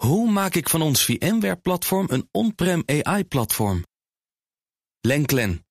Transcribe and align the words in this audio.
Hoe 0.00 0.30
maak 0.30 0.54
ik 0.54 0.68
van 0.68 0.82
ons 0.82 1.04
VMware-platform 1.04 2.06
een 2.10 2.28
on-prem 2.30 2.82
AI-platform? 2.86 3.84
Lenklen, 5.00 5.66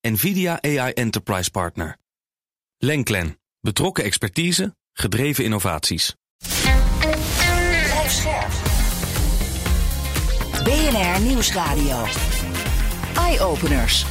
NVIDIA 0.00 0.62
AI 0.62 0.92
Enterprise 0.92 1.50
Partner. 1.50 1.96
Lenklen, 2.78 3.38
betrokken 3.60 4.04
expertise, 4.04 4.76
gedreven 4.92 5.44
innovaties. 5.44 6.14
BNR 10.64 11.20
Nieuwsradio. 11.20 12.04
Eye-openers. 13.16 14.04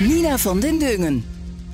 Nina 0.00 0.38
van 0.38 0.60
den 0.60 0.78
Dungen. 0.78 1.24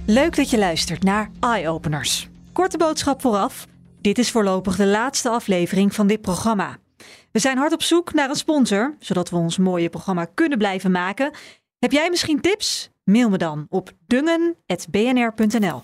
Leuk 0.07 0.37
dat 0.37 0.51
je 0.51 0.59
luistert 0.59 1.03
naar 1.03 1.31
Eye 1.41 1.69
Openers. 1.69 2.29
Korte 2.53 2.77
boodschap 2.77 3.21
vooraf. 3.21 3.67
Dit 4.05 4.19
is 4.19 4.31
voorlopig 4.31 4.77
de 4.77 4.87
laatste 4.87 5.29
aflevering 5.29 5.95
van 5.95 6.07
dit 6.07 6.21
programma. 6.21 6.77
We 7.33 7.39
zijn 7.39 7.59
hard 7.59 7.73
op 7.73 7.83
zoek 7.83 8.13
naar 8.13 8.29
een 8.29 8.37
sponsor, 8.37 8.97
zodat 8.99 9.31
we 9.31 9.37
ons 9.37 9.59
mooie 9.59 9.89
programma 9.89 10.25
kunnen 10.25 10.59
blijven 10.59 10.91
maken. 10.91 11.31
Heb 11.79 11.93
jij 11.93 12.11
misschien 12.11 12.41
tips? 12.41 12.91
Mail 13.05 13.29
me 13.29 13.39
dan 13.39 13.67
op 13.69 13.93
dungen.bnr.nl. 14.07 15.83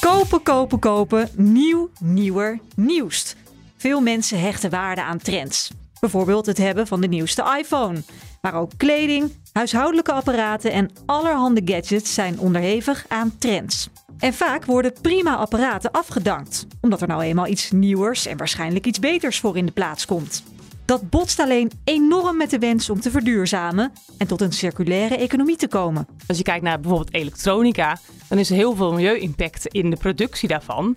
Kopen, 0.00 0.42
kopen, 0.42 0.78
kopen. 0.78 1.28
Nieuw, 1.36 1.90
nieuwer, 2.00 2.60
nieuwst. 2.76 3.36
Veel 3.76 4.00
mensen 4.00 4.40
hechten 4.40 4.70
waarde 4.70 5.02
aan 5.02 5.18
trends. 5.18 5.70
Bijvoorbeeld 6.00 6.46
het 6.46 6.58
hebben 6.58 6.86
van 6.86 7.00
de 7.00 7.08
nieuwste 7.08 7.56
iPhone. 7.58 8.02
Maar 8.40 8.54
ook 8.54 8.70
kleding, 8.76 9.32
huishoudelijke 9.52 10.12
apparaten 10.12 10.72
en 10.72 10.90
allerhande 11.06 11.62
gadgets 11.64 12.14
zijn 12.14 12.38
onderhevig 12.38 13.04
aan 13.08 13.38
trends. 13.38 13.88
En 14.18 14.34
vaak 14.34 14.64
worden 14.64 14.92
prima 15.02 15.36
apparaten 15.36 15.90
afgedankt, 15.90 16.66
omdat 16.80 17.00
er 17.00 17.08
nou 17.08 17.22
eenmaal 17.22 17.46
iets 17.46 17.70
nieuwers 17.70 18.26
en 18.26 18.36
waarschijnlijk 18.36 18.86
iets 18.86 18.98
beters 18.98 19.40
voor 19.40 19.56
in 19.56 19.66
de 19.66 19.72
plaats 19.72 20.06
komt. 20.06 20.42
Dat 20.84 21.10
botst 21.10 21.40
alleen 21.40 21.70
enorm 21.84 22.36
met 22.36 22.50
de 22.50 22.58
wens 22.58 22.90
om 22.90 23.00
te 23.00 23.10
verduurzamen 23.10 23.92
en 24.18 24.26
tot 24.26 24.40
een 24.40 24.52
circulaire 24.52 25.16
economie 25.16 25.56
te 25.56 25.68
komen. 25.68 26.06
Als 26.26 26.36
je 26.36 26.42
kijkt 26.42 26.64
naar 26.64 26.80
bijvoorbeeld 26.80 27.14
elektronica, 27.14 27.98
dan 28.28 28.38
is 28.38 28.50
er 28.50 28.56
heel 28.56 28.76
veel 28.76 28.92
milieu-impact 28.92 29.66
in 29.66 29.90
de 29.90 29.96
productie 29.96 30.48
daarvan. 30.48 30.96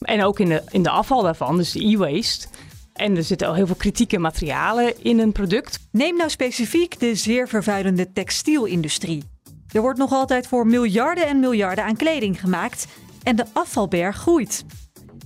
En 0.00 0.24
ook 0.24 0.40
in 0.40 0.48
de, 0.48 0.62
in 0.70 0.82
de 0.82 0.90
afval 0.90 1.22
daarvan, 1.22 1.56
dus 1.56 1.72
de 1.72 1.86
e-waste. 1.86 2.46
En 2.92 3.16
er 3.16 3.24
zitten 3.24 3.48
al 3.48 3.54
heel 3.54 3.66
veel 3.66 3.74
kritieke 3.74 4.18
materialen 4.18 5.04
in 5.04 5.18
een 5.18 5.32
product. 5.32 5.78
Neem 5.90 6.16
nou 6.16 6.30
specifiek 6.30 7.00
de 7.00 7.14
zeer 7.14 7.48
vervuilende 7.48 8.12
textielindustrie. 8.12 9.33
Er 9.74 9.80
wordt 9.80 9.98
nog 9.98 10.12
altijd 10.12 10.46
voor 10.46 10.66
miljarden 10.66 11.26
en 11.26 11.40
miljarden 11.40 11.84
aan 11.84 11.96
kleding 11.96 12.40
gemaakt 12.40 12.86
en 13.22 13.36
de 13.36 13.44
afvalberg 13.52 14.16
groeit. 14.16 14.64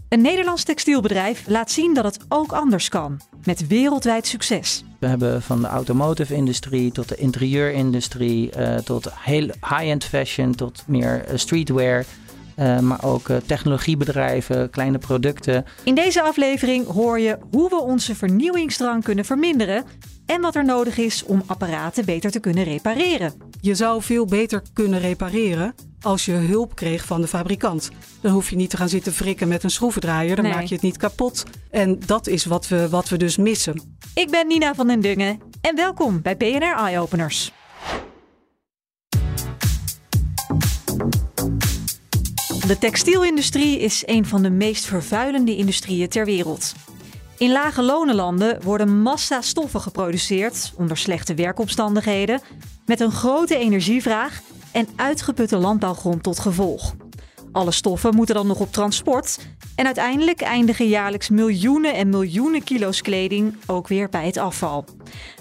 Een 0.08 0.20
Nederlands 0.20 0.64
textielbedrijf 0.64 1.44
laat 1.46 1.70
zien 1.70 1.94
dat 1.94 2.05
het 2.05 2.18
ook 2.28 2.52
anders 2.52 2.88
kan, 2.88 3.20
met 3.44 3.66
wereldwijd 3.66 4.27
succes. 4.27 4.84
We 4.98 5.06
hebben 5.06 5.42
van 5.42 5.60
de 5.60 5.66
automotive 5.66 6.34
industrie 6.34 6.92
tot 6.92 7.08
de 7.08 7.16
interieurindustrie, 7.16 8.50
uh, 8.58 8.77
tot 8.77 9.08
heel 9.14 9.46
high-end 9.46 10.05
fashion, 10.05 10.55
tot 10.55 10.83
meer 10.86 11.24
uh, 11.33 11.38
streetwear. 11.38 12.05
Uh, 12.56 12.78
maar 12.78 13.05
ook 13.05 13.28
technologiebedrijven, 13.46 14.70
kleine 14.70 14.98
producten. 14.98 15.64
In 15.84 15.94
deze 15.94 16.22
aflevering 16.22 16.86
hoor 16.86 17.20
je 17.20 17.38
hoe 17.50 17.68
we 17.68 17.80
onze 17.80 18.14
vernieuwingsdrang 18.14 19.05
kunnen 19.05 19.24
verminderen 19.24 19.84
en 20.28 20.40
wat 20.40 20.54
er 20.54 20.64
nodig 20.64 20.96
is 20.98 21.24
om 21.24 21.42
apparaten 21.46 22.04
beter 22.04 22.30
te 22.30 22.40
kunnen 22.40 22.64
repareren. 22.64 23.32
Je 23.60 23.74
zou 23.74 24.02
veel 24.02 24.24
beter 24.24 24.62
kunnen 24.72 25.00
repareren 25.00 25.74
als 26.00 26.24
je 26.24 26.32
hulp 26.32 26.74
kreeg 26.74 27.04
van 27.04 27.20
de 27.20 27.26
fabrikant. 27.28 27.90
Dan 28.20 28.32
hoef 28.32 28.50
je 28.50 28.56
niet 28.56 28.70
te 28.70 28.76
gaan 28.76 28.88
zitten 28.88 29.12
frikken 29.12 29.48
met 29.48 29.62
een 29.62 29.70
schroevendraaier. 29.70 30.36
Dan 30.36 30.44
Nee. 30.44 30.54
maak 30.54 30.64
je 30.64 30.74
het 30.74 30.82
niet 30.82 30.96
kapot. 30.96 31.44
En 31.70 32.00
dat 32.06 32.26
is 32.26 32.44
wat 32.44 32.68
we, 32.68 32.88
wat 32.88 33.08
we 33.08 33.16
dus 33.16 33.36
missen. 33.36 33.96
Ik 34.14 34.30
ben 34.30 34.46
Nina 34.46 34.74
van 34.74 34.86
den 34.86 35.00
Dungen 35.00 35.38
en 35.60 35.76
welkom 35.76 36.22
bij 36.22 36.36
BNR 36.36 36.74
Eye 36.77 37.00
Openers. 37.00 37.52
De 42.67 42.78
textielindustrie 42.78 43.78
is 43.78 44.02
een 44.06 44.27
van 44.27 44.42
de 44.42 44.50
meest 44.50 44.84
vervuilende 44.84 45.56
industrieën 45.56 46.08
ter 46.08 46.24
wereld. 46.24 46.74
In 47.38 47.52
lage 47.52 47.82
lonenlanden 47.82 48.62
worden 48.62 49.02
massa 49.02 49.40
stoffen 49.40 49.80
geproduceerd 49.80 50.72
onder 50.76 50.96
slechte 50.96 51.34
werkomstandigheden, 51.34 52.40
met 52.86 53.00
een 53.00 53.10
grote 53.10 53.56
energievraag 53.56 54.40
en 54.72 54.88
uitgeputte 54.96 55.56
landbouwgrond 55.56 56.22
tot 56.22 56.38
gevolg. 56.38 56.94
Alle 57.52 57.70
stoffen 57.70 58.14
moeten 58.14 58.34
dan 58.34 58.46
nog 58.46 58.60
op 58.60 58.72
transport 58.72 59.38
en 59.74 59.84
uiteindelijk 59.84 60.40
eindigen 60.40 60.88
jaarlijks 60.88 61.28
miljoenen 61.28 61.94
en 61.94 62.08
miljoenen 62.08 62.64
kilo's 62.64 63.02
kleding 63.02 63.56
ook 63.66 63.88
weer 63.88 64.08
bij 64.08 64.26
het 64.26 64.36
afval. 64.36 64.84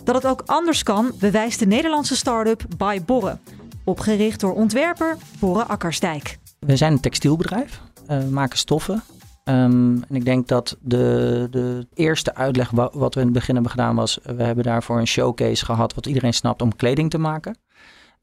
Dat 0.03 0.15
het 0.15 0.25
ook 0.25 0.43
anders 0.45 0.83
kan, 0.83 1.11
bewijst 1.19 1.59
de 1.59 1.67
Nederlandse 1.67 2.15
start-up 2.15 2.65
By 2.77 3.01
Borre, 3.05 3.37
opgericht 3.83 4.39
door 4.39 4.53
ontwerper 4.53 5.17
Borre 5.39 5.63
Akkersdijk. 5.63 6.37
We 6.59 6.75
zijn 6.75 6.91
een 6.91 6.99
textielbedrijf, 6.99 7.81
eh, 8.07 8.19
we 8.19 8.29
maken 8.29 8.57
stoffen. 8.57 9.03
Ehm, 9.47 10.01
en 10.09 10.15
ik 10.15 10.25
denk 10.25 10.47
dat 10.47 10.77
de, 10.81 11.47
de 11.51 11.87
eerste 11.93 12.35
uitleg 12.35 12.69
wa- 12.69 12.89
wat 12.93 13.13
we 13.13 13.19
in 13.19 13.25
het 13.25 13.35
begin 13.35 13.53
hebben 13.53 13.71
gedaan 13.71 13.95
was... 13.95 14.19
we 14.23 14.43
hebben 14.43 14.63
daarvoor 14.63 14.99
een 14.99 15.07
showcase 15.07 15.65
gehad 15.65 15.93
wat 15.93 16.05
iedereen 16.05 16.33
snapt 16.33 16.61
om 16.61 16.75
kleding 16.75 17.09
te 17.09 17.17
maken. 17.17 17.57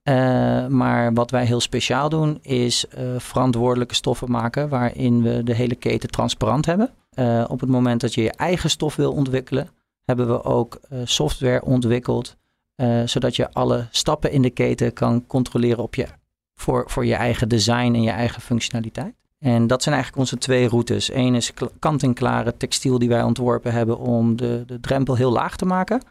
Eh, 0.02 0.66
maar 0.66 1.12
wat 1.14 1.30
wij 1.30 1.44
heel 1.46 1.60
speciaal 1.60 2.08
doen 2.08 2.38
is 2.42 2.86
eh, 2.88 3.04
verantwoordelijke 3.18 3.94
stoffen 3.94 4.30
maken... 4.30 4.68
waarin 4.68 5.22
we 5.22 5.42
de 5.42 5.54
hele 5.54 5.74
keten 5.74 6.10
transparant 6.10 6.66
hebben. 6.66 6.90
Eh, 7.14 7.44
op 7.48 7.60
het 7.60 7.68
moment 7.68 8.00
dat 8.00 8.14
je 8.14 8.22
je 8.22 8.32
eigen 8.32 8.70
stof 8.70 8.96
wil 8.96 9.12
ontwikkelen... 9.12 9.68
hebben 10.04 10.26
we 10.26 10.44
ook 10.44 10.78
eh, 10.88 10.98
software 11.04 11.62
ontwikkeld... 11.62 12.36
eh, 12.74 13.02
zodat 13.04 13.36
je 13.36 13.52
alle 13.52 13.86
stappen 13.90 14.30
in 14.30 14.42
de 14.42 14.50
keten 14.50 14.92
kan 14.92 15.26
controleren 15.26 15.82
op 15.82 15.94
je 15.94 16.06
voor, 16.54 16.84
voor 16.86 17.06
je 17.06 17.14
eigen 17.14 17.48
design 17.48 17.94
en 17.94 18.02
je 18.02 18.10
eigen 18.10 18.42
functionaliteit. 18.42 19.14
En 19.44 19.66
dat 19.66 19.82
zijn 19.82 19.94
eigenlijk 19.94 20.24
onze 20.24 20.38
twee 20.38 20.68
routes. 20.68 21.12
Eén 21.12 21.34
is 21.34 21.54
kl- 21.54 21.64
kant-en-klare 21.78 22.56
textiel 22.56 22.98
die 22.98 23.08
wij 23.08 23.22
ontworpen 23.22 23.72
hebben 23.72 23.98
om 23.98 24.36
de, 24.36 24.62
de 24.66 24.80
drempel 24.80 25.14
heel 25.14 25.32
laag 25.32 25.56
te 25.56 25.64
maken. 25.64 26.02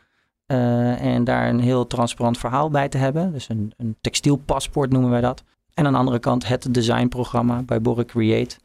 Eh, 0.46 1.02
en 1.02 1.24
daar 1.24 1.50
een 1.50 1.60
heel 1.60 1.88
transparant 1.88 2.38
verhaal 2.38 2.70
bij 2.70 2.90
te 2.90 2.98
hebben. 2.98 3.32
Dus 3.32 3.50
een, 3.50 3.74
een 3.78 3.96
textielpaspoort 4.02 4.92
noemen 4.92 5.10
wij 5.10 5.22
dat. 5.22 5.44
En 5.74 5.86
aan 5.86 5.92
de 5.92 5.98
andere 5.98 6.20
kant 6.20 6.48
het 6.48 6.74
designprogramma 6.74 7.62
bij 7.62 7.82
Borre 7.82 8.06
Create. 8.06 8.56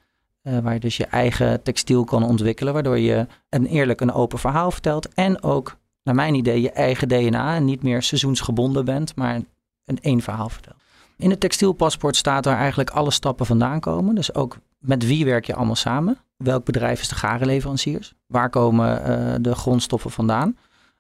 eh, 0.42 0.58
waar 0.58 0.74
je 0.74 0.80
dus 0.80 0.96
je 0.96 1.06
eigen 1.06 1.62
textiel 1.62 2.04
kan 2.04 2.22
ontwikkelen. 2.24 2.72
Waardoor 2.72 2.98
je 2.98 3.26
een 3.48 3.66
eerlijk 3.66 4.00
een 4.00 4.12
open 4.12 4.38
verhaal 4.38 4.70
vertelt. 4.70 5.08
En 5.14 5.42
ook, 5.42 5.76
naar 6.02 6.14
mijn 6.14 6.34
idee, 6.34 6.60
je 6.60 6.70
eigen 6.70 7.08
DNA. 7.08 7.54
En 7.54 7.64
niet 7.64 7.82
meer 7.82 8.02
seizoensgebonden 8.02 8.84
bent, 8.84 9.16
maar 9.16 9.40
een 9.84 9.98
één 10.00 10.20
verhaal 10.20 10.48
vertelt. 10.48 10.77
In 11.18 11.30
het 11.30 11.40
textielpaspoort 11.40 12.16
staat 12.16 12.44
waar 12.44 12.56
eigenlijk 12.56 12.90
alle 12.90 13.10
stappen 13.10 13.46
vandaan 13.46 13.80
komen. 13.80 14.14
Dus 14.14 14.34
ook 14.34 14.56
met 14.78 15.06
wie 15.06 15.24
werk 15.24 15.46
je 15.46 15.54
allemaal 15.54 15.74
samen? 15.74 16.18
Welk 16.36 16.64
bedrijf 16.64 17.00
is 17.00 17.08
de 17.08 17.14
garenleveranciers? 17.14 18.14
Waar 18.26 18.50
komen 18.50 19.04
eh, 19.04 19.34
de 19.40 19.54
grondstoffen 19.54 20.10
vandaan? 20.10 20.56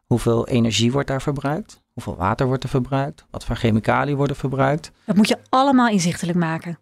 Hoeveel 0.06 0.48
energie 0.48 0.92
wordt 0.92 1.08
daar 1.08 1.22
verbruikt? 1.22 1.82
Hoeveel 1.92 2.16
water 2.16 2.46
wordt 2.46 2.62
er 2.62 2.68
verbruikt? 2.68 3.26
Wat 3.30 3.44
voor 3.44 3.56
chemicaliën 3.56 4.16
worden 4.16 4.36
verbruikt? 4.36 4.92
Dat 5.04 5.16
moet 5.16 5.28
je 5.28 5.38
allemaal 5.48 5.88
inzichtelijk 5.88 6.38
maken. 6.38 6.78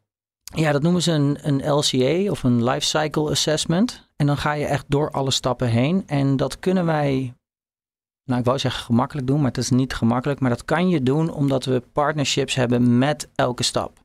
Ja, 0.55 0.73
dat 0.73 0.83
noemen 0.83 1.03
ze 1.03 1.13
een, 1.13 1.39
een 1.43 1.71
LCA 1.71 2.31
of 2.31 2.43
een 2.43 2.65
Life 2.65 2.87
Cycle 2.87 3.31
Assessment. 3.31 4.09
En 4.17 4.27
dan 4.27 4.37
ga 4.37 4.53
je 4.53 4.67
echt 4.67 4.85
door 4.89 5.11
alle 5.11 5.31
stappen 5.31 5.69
heen. 5.69 6.03
En 6.07 6.37
dat 6.37 6.59
kunnen 6.59 6.87
wij, 6.87 7.35
nou 8.27 8.41
ik 8.41 8.47
wou 8.47 8.59
zeggen 8.59 8.85
gemakkelijk 8.85 9.27
doen, 9.27 9.37
maar 9.37 9.49
het 9.49 9.59
is 9.59 9.71
niet 9.71 9.95
gemakkelijk. 9.95 10.41
Maar 10.41 10.51
dat 10.51 10.65
kan 10.65 10.89
je 10.89 11.03
doen 11.03 11.33
omdat 11.33 11.65
we 11.65 11.83
partnerships 11.93 12.55
hebben 12.55 12.99
met 12.99 13.29
elke 13.35 13.63
stap. 13.63 14.05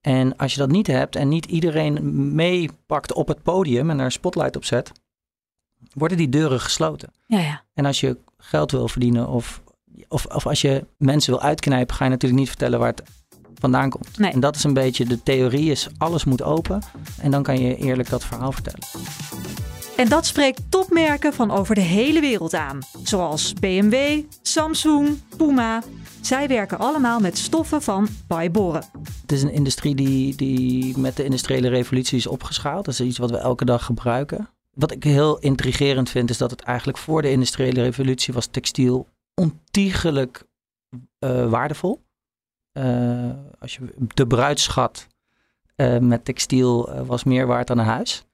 En 0.00 0.36
als 0.36 0.52
je 0.52 0.58
dat 0.58 0.70
niet 0.70 0.86
hebt 0.86 1.16
en 1.16 1.28
niet 1.28 1.46
iedereen 1.46 2.34
meepakt 2.34 3.12
op 3.12 3.28
het 3.28 3.42
podium 3.42 3.90
en 3.90 3.98
er 3.98 4.04
een 4.04 4.12
spotlight 4.12 4.56
op 4.56 4.64
zet, 4.64 4.92
worden 5.92 6.18
die 6.18 6.28
deuren 6.28 6.60
gesloten. 6.60 7.10
Ja, 7.26 7.38
ja. 7.38 7.62
En 7.74 7.84
als 7.84 8.00
je 8.00 8.16
geld 8.38 8.70
wil 8.70 8.88
verdienen 8.88 9.28
of, 9.28 9.62
of, 10.08 10.26
of 10.26 10.46
als 10.46 10.60
je 10.60 10.86
mensen 10.98 11.32
wil 11.32 11.42
uitknijpen, 11.42 11.94
ga 11.94 12.04
je 12.04 12.10
natuurlijk 12.10 12.40
niet 12.40 12.48
vertellen 12.48 12.78
waar 12.78 12.88
het 12.96 13.02
vandaan 13.54 13.90
komt. 13.90 14.18
Nee. 14.18 14.32
En 14.32 14.40
dat 14.40 14.56
is 14.56 14.64
een 14.64 14.74
beetje 14.74 15.04
de 15.04 15.22
theorie 15.22 15.70
is 15.70 15.88
alles 15.98 16.24
moet 16.24 16.42
open 16.42 16.82
en 17.20 17.30
dan 17.30 17.42
kan 17.42 17.60
je 17.60 17.76
eerlijk 17.76 18.08
dat 18.08 18.24
verhaal 18.24 18.52
vertellen. 18.52 18.80
En 19.96 20.08
dat 20.08 20.26
spreekt 20.26 20.70
topmerken 20.70 21.32
van 21.32 21.50
over 21.50 21.74
de 21.74 21.80
hele 21.80 22.20
wereld 22.20 22.54
aan. 22.54 22.78
Zoals 23.02 23.52
BMW, 23.52 24.22
Samsung, 24.42 25.18
Puma. 25.36 25.82
Zij 26.20 26.48
werken 26.48 26.78
allemaal 26.78 27.20
met 27.20 27.38
stoffen 27.38 27.82
van 27.82 28.08
Byborre. 28.28 28.82
Het 29.20 29.32
is 29.32 29.42
een 29.42 29.52
industrie 29.52 29.94
die, 29.94 30.34
die 30.34 30.98
met 30.98 31.16
de 31.16 31.24
industriële 31.24 31.68
revolutie 31.68 32.18
is 32.18 32.26
opgeschaald. 32.26 32.84
Dat 32.84 32.94
is 32.94 33.00
iets 33.00 33.18
wat 33.18 33.30
we 33.30 33.36
elke 33.36 33.64
dag 33.64 33.84
gebruiken. 33.84 34.48
Wat 34.70 34.90
ik 34.90 35.04
heel 35.04 35.38
intrigerend 35.38 36.10
vind 36.10 36.30
is 36.30 36.38
dat 36.38 36.50
het 36.50 36.60
eigenlijk 36.60 36.98
voor 36.98 37.22
de 37.22 37.30
industriële 37.30 37.82
revolutie 37.82 38.34
was 38.34 38.46
textiel 38.46 39.08
ontiegelijk 39.34 40.44
eh, 41.18 41.50
waardevol. 41.50 42.02
Eh, 42.72 43.30
als 43.58 43.74
je 43.74 43.94
de 44.14 44.26
bruidsschat 44.26 45.06
eh, 45.74 45.98
met 45.98 46.24
textiel 46.24 47.04
was 47.04 47.24
meer 47.24 47.46
waard 47.46 47.66
dan 47.66 47.78
een 47.78 47.84
huis. 47.84 48.24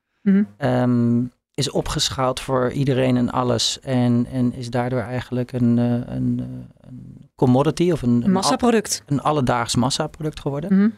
Ehm, 0.56 1.25
is 1.62 1.70
opgeschaald 1.70 2.41
voor 2.41 2.70
iedereen 2.73 3.17
en 3.17 3.31
alles. 3.31 3.81
En, 3.81 4.26
en 4.32 4.55
is 4.55 4.70
daardoor 4.70 5.00
eigenlijk 5.00 5.53
een, 5.53 5.79
eh, 5.79 6.14
een, 6.14 6.41
eh, 6.41 6.88
een 6.88 7.31
commodity 7.35 7.91
of 7.91 8.03
een, 8.03 8.31
massaproduct. 8.31 9.03
een 9.06 9.20
alledaags 9.20 9.76
massaproduct 9.76 10.41
geworden. 10.41 10.75
Mhm. 10.75 10.88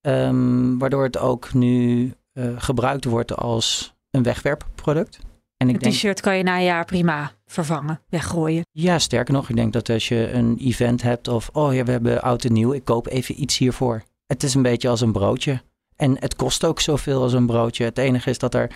Ehm, 0.00 0.78
waardoor 0.78 1.02
het 1.02 1.18
ook 1.18 1.52
nu 1.54 2.12
eh, 2.32 2.44
gebruikt 2.56 3.04
wordt 3.04 3.36
als 3.36 3.94
een 4.10 4.22
wegwerpproduct. 4.22 5.18
En 5.56 5.68
ik 5.68 5.74
Een 5.74 5.80
denk, 5.80 5.94
t-shirt 5.94 6.20
kan 6.20 6.36
je 6.36 6.42
na 6.42 6.56
een 6.56 6.64
jaar 6.64 6.84
prima 6.84 7.32
vervangen, 7.46 8.00
weggooien. 8.08 8.66
ja, 8.70 8.98
sterker 8.98 9.34
nog, 9.34 9.48
ik 9.48 9.56
denk 9.56 9.72
dat 9.72 9.90
als 9.90 10.08
je 10.08 10.32
een 10.32 10.56
event 10.60 11.02
hebt 11.02 11.28
of, 11.28 11.50
oh 11.52 11.74
ja, 11.74 11.84
we 11.84 11.90
hebben 11.90 12.22
oud 12.22 12.44
en 12.44 12.52
nieuw, 12.52 12.72
ik 12.72 12.84
koop 12.84 13.06
even 13.06 13.40
iets 13.42 13.58
hiervoor. 13.58 14.02
Het 14.26 14.42
is 14.42 14.54
een 14.54 14.62
beetje 14.62 14.88
als 14.88 15.00
een 15.00 15.12
broodje. 15.12 15.62
En 15.96 16.16
het 16.20 16.36
kost 16.36 16.64
ook 16.64 16.80
zoveel 16.80 17.22
als 17.22 17.32
een 17.32 17.46
broodje. 17.46 17.84
Het 17.84 17.98
enige 17.98 18.30
is 18.30 18.38
dat 18.38 18.54
er 18.54 18.70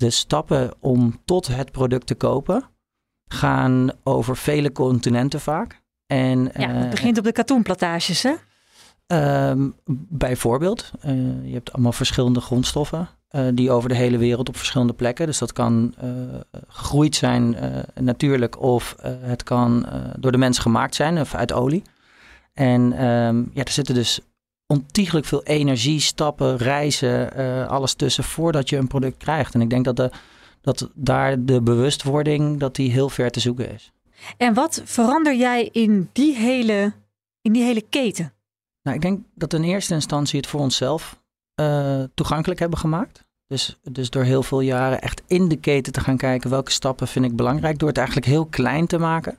de 0.00 0.10
stappen 0.10 0.70
om 0.80 1.20
tot 1.24 1.46
het 1.46 1.72
product 1.72 2.06
te 2.06 2.14
kopen 2.14 2.64
gaan 3.26 3.90
over 4.02 4.36
vele 4.36 4.72
continenten 4.72 5.40
vaak. 5.40 5.80
En, 6.06 6.42
Ja, 6.44 6.50
eh, 6.52 6.78
het 6.78 6.90
begint 6.90 7.18
op 7.18 7.24
de 7.24 7.32
katoenplantages, 7.32 8.22
hè? 8.22 8.34
Ehm, 9.06 9.68
bijvoorbeeld, 10.08 10.90
eh, 11.00 11.12
je 11.44 11.52
hebt 11.52 11.72
allemaal 11.72 11.92
verschillende 11.92 12.40
grondstoffen 12.40 13.08
eh, 13.28 13.46
die 13.54 13.70
over 13.70 13.88
de 13.88 13.94
hele 13.94 14.18
wereld 14.18 14.48
op 14.48 14.56
verschillende 14.56 14.92
plekken. 14.92 15.26
Dus 15.26 15.38
dat 15.38 15.52
kan 15.52 15.94
gegroeid 16.68 17.16
zijn 17.16 17.56
natuurlijk 17.94 18.60
of 18.60 18.96
het 19.02 19.42
kan 19.42 19.86
door 20.18 20.32
de 20.32 20.38
mens 20.38 20.58
gemaakt 20.58 20.94
zijn 20.94 21.20
of 21.20 21.34
uit 21.34 21.52
olie. 21.52 21.82
En 22.52 22.92
ehm, 22.92 23.38
ja, 23.52 23.64
er 23.64 23.70
zitten 23.70 23.94
dus 23.94 24.20
ontiegelijk 24.70 25.26
veel 25.26 25.42
energie, 25.42 26.00
stappen, 26.00 26.56
reizen, 26.56 27.34
eh, 27.34 27.66
alles 27.66 27.94
tussen 27.94 28.24
voordat 28.24 28.68
je 28.68 28.76
een 28.76 28.86
product 28.86 29.16
krijgt. 29.16 29.54
En 29.54 29.60
ik 29.60 29.70
denk 29.70 29.84
dat, 29.84 29.96
de, 29.96 30.10
dat 30.60 30.90
daar 30.94 31.44
de 31.44 31.62
bewustwording 31.62 32.58
dat 32.58 32.74
die 32.74 32.90
heel 32.90 33.08
ver 33.08 33.30
te 33.30 33.40
zoeken 33.40 33.72
is. 33.72 33.92
En 34.36 34.54
wat 34.54 34.82
verander 34.84 35.36
jij 35.36 35.68
in 35.72 36.08
die 36.12 36.36
hele, 36.36 36.92
in 37.42 37.52
die 37.52 37.62
hele 37.62 37.80
keten? 37.80 38.32
Nou, 38.82 38.96
ik 38.96 39.02
denk 39.02 39.20
dat 39.34 39.52
we 39.52 39.58
in 39.58 39.64
eerste 39.64 39.94
instantie 39.94 40.40
het 40.40 40.48
voor 40.48 40.60
onszelf 40.60 41.20
eh, 41.54 42.02
toegankelijk 42.14 42.60
hebben 42.60 42.78
gemaakt. 42.78 43.24
Dus, 43.46 43.78
dus 43.82 44.10
door 44.10 44.22
heel 44.22 44.42
veel 44.42 44.60
jaren 44.60 45.00
echt 45.00 45.22
in 45.26 45.48
de 45.48 45.56
keten 45.56 45.92
te 45.92 46.00
gaan 46.00 46.16
kijken 46.16 46.50
welke 46.50 46.70
stappen 46.70 47.08
vind 47.08 47.24
ik 47.24 47.36
belangrijk. 47.36 47.78
Door 47.78 47.88
het 47.88 47.98
eigenlijk 47.98 48.26
heel 48.26 48.46
klein 48.46 48.86
te 48.86 48.98
maken. 48.98 49.38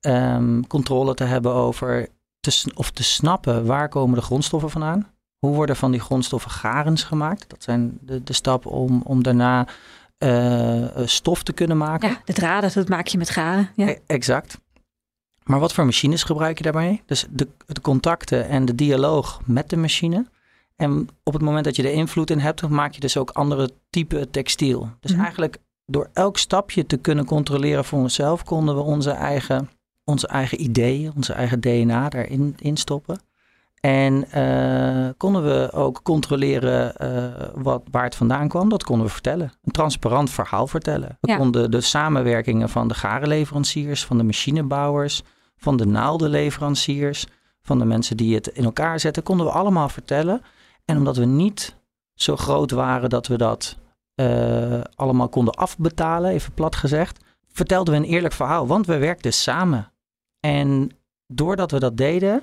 Ehm, 0.00 0.60
controle 0.60 1.14
te 1.14 1.24
hebben 1.24 1.52
over 1.52 2.08
te, 2.40 2.70
of 2.74 2.90
te 2.90 3.02
snappen 3.02 3.66
waar 3.66 3.88
komen 3.88 4.14
de 4.14 4.22
grondstoffen 4.24 4.70
vandaan. 4.70 5.08
Hoe 5.38 5.54
worden 5.54 5.76
van 5.76 5.90
die 5.90 6.00
grondstoffen 6.00 6.50
garens 6.50 7.02
gemaakt? 7.02 7.48
Dat 7.48 7.62
zijn 7.62 7.98
de, 8.00 8.22
de 8.22 8.32
stappen 8.32 8.70
om, 8.70 9.02
om 9.04 9.22
daarna 9.22 9.66
eh, 10.18 10.84
eh, 10.84 11.06
stof 11.06 11.42
te 11.42 11.52
kunnen 11.52 11.76
maken. 11.76 12.08
Ja, 12.08 12.20
de 12.24 12.32
draden, 12.32 12.70
dat 12.74 12.88
maak 12.88 13.06
je 13.06 13.18
met 13.18 13.30
garen. 13.30 13.70
Ja. 13.76 13.86
E- 13.88 13.98
Exact. 14.06 14.58
Maar 15.44 15.60
wat 15.60 15.72
voor 15.72 15.84
machines 15.84 16.22
gebruik 16.22 16.56
je 16.56 16.62
daarbij? 16.64 17.02
Dus 17.06 17.26
de, 17.30 17.48
de 17.66 17.80
contacten 17.80 18.48
en 18.48 18.64
de 18.64 18.74
dialoog 18.74 19.40
met 19.44 19.70
de 19.70 19.76
machine. 19.76 20.26
En 20.76 21.08
op 21.22 21.32
het 21.32 21.42
moment 21.42 21.64
dat 21.64 21.76
je 21.76 21.82
er 21.82 21.92
invloed 21.92 22.30
in 22.30 22.38
hebt, 22.38 22.68
maak 22.68 22.92
je 22.94 23.00
dus 23.00 23.16
ook 23.16 23.30
andere 23.30 23.70
type 23.90 24.28
textiel. 24.30 24.90
Dus 25.00 25.10
Mhm. 25.12 25.20
eigenlijk 25.20 25.58
door 25.86 26.08
elk 26.12 26.38
stapje 26.38 26.86
te 26.86 26.96
kunnen 26.96 27.24
controleren 27.24 27.84
voor 27.84 27.98
onszelf, 27.98 28.44
konden 28.44 28.74
we 28.74 28.80
onze 28.80 29.10
eigen, 29.10 29.70
onze 30.10 30.26
eigen 30.26 30.60
ideeën, 30.62 31.12
onze 31.16 31.32
eigen 31.32 31.60
DNA 31.60 32.08
daarin 32.08 32.54
in 32.58 32.76
stoppen. 32.76 33.20
En 33.80 34.30
eh, 34.30 35.08
konden 35.16 35.44
we 35.44 35.72
ook 35.72 36.00
controleren 36.02 36.96
eh, 36.96 37.48
wat, 37.54 37.82
waar 37.90 38.04
het 38.04 38.14
vandaan 38.14 38.48
kwam. 38.48 38.68
Dat 38.68 38.84
konden 38.84 39.06
we 39.06 39.12
vertellen. 39.12 39.52
Een 39.64 39.72
transparant 39.72 40.30
verhaal 40.30 40.66
vertellen. 40.66 41.18
We 41.20 41.28
Ja. 41.30 41.36
konden 41.36 41.70
de 41.70 41.80
samenwerkingen 41.80 42.68
van 42.68 42.88
de 42.88 42.94
garenleveranciers, 42.94 44.04
van 44.04 44.18
de 44.18 44.24
machinebouwers, 44.24 45.22
van 45.56 45.76
de 45.76 45.86
naaldenleveranciers, 45.86 47.26
van 47.62 47.78
de 47.78 47.84
mensen 47.84 48.16
die 48.16 48.34
het 48.34 48.46
in 48.46 48.64
elkaar 48.64 49.00
zetten, 49.00 49.22
konden 49.22 49.46
we 49.46 49.52
allemaal 49.52 49.88
vertellen. 49.88 50.40
En 50.84 50.96
omdat 50.96 51.16
we 51.16 51.24
niet 51.24 51.76
zo 52.14 52.36
groot 52.36 52.70
waren 52.70 53.10
dat 53.10 53.26
we 53.26 53.36
dat 53.36 53.76
eh, 54.14 54.80
allemaal 54.94 55.28
konden 55.28 55.54
afbetalen, 55.54 56.30
even 56.30 56.52
plat 56.52 56.76
gezegd, 56.76 57.24
vertelden 57.52 57.94
we 57.94 58.00
een 58.00 58.12
eerlijk 58.12 58.34
verhaal. 58.34 58.66
Want 58.66 58.86
we 58.86 58.98
werkten 58.98 59.32
samen. 59.32 59.89
En 60.40 60.90
doordat 61.26 61.70
we 61.70 61.78
dat 61.78 61.96
deden, 61.96 62.40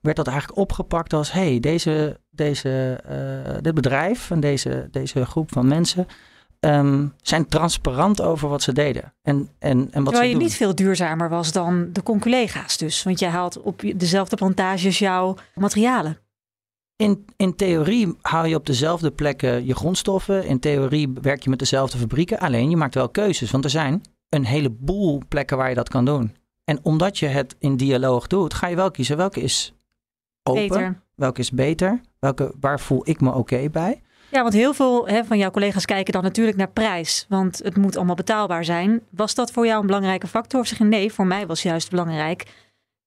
werd 0.00 0.16
dat 0.16 0.26
eigenlijk 0.26 0.58
opgepakt 0.58 1.12
als: 1.12 1.32
hey, 1.32 1.60
deze, 1.60 2.20
deze, 2.30 3.00
eh, 3.04 3.56
dit 3.60 3.74
bedrijf 3.74 4.30
en 4.30 4.40
deze, 4.40 4.88
deze 4.90 5.24
groep 5.24 5.52
van 5.52 5.68
mensen 5.68 6.06
ehm, 6.60 7.06
zijn 7.22 7.46
transparant 7.48 8.22
over 8.22 8.48
wat 8.48 8.62
ze 8.62 8.72
deden. 8.72 9.14
En, 9.22 9.48
en, 9.58 9.78
en 9.78 9.78
wat 9.78 9.92
Terwijl 9.92 10.16
ze 10.16 10.26
je 10.26 10.32
doen. 10.32 10.42
niet 10.42 10.54
veel 10.54 10.74
duurzamer 10.74 11.28
was 11.28 11.52
dan 11.52 11.88
de 11.92 12.02
conculega's 12.02 12.76
dus. 12.76 13.02
Want 13.02 13.18
jij 13.18 13.30
haalt 13.30 13.60
op 13.60 13.82
dezelfde 13.96 14.36
plantages 14.36 14.98
jouw 14.98 15.34
materialen. 15.54 16.18
In, 16.96 17.24
in 17.36 17.56
theorie 17.56 18.16
haal 18.20 18.44
je 18.44 18.54
op 18.54 18.66
dezelfde 18.66 19.10
plekken 19.10 19.66
je 19.66 19.74
grondstoffen. 19.74 20.44
In 20.44 20.58
theorie 20.58 21.12
werk 21.22 21.42
je 21.42 21.50
met 21.50 21.58
dezelfde 21.58 21.98
fabrieken. 21.98 22.38
Alleen 22.38 22.70
je 22.70 22.76
maakt 22.76 22.94
wel 22.94 23.08
keuzes. 23.08 23.50
Want 23.50 23.64
er 23.64 23.70
zijn 23.70 24.02
een 24.28 24.44
heleboel 24.44 25.22
plekken 25.28 25.56
waar 25.56 25.68
je 25.68 25.74
dat 25.74 25.88
kan 25.88 26.04
doen. 26.04 26.34
En 26.66 26.78
omdat 26.82 27.18
je 27.18 27.26
het 27.26 27.56
in 27.58 27.76
dialoog 27.76 28.26
doet, 28.26 28.54
ga 28.54 28.66
je 28.66 28.76
wel 28.76 28.90
kiezen 28.90 29.16
welke 29.16 29.40
is 29.40 29.74
open, 30.42 30.68
Beter. 30.68 31.02
welke 31.14 31.40
is 31.40 31.50
beter, 31.50 32.00
welke, 32.18 32.54
waar 32.60 32.80
voel 32.80 33.08
ik 33.08 33.20
me 33.20 33.32
oké 33.32 33.68
bij. 33.70 34.02
Ja, 34.30 34.42
want 34.42 34.54
heel 34.54 34.74
veel 34.74 35.08
hè, 35.08 35.24
van 35.24 35.38
jouw 35.38 35.50
collega's 35.50 35.84
kijken 35.84 36.12
dan 36.12 36.22
natuurlijk 36.22 36.56
naar 36.56 36.70
prijs. 36.70 37.26
Want 37.28 37.60
het 37.62 37.76
moet 37.76 37.96
allemaal 37.96 38.14
betaalbaar 38.14 38.64
zijn. 38.64 39.02
Was 39.10 39.34
dat 39.34 39.50
voor 39.50 39.66
jou 39.66 39.80
een 39.80 39.86
belangrijke 39.86 40.26
factor? 40.26 40.60
Of 40.60 40.66
zeg 40.66 40.78
je 40.78 40.84
nee, 40.84 41.12
voor 41.12 41.26
mij 41.26 41.46
was 41.46 41.62
juist 41.62 41.90
belangrijk 41.90 42.46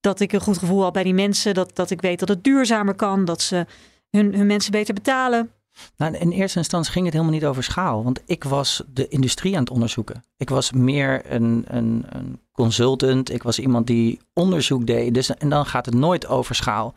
dat 0.00 0.20
ik 0.20 0.32
een 0.32 0.40
goed 0.40 0.58
gevoel 0.58 0.82
had 0.82 0.92
bij 0.92 1.02
die 1.02 1.14
mensen. 1.14 1.54
Dat, 1.54 1.76
dat 1.76 1.90
ik 1.90 2.00
weet 2.00 2.18
dat 2.18 2.28
het 2.28 2.44
duurzamer 2.44 2.94
kan. 2.94 3.24
Dat 3.24 3.42
ze 3.42 3.66
hun, 4.10 4.34
hun 4.34 4.46
mensen 4.46 4.72
beter 4.72 4.94
betalen. 4.94 5.50
Nou, 5.96 6.16
in 6.16 6.30
eerste 6.30 6.58
instantie 6.58 6.92
ging 6.92 7.04
het 7.04 7.14
helemaal 7.14 7.34
niet 7.34 7.44
over 7.46 7.62
schaal, 7.62 8.04
want 8.04 8.20
ik 8.26 8.44
was 8.44 8.82
de 8.92 9.08
industrie 9.08 9.54
aan 9.54 9.62
het 9.62 9.70
onderzoeken. 9.70 10.24
Ik 10.36 10.48
was 10.48 10.72
meer 10.72 11.32
een, 11.32 11.64
een, 11.66 12.04
een 12.08 12.40
consultant, 12.52 13.32
ik 13.32 13.42
was 13.42 13.58
iemand 13.58 13.86
die 13.86 14.20
onderzoek 14.32 14.86
deed. 14.86 15.14
Dus, 15.14 15.34
en 15.34 15.48
dan 15.48 15.66
gaat 15.66 15.86
het 15.86 15.94
nooit 15.94 16.26
over 16.26 16.54
schaal. 16.54 16.94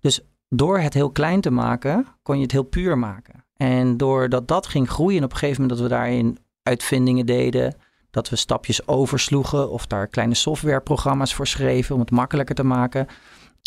Dus 0.00 0.20
door 0.48 0.78
het 0.78 0.94
heel 0.94 1.10
klein 1.10 1.40
te 1.40 1.50
maken, 1.50 2.06
kon 2.22 2.36
je 2.36 2.42
het 2.42 2.52
heel 2.52 2.62
puur 2.62 2.98
maken. 2.98 3.44
En 3.56 3.96
doordat 3.96 4.48
dat 4.48 4.66
ging 4.66 4.90
groeien, 4.90 5.24
op 5.24 5.32
een 5.32 5.38
gegeven 5.38 5.62
moment 5.62 5.78
dat 5.78 5.88
we 5.88 5.94
daarin 5.94 6.38
uitvindingen 6.62 7.26
deden, 7.26 7.74
dat 8.10 8.28
we 8.28 8.36
stapjes 8.36 8.88
oversloegen 8.88 9.70
of 9.70 9.86
daar 9.86 10.06
kleine 10.06 10.34
softwareprogramma's 10.34 11.34
voor 11.34 11.46
schreven 11.46 11.94
om 11.94 12.00
het 12.00 12.10
makkelijker 12.10 12.54
te 12.54 12.64
maken, 12.64 13.06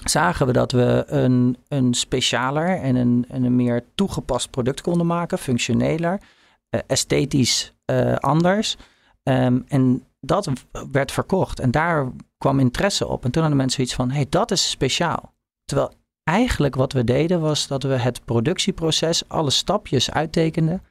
zagen 0.03 0.45
we 0.45 0.53
dat 0.53 0.71
we 0.71 1.03
een, 1.07 1.57
een 1.67 1.93
specialer 1.93 2.81
en 2.81 2.95
een, 2.95 3.25
en 3.29 3.43
een 3.43 3.55
meer 3.55 3.83
toegepast 3.95 4.49
product 4.49 4.81
konden 4.81 5.07
maken, 5.07 5.37
functioneler, 5.37 6.21
eh, 6.69 6.79
esthetisch 6.87 7.73
eh, 7.85 8.15
anders. 8.15 8.77
Ehm, 9.23 9.59
en 9.67 10.03
dat 10.19 10.49
werd 10.91 11.11
verkocht 11.11 11.59
en 11.59 11.71
daar 11.71 12.07
kwam 12.37 12.59
interesse 12.59 13.07
op. 13.07 13.25
En 13.25 13.31
toen 13.31 13.41
hadden 13.41 13.61
mensen 13.61 13.83
iets 13.83 13.93
van, 13.93 14.11
hey, 14.11 14.25
dat 14.29 14.51
is 14.51 14.69
speciaal. 14.69 15.33
Terwijl 15.65 15.93
eigenlijk 16.23 16.75
wat 16.75 16.93
we 16.93 17.03
deden 17.03 17.41
was 17.41 17.67
dat 17.67 17.83
we 17.83 17.97
het 17.97 18.25
productieproces, 18.25 19.29
alle 19.29 19.49
stapjes 19.49 20.11
uittekenden, 20.11 20.83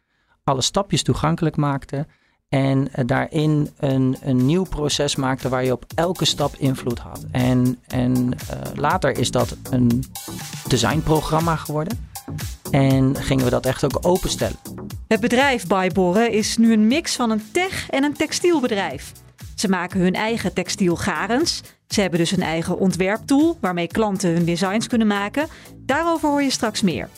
alle 0.45 0.63
stapjes 0.63 1.03
toegankelijk 1.03 1.57
maakten 1.57 2.07
en 2.49 2.93
eh, 2.93 3.05
daarin 3.07 3.71
een, 3.79 4.17
een 4.21 4.47
nieuw 4.47 4.65
proces 4.65 5.17
maakten 5.17 5.51
waar 5.51 5.65
je 5.65 5.73
op 5.73 5.85
elke 5.95 6.25
stap 6.25 6.55
invloed 6.57 6.99
had. 6.99 7.25
En, 7.31 7.79
en 7.87 8.31
eh, 8.49 8.59
later 8.75 9.19
is 9.19 9.31
dat 9.31 9.57
een 9.71 10.05
designprogramma 10.69 11.57
geworden. 11.57 12.09
En 12.71 13.17
gingen 13.17 13.45
we 13.45 13.51
dat 13.51 13.67
echt 13.67 13.85
ook 13.85 13.99
openstellen. 14.07 14.57
Het 15.09 15.21
bedrijf 15.21 15.67
Byborren 15.67 16.33
is 16.33 16.57
nu 16.57 16.73
een 16.73 16.87
mix 16.87 17.17
van 17.17 17.31
een 17.31 17.43
tech- 17.53 17.91
en 17.91 18.05
een 18.05 18.13
textielbedrijf. 18.13 19.13
Ze 19.55 19.69
maken 19.69 20.01
hun 20.01 20.15
eigen 20.15 20.53
textielgarens. 20.53 21.63
Ze 21.89 22.01
hebben 22.01 22.19
dus 22.19 22.31
een 22.31 22.43
eigen 22.43 22.79
ontwerptool 22.79 23.57
waarmee 23.61 23.87
klanten 23.87 24.31
hun 24.31 24.45
designs 24.45 24.87
kunnen 24.87 25.07
maken. 25.07 25.47
Daarover 25.77 26.29
hoor 26.29 26.43
je 26.43 26.51
straks 26.51 26.83
meer. 26.83 27.09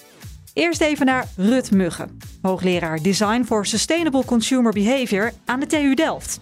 Eerst 0.53 0.81
even 0.81 1.07
naar 1.07 1.29
Rut 1.37 1.71
Muggen, 1.71 2.19
hoogleraar 2.43 3.03
Design 3.03 3.43
for 3.43 3.67
Sustainable 3.67 4.25
Consumer 4.25 4.73
Behavior 4.73 5.33
aan 5.45 5.61
de 5.61 5.67
TU 5.67 5.95
Delft. 5.95 6.41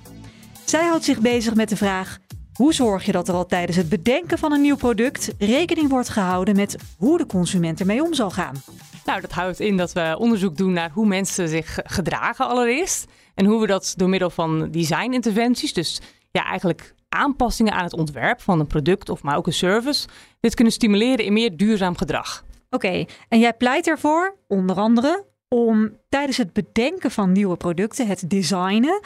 Zij 0.64 0.84
houdt 0.84 1.04
zich 1.04 1.20
bezig 1.20 1.54
met 1.54 1.68
de 1.68 1.76
vraag: 1.76 2.18
hoe 2.52 2.74
zorg 2.74 3.04
je 3.04 3.12
dat 3.12 3.28
er 3.28 3.34
al 3.34 3.46
tijdens 3.46 3.76
het 3.76 3.88
bedenken 3.88 4.38
van 4.38 4.52
een 4.52 4.60
nieuw 4.60 4.76
product 4.76 5.34
rekening 5.38 5.88
wordt 5.88 6.08
gehouden 6.08 6.56
met 6.56 6.76
hoe 6.96 7.18
de 7.18 7.26
consument 7.26 7.80
ermee 7.80 8.02
om 8.02 8.14
zal 8.14 8.30
gaan? 8.30 8.62
Nou, 9.04 9.20
dat 9.20 9.32
houdt 9.32 9.60
in 9.60 9.76
dat 9.76 9.92
we 9.92 10.16
onderzoek 10.18 10.56
doen 10.56 10.72
naar 10.72 10.90
hoe 10.90 11.06
mensen 11.06 11.48
zich 11.48 11.78
gedragen 11.84 12.48
allereerst. 12.48 13.06
En 13.34 13.44
hoe 13.44 13.60
we 13.60 13.66
dat 13.66 13.94
door 13.96 14.08
middel 14.08 14.30
van 14.30 14.70
designinterventies, 14.70 15.72
dus 15.72 16.00
ja, 16.30 16.44
eigenlijk 16.44 16.94
aanpassingen 17.08 17.72
aan 17.72 17.84
het 17.84 17.92
ontwerp 17.92 18.40
van 18.40 18.60
een 18.60 18.66
product 18.66 19.08
of 19.08 19.22
maar 19.22 19.36
ook 19.36 19.46
een 19.46 19.52
service, 19.52 20.08
dit 20.40 20.54
kunnen 20.54 20.72
stimuleren 20.72 21.24
in 21.24 21.32
meer 21.32 21.56
duurzaam 21.56 21.96
gedrag. 21.96 22.46
Oké, 22.70 23.04
en 23.28 23.38
jij 23.38 23.54
pleit 23.54 23.86
ervoor, 23.86 24.36
onder 24.48 24.76
andere, 24.76 25.24
om 25.48 25.96
tijdens 26.08 26.36
het 26.36 26.52
bedenken 26.52 27.10
van 27.10 27.32
nieuwe 27.32 27.56
producten, 27.56 28.06
het 28.06 28.30
designen, 28.30 29.00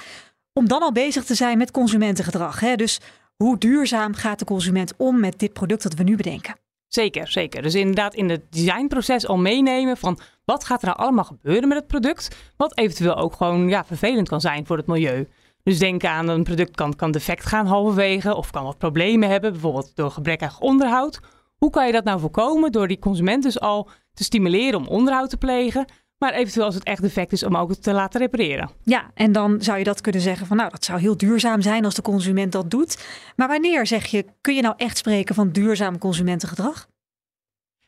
om 0.52 0.68
dan 0.68 0.82
al 0.82 0.92
bezig 0.92 1.24
te 1.24 1.34
zijn 1.34 1.58
met 1.58 1.70
consumentengedrag. 1.70 2.60
Hè? 2.60 2.76
Dus 2.76 3.00
hoe 3.36 3.58
duurzaam 3.58 4.14
gaat 4.14 4.38
de 4.38 4.44
consument 4.44 4.94
om 4.96 5.20
met 5.20 5.38
dit 5.38 5.52
product 5.52 5.82
dat 5.82 5.94
we 5.94 6.02
nu 6.02 6.16
bedenken? 6.16 6.56
Zeker, 6.88 7.28
zeker. 7.28 7.62
Dus 7.62 7.74
inderdaad 7.74 8.14
in 8.14 8.28
het 8.28 8.42
designproces 8.50 9.26
al 9.26 9.38
meenemen 9.38 9.96
van 9.96 10.18
wat 10.44 10.64
gaat 10.64 10.80
er 10.82 10.86
nou 10.86 10.98
allemaal 10.98 11.24
gebeuren 11.24 11.68
met 11.68 11.78
het 11.78 11.86
product, 11.86 12.36
wat 12.56 12.78
eventueel 12.78 13.16
ook 13.16 13.34
gewoon 13.34 13.68
ja, 13.68 13.84
vervelend 13.84 14.28
kan 14.28 14.40
zijn 14.40 14.66
voor 14.66 14.76
het 14.76 14.86
milieu. 14.86 15.28
Dus 15.62 15.78
denk 15.78 16.04
aan 16.04 16.28
een 16.28 16.44
product 16.44 16.76
kan, 16.76 16.96
kan 16.96 17.10
defect 17.10 17.46
gaan 17.46 17.66
halverwege 17.66 18.34
of 18.34 18.50
kan 18.50 18.64
wat 18.64 18.78
problemen 18.78 19.28
hebben, 19.28 19.52
bijvoorbeeld 19.52 19.92
door 19.94 20.10
gebrekkig 20.10 20.60
onderhoud. 20.60 21.20
Hoe 21.62 21.70
kan 21.70 21.86
je 21.86 21.92
dat 21.92 22.04
nou 22.04 22.20
voorkomen 22.20 22.72
door 22.72 22.88
die 22.88 22.98
consument 22.98 23.42
dus 23.42 23.60
al 23.60 23.88
te 24.14 24.24
stimuleren 24.24 24.78
om 24.78 24.86
onderhoud 24.86 25.30
te 25.30 25.36
plegen, 25.36 25.84
maar 26.18 26.32
eventueel 26.32 26.64
als 26.64 26.74
het 26.74 26.84
echt 26.84 27.02
defect 27.02 27.32
is 27.32 27.42
om 27.42 27.56
ook 27.56 27.74
te 27.74 27.92
laten 27.92 28.20
repareren. 28.20 28.70
Ja, 28.82 29.10
en 29.14 29.32
dan 29.32 29.62
zou 29.62 29.78
je 29.78 29.84
dat 29.84 30.00
kunnen 30.00 30.20
zeggen 30.20 30.46
van 30.46 30.56
nou, 30.56 30.70
dat 30.70 30.84
zou 30.84 31.00
heel 31.00 31.16
duurzaam 31.16 31.62
zijn 31.62 31.84
als 31.84 31.94
de 31.94 32.02
consument 32.02 32.52
dat 32.52 32.70
doet. 32.70 33.06
Maar 33.36 33.48
wanneer 33.48 33.86
zeg 33.86 34.06
je, 34.06 34.24
kun 34.40 34.54
je 34.54 34.62
nou 34.62 34.74
echt 34.76 34.96
spreken 34.96 35.34
van 35.34 35.50
duurzaam 35.50 35.98
consumentengedrag? 35.98 36.88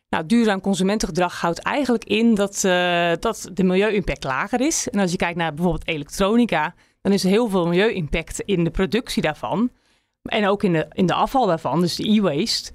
Nou, 0.09 0.27
duurzaam 0.27 0.61
consumentengedrag 0.61 1.41
houdt 1.41 1.59
eigenlijk 1.59 2.05
in 2.05 2.35
dat, 2.35 2.63
uh, 2.67 3.13
dat 3.21 3.51
de 3.53 3.65
milieu-impact 3.65 4.25
lager 4.25 4.61
is. 4.61 4.89
En 4.89 5.01
als 5.01 5.11
je 5.11 5.17
kijkt 5.17 5.39
naar 5.39 5.55
bijvoorbeeld 5.55 5.89
elektronica, 5.89 6.75
dan 7.01 7.13
is 7.13 7.25
er 7.25 7.31
heel 7.31 7.49
veel 7.49 7.67
milieu-impact 7.67 8.41
in 8.41 8.65
de 8.65 8.71
productie 8.71 9.23
daarvan. 9.23 9.71
En 10.23 10.49
ook 10.49 10.63
in 10.63 10.73
de, 10.73 10.87
in 10.93 11.07
de 11.07 11.15
afval 11.15 11.47
daarvan, 11.47 11.81
dus 11.81 11.97
de 11.97 12.11
e-waste. 12.11 12.73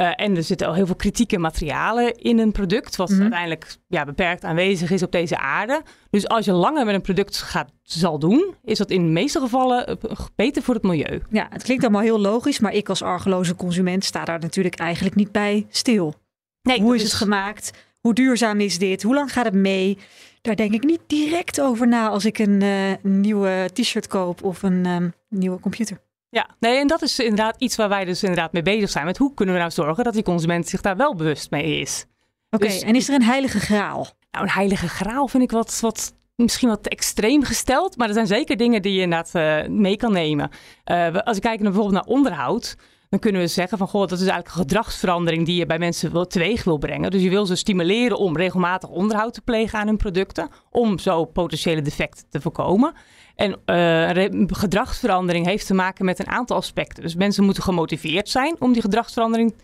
Uh, 0.00 0.12
en 0.16 0.36
er 0.36 0.42
zitten 0.42 0.66
al 0.66 0.74
heel 0.74 0.86
veel 0.86 0.94
kritieke 0.94 1.38
materialen 1.38 2.14
in 2.14 2.38
een 2.38 2.52
product, 2.52 2.96
wat 2.96 3.08
mm 3.08 3.14
-hmm. 3.14 3.22
uiteindelijk 3.22 3.76
ja, 3.88 4.04
beperkt 4.04 4.44
aanwezig 4.44 4.90
is 4.90 5.02
op 5.02 5.12
deze 5.12 5.38
aarde. 5.38 5.82
Dus 6.10 6.28
als 6.28 6.44
je 6.44 6.52
langer 6.52 6.84
met 6.84 6.94
een 6.94 7.00
product 7.00 7.36
gaat, 7.36 7.70
zal 7.82 8.18
doen, 8.18 8.54
is 8.64 8.78
dat 8.78 8.90
in 8.90 9.04
de 9.04 9.12
meeste 9.12 9.40
gevallen 9.40 9.98
beter 10.34 10.62
voor 10.62 10.74
het 10.74 10.82
milieu. 10.82 11.22
Ja, 11.30 11.46
het 11.50 11.62
klinkt 11.62 11.82
allemaal 11.82 12.02
heel 12.02 12.20
logisch, 12.20 12.60
maar 12.60 12.72
ik 12.72 12.88
als 12.88 13.02
argeloze 13.02 13.54
consument 13.54 14.04
sta 14.04 14.24
daar 14.24 14.40
natuurlijk 14.40 14.78
eigenlijk 14.78 15.14
niet 15.14 15.32
bij 15.32 15.66
stil. 15.68 16.14
Nee, 16.62 16.80
Hoe 16.80 16.94
is, 16.94 17.02
is 17.02 17.08
het 17.08 17.20
gemaakt? 17.20 17.70
Hoe 18.00 18.14
duurzaam 18.14 18.60
is 18.60 18.78
dit? 18.78 19.02
Hoe 19.02 19.14
lang 19.14 19.32
gaat 19.32 19.44
het 19.44 19.54
mee? 19.54 19.98
Daar 20.40 20.56
denk 20.56 20.72
ik 20.72 20.84
niet 20.84 21.00
direct 21.06 21.60
over 21.60 21.88
na 21.88 22.08
als 22.08 22.24
ik 22.24 22.38
een 22.38 22.62
uh, 22.62 22.92
nieuwe 23.02 23.70
t-shirt 23.72 24.06
koop 24.06 24.44
of 24.44 24.62
een 24.62 24.86
um, 24.86 25.12
nieuwe 25.28 25.60
computer. 25.60 26.00
Ja, 26.36 26.46
nee, 26.60 26.78
en 26.78 26.86
dat 26.86 27.02
is 27.02 27.18
inderdaad 27.18 27.56
iets 27.58 27.76
waar 27.76 27.88
wij 27.88 28.04
dus 28.04 28.22
inderdaad 28.22 28.52
mee 28.52 28.62
bezig 28.62 28.90
zijn. 28.90 29.04
Met 29.04 29.18
hoe 29.18 29.34
kunnen 29.34 29.54
we 29.54 29.60
nou 29.60 29.72
zorgen 29.72 30.04
dat 30.04 30.14
die 30.14 30.22
consument 30.22 30.68
zich 30.68 30.80
daar 30.80 30.96
wel 30.96 31.14
bewust 31.14 31.50
mee 31.50 31.80
is. 31.80 32.06
Oké, 32.50 32.64
okay, 32.64 32.68
dus, 32.68 32.82
en 32.82 32.94
is 32.94 33.08
er 33.08 33.14
een 33.14 33.22
heilige 33.22 33.60
graal? 33.60 34.06
Nou, 34.30 34.44
een 34.44 34.50
heilige 34.50 34.88
graal 34.88 35.28
vind 35.28 35.42
ik 35.42 35.50
wat, 35.50 35.80
wat 35.80 36.14
misschien 36.34 36.68
wat 36.68 36.86
extreem 36.86 37.44
gesteld. 37.44 37.96
Maar 37.96 38.08
er 38.08 38.14
zijn 38.14 38.26
zeker 38.26 38.56
dingen 38.56 38.82
die 38.82 38.92
je 38.92 39.00
inderdaad 39.00 39.32
uh, 39.34 39.68
mee 39.76 39.96
kan 39.96 40.12
nemen. 40.12 40.50
Uh, 40.84 41.14
als 41.14 41.36
ik 41.36 41.42
kijk 41.42 41.60
naar 41.60 41.72
bijvoorbeeld 41.72 42.04
naar 42.04 42.14
onderhoud 42.14 42.76
dan 43.16 43.30
kunnen 43.30 43.46
we 43.46 43.54
zeggen 43.54 43.78
van 43.78 43.88
goh, 43.88 44.00
dat 44.00 44.20
is 44.20 44.26
eigenlijk 44.26 44.48
een 44.48 44.62
gedragsverandering 44.62 45.46
die 45.46 45.56
je 45.56 45.66
bij 45.66 45.78
mensen 45.78 46.12
wil, 46.12 46.26
teweeg 46.26 46.64
wil 46.64 46.78
brengen. 46.78 47.10
Dus 47.10 47.22
je 47.22 47.30
wil 47.30 47.46
ze 47.46 47.54
stimuleren 47.54 48.18
om 48.18 48.36
regelmatig 48.36 48.88
onderhoud 48.88 49.34
te 49.34 49.40
plegen 49.40 49.78
aan 49.78 49.86
hun 49.86 49.96
producten, 49.96 50.48
om 50.70 50.98
zo 50.98 51.24
potentiële 51.24 51.82
defecten 51.82 52.24
te 52.30 52.40
voorkomen. 52.40 52.94
En 53.34 53.56
uh, 53.66 54.46
gedragsverandering 54.46 55.46
heeft 55.46 55.66
te 55.66 55.74
maken 55.74 56.04
met 56.04 56.18
een 56.18 56.28
aantal 56.28 56.56
aspecten. 56.56 57.02
Dus 57.02 57.14
mensen 57.14 57.44
moeten 57.44 57.62
gemotiveerd 57.62 58.28
zijn 58.28 58.56
om 58.58 58.72
die 58.72 58.82
gedragsverandering 58.82 59.54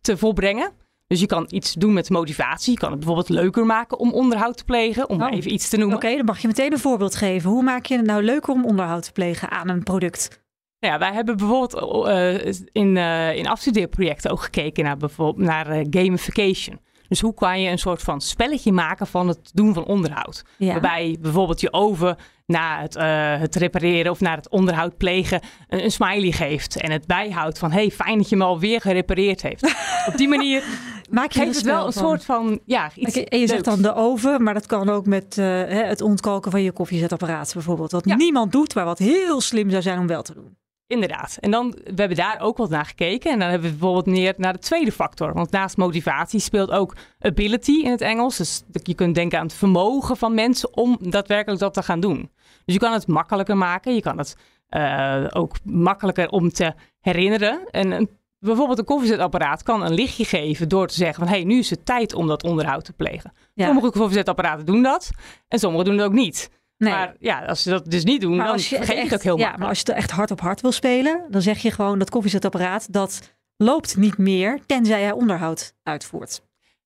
te 0.00 0.16
volbrengen. 0.16 0.72
Dus 1.06 1.20
je 1.20 1.26
kan 1.26 1.46
iets 1.48 1.72
doen 1.72 1.92
met 1.92 2.10
motivatie. 2.10 2.72
Je 2.72 2.78
kan 2.78 2.90
het 2.90 2.98
bijvoorbeeld 2.98 3.28
leuker 3.28 3.66
maken 3.66 3.98
om 3.98 4.12
onderhoud 4.12 4.56
te 4.56 4.64
plegen, 4.64 5.08
om 5.08 5.22
oh. 5.22 5.32
even 5.32 5.52
iets 5.52 5.68
te 5.68 5.76
noemen. 5.76 5.96
Oké, 5.96 6.16
dan 6.16 6.24
mag 6.24 6.38
je 6.38 6.46
meteen 6.46 6.72
een 6.72 6.78
voorbeeld 6.78 7.14
geven. 7.14 7.50
Hoe 7.50 7.62
maak 7.62 7.86
je 7.86 7.96
het 7.96 8.06
nou 8.06 8.22
leuker 8.22 8.52
om 8.52 8.64
onderhoud 8.64 9.02
te 9.02 9.12
plegen 9.12 9.50
aan 9.50 9.68
een 9.68 9.82
product? 9.82 10.41
Nou 10.82 10.94
ja, 10.94 11.00
wij 11.00 11.12
hebben 11.12 11.36
bijvoorbeeld 11.36 12.06
uh, 12.08 12.52
in, 12.72 12.96
uh, 12.96 13.34
in 13.36 13.46
afstudeerprojecten 13.46 14.30
ook 14.30 14.42
gekeken 14.42 14.84
naar, 14.84 14.96
bijvoorbeeld, 14.96 15.46
naar 15.46 15.78
uh, 15.78 15.86
gamification. 15.90 16.80
Dus 17.08 17.20
hoe 17.20 17.34
kan 17.34 17.60
je 17.60 17.70
een 17.70 17.78
soort 17.78 18.02
van 18.02 18.20
spelletje 18.20 18.72
maken 18.72 19.06
van 19.06 19.28
het 19.28 19.50
doen 19.54 19.74
van 19.74 19.84
onderhoud? 19.84 20.44
Ja. 20.58 20.72
Waarbij 20.72 21.16
bijvoorbeeld 21.20 21.60
je 21.60 21.72
oven 21.72 22.16
na 22.46 22.80
het, 22.80 22.94
het 23.40 23.56
repareren 23.56 24.10
of 24.10 24.20
na 24.20 24.34
het 24.34 24.48
onderhoud 24.48 24.96
plegen 24.96 25.40
een, 25.68 25.84
een, 25.84 25.90
smiley 25.90 26.32
geeft. 26.32 26.80
En 26.80 26.90
het 26.90 27.06
bijhoudt 27.06 27.58
van, 27.58 27.72
hey, 27.72 27.90
fijn 27.90 28.18
dat 28.18 28.28
je 28.28 28.36
me 28.36 28.44
alweer 28.44 28.80
gerepareerd 28.80 29.42
heeft. 29.42 29.74
Op 30.08 30.16
die 30.16 30.28
manier 30.28 30.62
Maak 31.10 31.32
je 31.32 31.40
geeft 31.40 31.56
het 31.56 31.64
wel 31.64 31.86
een 31.86 31.92
van. 31.92 32.02
soort 32.02 32.24
van, 32.24 32.60
ja, 32.64 32.90
iets 32.94 33.16
En 33.22 33.38
je 33.38 33.46
zegt 33.46 33.64
dan 33.64 33.82
de 33.82 33.94
oven, 33.94 34.42
maar 34.42 34.54
dat 34.54 34.66
kan 34.66 34.88
ook 34.88 35.06
met 35.06 35.36
het 35.68 36.00
ontkalken 36.00 36.50
van 36.50 36.62
je 36.62 36.72
koffiezetapparaat 36.72 37.50
bijvoorbeeld. 37.54 37.92
Wat 37.92 38.04
ja. 38.04 38.16
niemand 38.16 38.52
doet, 38.52 38.74
maar 38.74 38.84
wat 38.84 38.98
heel 38.98 39.40
slim 39.40 39.70
zou 39.70 39.82
zijn 39.82 39.98
om 39.98 40.06
wel 40.06 40.22
te 40.22 40.34
doen. 40.34 40.60
Inderdaad. 40.86 41.36
En 41.40 41.50
dan, 41.50 41.70
we 41.70 41.92
hebben 41.94 42.16
daar 42.16 42.40
ook 42.40 42.56
wat 42.56 42.70
naar 42.70 42.84
gekeken. 42.84 43.32
En 43.32 43.38
dan 43.38 43.48
hebben 43.48 43.70
we 43.70 43.76
bijvoorbeeld 43.76 44.06
meer 44.06 44.34
naar 44.36 44.52
de 44.52 44.58
tweede 44.58 44.92
factor. 44.92 45.32
Want 45.32 45.50
naast 45.50 45.76
motivatie 45.76 46.40
speelt 46.40 46.70
ook 46.70 46.96
ability 47.20 47.72
in 47.72 47.90
het 47.90 48.00
Engels. 48.00 48.36
Dus 48.36 48.62
je 48.82 48.94
kunt 48.94 49.14
denken 49.14 49.38
aan 49.38 49.46
het 49.46 49.54
vermogen 49.54 50.16
van 50.16 50.34
mensen 50.34 50.76
om 50.76 50.98
daadwerkelijk 51.00 51.60
dat 51.60 51.74
te 51.74 51.82
gaan 51.82 52.00
doen. 52.00 52.30
Dus 52.64 52.74
je 52.74 52.80
kan 52.80 52.92
het 52.92 53.06
makkelijker 53.06 53.56
maken. 53.56 53.94
Je 53.94 54.00
kan 54.00 54.18
het 54.18 54.36
uh, 54.70 55.24
ook 55.30 55.56
makkelijker 55.64 56.28
om 56.28 56.52
te 56.52 56.74
herinneren. 57.00 57.70
En 57.70 57.90
een, 57.90 58.10
bijvoorbeeld 58.38 58.78
een 58.78 58.84
koffiezetapparaat 58.84 59.62
kan 59.62 59.82
een 59.82 59.94
lichtje 59.94 60.24
geven 60.24 60.68
door 60.68 60.86
te 60.86 60.94
zeggen 60.94 61.24
van... 61.24 61.32
hé, 61.32 61.38
hey, 61.38 61.44
nu 61.44 61.58
is 61.58 61.70
het 61.70 61.86
tijd 61.86 62.14
om 62.14 62.26
dat 62.26 62.44
onderhoud 62.44 62.84
te 62.84 62.92
plegen. 62.92 63.32
Ja. 63.54 63.66
Sommige 63.66 63.90
koffiezetapparaten 63.90 64.66
doen 64.66 64.82
dat 64.82 65.10
en 65.48 65.58
sommige 65.58 65.84
doen 65.84 65.96
het 65.96 66.06
ook 66.06 66.12
niet. 66.12 66.50
Nee. 66.82 66.92
Maar 66.92 67.14
ja, 67.18 67.44
als 67.44 67.62
ze 67.62 67.70
dat 67.70 67.90
dus 67.90 68.04
niet 68.04 68.20
doen, 68.20 68.36
dan 68.36 68.58
vergeet 68.58 68.96
je 68.96 69.02
het 69.02 69.14
ook 69.14 69.22
heel 69.22 69.38
Ja, 69.38 69.56
maar 69.56 69.68
als 69.68 69.78
je 69.78 69.84
het 69.86 69.96
echt 69.96 70.10
hard 70.10 70.30
op 70.30 70.40
hard 70.40 70.60
wil 70.60 70.72
spelen, 70.72 71.24
dan 71.30 71.42
zeg 71.42 71.58
je 71.58 71.70
gewoon 71.70 71.98
dat 71.98 72.10
koffiezetapparaat 72.10 72.92
dat 72.92 73.34
loopt 73.56 73.96
niet 73.96 74.18
meer 74.18 74.60
tenzij 74.66 75.02
hij 75.02 75.12
onderhoud 75.12 75.74
uitvoert. 75.82 76.42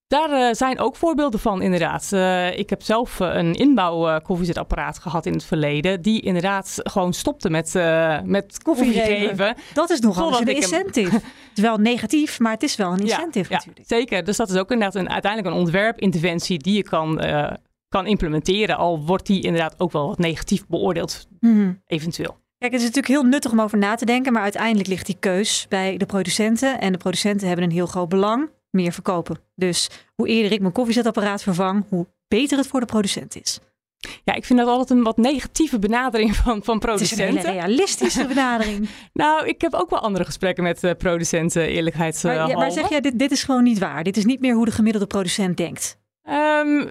Daar 0.07 0.31
uh, 0.31 0.49
zijn 0.53 0.79
ook 0.79 0.97
voorbeelden 0.97 1.41
van, 1.41 1.63
inderdaad. 1.63 2.11
Uh, 2.13 2.59
ik 2.59 2.71
heb 2.71 2.83
zelf 2.83 3.21
uh, 3.21 3.35
een 3.35 3.55
inbouw 3.55 4.21
koffiezetapparaat 4.21 4.99
gehad 4.99 5.27
in 5.27 5.33
het 5.33 5.45
verleden. 5.45 6.03
Die 6.03 6.21
inderdaad 6.21 6.81
gewoon 6.83 7.13
stopte 7.13 7.51
met, 7.51 7.73
met 8.25 8.63
koffie 8.63 8.93
geven. 8.93 9.57
Dat 9.75 9.91
is 9.91 10.01
nogal 10.01 10.41
een 10.41 10.47
incentive. 10.47 11.15
het 11.49 11.55
is 11.55 11.63
wel 11.63 11.77
negatief, 11.77 12.39
maar 12.39 12.53
het 12.53 12.63
is 12.63 12.77
wel 12.77 12.93
een 12.93 13.01
incentive 13.01 13.51
ja, 13.51 13.57
natuurlijk. 13.57 13.89
Ja, 13.89 13.97
zeker. 13.97 14.25
Dus 14.25 14.37
dat 14.37 14.51
is 14.51 14.57
ook 14.57 14.71
inderdaad 14.71 14.95
een, 14.95 15.11
uiteindelijk 15.11 15.55
een 15.55 15.61
ontwerpinterventie 15.61 16.59
die 16.59 16.77
je 16.77 16.83
kan 16.83 17.21
kan 17.89 18.07
implementeren. 18.07 18.77
Al 18.77 19.05
wordt 19.05 19.27
die 19.27 19.43
inderdaad 19.43 19.75
ook 19.79 19.93
wel 19.93 20.07
wat 20.07 20.19
negatief 20.19 20.67
beoordeeld, 20.67 21.29
mm. 21.41 21.83
eventueel. 21.87 22.39
Kijk, 22.59 22.73
het 22.73 22.81
is 22.81 22.87
natuurlijk 22.87 23.21
heel 23.21 23.31
nuttig 23.31 23.53
om 23.53 23.61
over 23.61 23.79
na 23.79 23.95
te 23.95 24.05
denken, 24.05 24.33
maar 24.33 24.43
uiteindelijk 24.43 24.89
ligt 24.89 25.07
die 25.07 25.17
keus 25.21 25.67
bij 25.69 25.97
de 25.97 26.07
producenten. 26.07 26.81
En 26.81 26.93
de 26.93 26.99
producenten 26.99 27.47
hebben 27.47 27.65
een 27.65 27.73
heel 27.73 27.87
groot 27.87 28.09
belang, 28.09 28.51
meer 28.71 28.93
verkopen. 28.93 29.39
Dus 29.55 29.91
hoe 30.15 30.29
eerder 30.29 30.53
ik 30.53 30.61
mijn 30.61 30.73
koffiezetapparaat 30.73 31.43
vervang, 31.43 31.85
hoe 31.89 32.07
beter 32.29 32.59
het 32.59 32.67
voor 32.67 32.81
de 32.81 32.87
producent 32.87 33.41
is. 33.43 33.61
Ja, 34.25 34.35
ik 34.35 34.45
vind 34.45 34.59
dat 34.59 34.69
altijd 34.69 34.91
een 34.99 35.05
wat 35.05 35.17
negatieve 35.17 35.79
benadering 35.79 36.37
van, 36.45 36.65
van 36.65 36.79
producenten. 36.79 37.27
Het 37.27 37.37
is 37.37 37.43
een 37.43 37.51
hele 37.51 37.61
realistische 37.61 38.27
benadering. 38.35 38.89
nou, 39.13 39.47
ik 39.47 39.61
heb 39.61 39.75
ook 39.75 39.91
wel 39.91 40.01
andere 40.01 40.25
gesprekken 40.25 40.65
met 40.65 40.85
uh, 40.85 40.91
producenten, 40.99 41.67
eerlijkheid. 41.69 42.23
Maar, 42.23 42.49
ja, 42.49 42.57
maar 42.57 42.71
zeg 42.71 42.89
jij, 42.89 43.01
dit, 43.01 43.19
dit 43.19 43.31
is 43.31 43.45
gewoon 43.45 43.63
niet 43.63 43.79
waar. 43.79 44.05
Dit 44.05 44.17
is 44.17 44.25
niet 44.25 44.41
meer 44.41 44.55
hoe 44.55 44.65
de 44.65 44.71
gemiddelde 44.71 45.07
producent 45.07 45.57
denkt. 45.57 45.99
Um, 46.29 46.89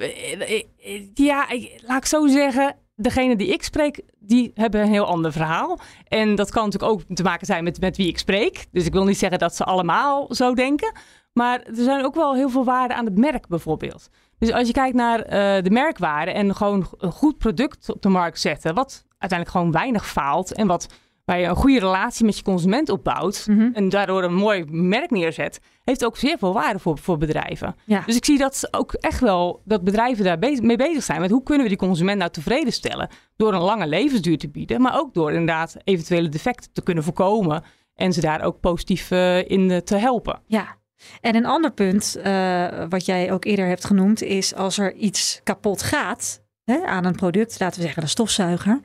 ja, 1.14 1.48
laat 1.86 1.98
ik 1.98 2.06
zo 2.06 2.28
zeggen. 2.28 2.76
Degene 2.96 3.36
die 3.36 3.48
ik 3.48 3.64
spreek, 3.64 4.02
die 4.20 4.52
hebben 4.54 4.82
een 4.82 4.92
heel 4.92 5.06
ander 5.06 5.32
verhaal. 5.32 5.80
En 6.08 6.36
dat 6.36 6.52
kan 6.52 6.64
natuurlijk 6.64 6.92
ook 6.92 7.16
te 7.16 7.24
maken 7.24 7.46
zijn 7.46 7.64
met, 7.64 7.80
met 7.80 7.98
wie 7.98 8.08
ik 8.08 8.18
spreek. 8.18 8.66
Dus 8.72 8.86
ik 8.86 8.94
wil 8.94 9.06
niet 9.06 9.18
zeggen 9.18 9.40
dat 9.40 9.56
ze 9.56 9.64
allemaal 9.64 10.28
zo 10.34 10.54
denken. 10.54 10.94
Maar 11.34 11.62
er 11.62 11.84
zijn 11.84 12.06
ook 12.06 12.16
wel 12.16 12.36
heel 12.36 12.50
veel 12.50 12.64
waarden 12.64 12.98
aan 12.98 13.06
het 13.06 13.18
merk 13.18 13.48
bijvoorbeeld. 13.48 14.10
Dus 14.38 14.52
als 14.52 14.68
je 14.68 14.74
kijkt 14.74 14.96
naar 14.96 15.20
uh, 15.20 15.64
de 15.64 15.70
merkwaarde 15.70 16.32
en 16.32 16.56
gewoon 16.56 16.88
een 16.98 17.12
goed 17.12 17.38
product 17.38 17.90
op 17.90 18.02
de 18.02 18.10
markt 18.10 18.40
zetten, 18.40 18.74
wat 18.74 19.06
uiteindelijk 19.18 19.58
gewoon 19.58 19.72
weinig 19.72 20.08
faalt 20.08 20.54
en 20.54 20.68
wat 20.68 20.88
waar 21.26 21.40
je 21.40 21.46
een 21.46 21.56
goede 21.56 21.80
relatie 21.80 22.26
met 22.26 22.38
je 22.38 22.44
consument 22.44 22.90
opbouwt 22.90 23.46
mm 23.48 23.58
-hmm. 23.58 23.74
en 23.74 23.90
daardoor 23.90 24.24
een 24.24 24.34
mooi 24.34 24.66
merk 24.66 25.12
neerzet, 25.12 25.60
heeft 25.84 26.06
ook 26.06 26.18
zeer 26.18 26.38
veel 26.38 26.54
waarde 26.54 26.80
voor, 26.80 26.98
voor 26.98 27.18
bedrijven. 27.18 27.76
Ja. 27.86 28.04
Dus 28.06 28.16
ik 28.16 28.26
zie 28.26 28.38
dat 28.38 28.68
ook 28.72 28.94
echt 28.94 29.20
wel 29.20 29.62
dat 29.66 29.84
bedrijven 29.84 30.24
daar 30.24 30.40
bezig, 30.40 30.62
mee 30.62 30.78
bezig 30.78 31.04
zijn 31.04 31.22
met 31.22 31.32
hoe 31.32 31.44
kunnen 31.44 31.64
we 31.64 31.70
die 31.70 31.78
consument 31.78 32.18
nou 32.18 32.32
tevreden 32.32 32.74
stellen 32.74 33.10
door 33.36 33.54
een 33.54 33.62
lange 33.62 33.88
levensduur 33.88 34.38
te 34.38 34.50
bieden, 34.50 34.82
maar 34.82 35.00
ook 35.00 35.14
door 35.14 35.32
inderdaad 35.32 35.78
eventuele 35.84 36.30
defecten 36.30 36.70
te 36.74 36.84
kunnen 36.84 37.04
voorkomen 37.04 37.64
en 37.96 38.14
ze 38.14 38.22
daar 38.22 38.42
ook 38.42 38.60
positief 38.60 39.12
uh, 39.12 39.50
in 39.50 39.70
uh, 39.70 39.78
te 39.78 39.96
helpen. 39.96 40.42
Ja. 40.46 40.78
En 41.22 41.36
een 41.36 41.46
ander 41.46 41.72
punt, 41.72 42.18
uh, 42.26 42.68
wat 42.90 43.06
jij 43.06 43.32
ook 43.32 43.46
eerder 43.46 43.68
hebt 43.68 43.86
genoemd, 43.86 44.22
is 44.22 44.56
als 44.56 44.78
er 44.78 44.94
iets 44.94 45.40
kapot 45.44 45.82
gaat 45.82 46.42
hè, 46.64 46.86
aan 46.86 47.06
een 47.06 47.16
product, 47.16 47.60
laten 47.60 47.80
we 47.80 47.86
zeggen 47.86 48.04
een 48.04 48.10
stofzuiger, 48.10 48.80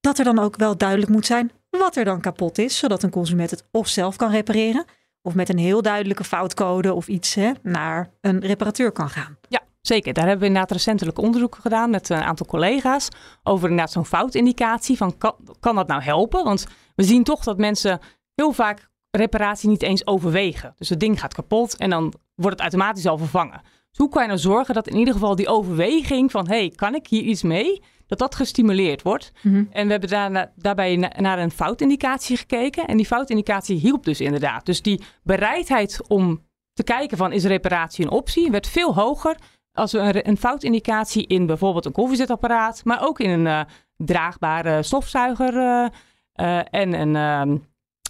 dat 0.00 0.18
er 0.18 0.24
dan 0.24 0.38
ook 0.38 0.56
wel 0.56 0.76
duidelijk 0.76 1.10
moet 1.10 1.26
zijn 1.26 1.50
wat 1.78 1.96
er 1.96 2.04
dan 2.04 2.20
kapot 2.20 2.58
is, 2.58 2.78
zodat 2.78 3.02
een 3.02 3.10
consument 3.10 3.50
het 3.50 3.64
of 3.70 3.88
zelf 3.88 4.16
kan 4.16 4.30
repareren, 4.30 4.84
of 5.22 5.34
met 5.34 5.48
een 5.48 5.58
heel 5.58 5.82
duidelijke 5.82 6.24
foutcode 6.24 6.94
of 6.94 7.08
iets 7.08 7.34
hè, 7.34 7.52
naar 7.62 8.10
een 8.20 8.40
reparateur 8.40 8.92
kan 8.92 9.10
gaan. 9.10 9.38
Ja, 9.48 9.60
zeker. 9.80 10.12
Daar 10.12 10.24
hebben 10.24 10.42
we 10.42 10.46
inderdaad 10.46 10.76
recentelijk 10.76 11.18
onderzoek 11.18 11.58
gedaan 11.60 11.90
met 11.90 12.08
een 12.08 12.22
aantal 12.22 12.46
collega's 12.46 13.08
over 13.42 13.68
inderdaad 13.68 13.92
zo'n 13.92 14.06
foutindicatie 14.06 14.96
van 14.96 15.18
kan, 15.18 15.34
kan 15.60 15.74
dat 15.74 15.86
nou 15.86 16.02
helpen? 16.02 16.44
Want 16.44 16.66
we 16.94 17.02
zien 17.02 17.24
toch 17.24 17.44
dat 17.44 17.58
mensen 17.58 18.00
heel 18.34 18.52
vaak 18.52 18.90
reparatie 19.10 19.68
niet 19.68 19.82
eens 19.82 20.06
overwegen. 20.06 20.74
Dus 20.76 20.88
het 20.88 21.00
ding 21.00 21.20
gaat 21.20 21.34
kapot 21.34 21.76
en 21.76 21.90
dan 21.90 22.14
wordt 22.34 22.60
het 22.60 22.60
automatisch 22.60 23.06
al 23.06 23.18
vervangen. 23.18 23.60
Dus 23.94 24.04
hoe 24.04 24.08
kan 24.14 24.22
je 24.22 24.28
nou 24.28 24.40
zorgen 24.40 24.74
dat 24.74 24.88
in 24.88 24.96
ieder 24.96 25.14
geval 25.14 25.36
die 25.36 25.48
overweging 25.48 26.30
van 26.30 26.48
hey, 26.48 26.72
kan 26.76 26.94
ik 26.94 27.06
hier 27.06 27.22
iets 27.22 27.42
mee? 27.42 27.82
Dat 28.06 28.18
dat 28.18 28.34
gestimuleerd 28.34 29.02
wordt. 29.02 29.32
Mhm. 29.42 29.64
En 29.70 29.84
we 29.84 29.90
hebben 29.90 30.10
daarna, 30.10 30.52
daarbij 30.56 30.96
na- 30.96 31.12
naar 31.16 31.38
een 31.38 31.50
foutindicatie 31.50 32.36
gekeken. 32.36 32.86
En 32.86 32.96
die 32.96 33.06
foutindicatie 33.06 33.76
hielp 33.76 34.04
dus 34.04 34.20
inderdaad. 34.20 34.66
Dus 34.66 34.82
die 34.82 35.02
bereidheid 35.22 36.00
om 36.08 36.42
te 36.72 36.82
kijken 36.84 37.16
van 37.16 37.32
is 37.32 37.44
reparatie 37.44 38.04
een 38.04 38.10
optie 38.10 38.50
werd 38.50 38.66
veel 38.68 38.94
hoger 38.94 39.36
als 39.72 39.92
we 39.92 40.28
een 40.28 40.36
foutindicatie 40.36 41.26
in 41.26 41.46
bijvoorbeeld 41.46 41.84
een 41.84 41.92
koffiezetapparaat, 41.92 42.84
maar 42.84 43.06
ook 43.06 43.20
in 43.20 43.30
een 43.30 43.46
eh, 43.46 43.60
draagbare 43.96 44.82
stofzuiger 44.82 45.56
eh, 45.56 45.86
eh, 46.32 46.64
en 46.70 46.92
een, 46.92 47.16
ehm, 47.16 47.56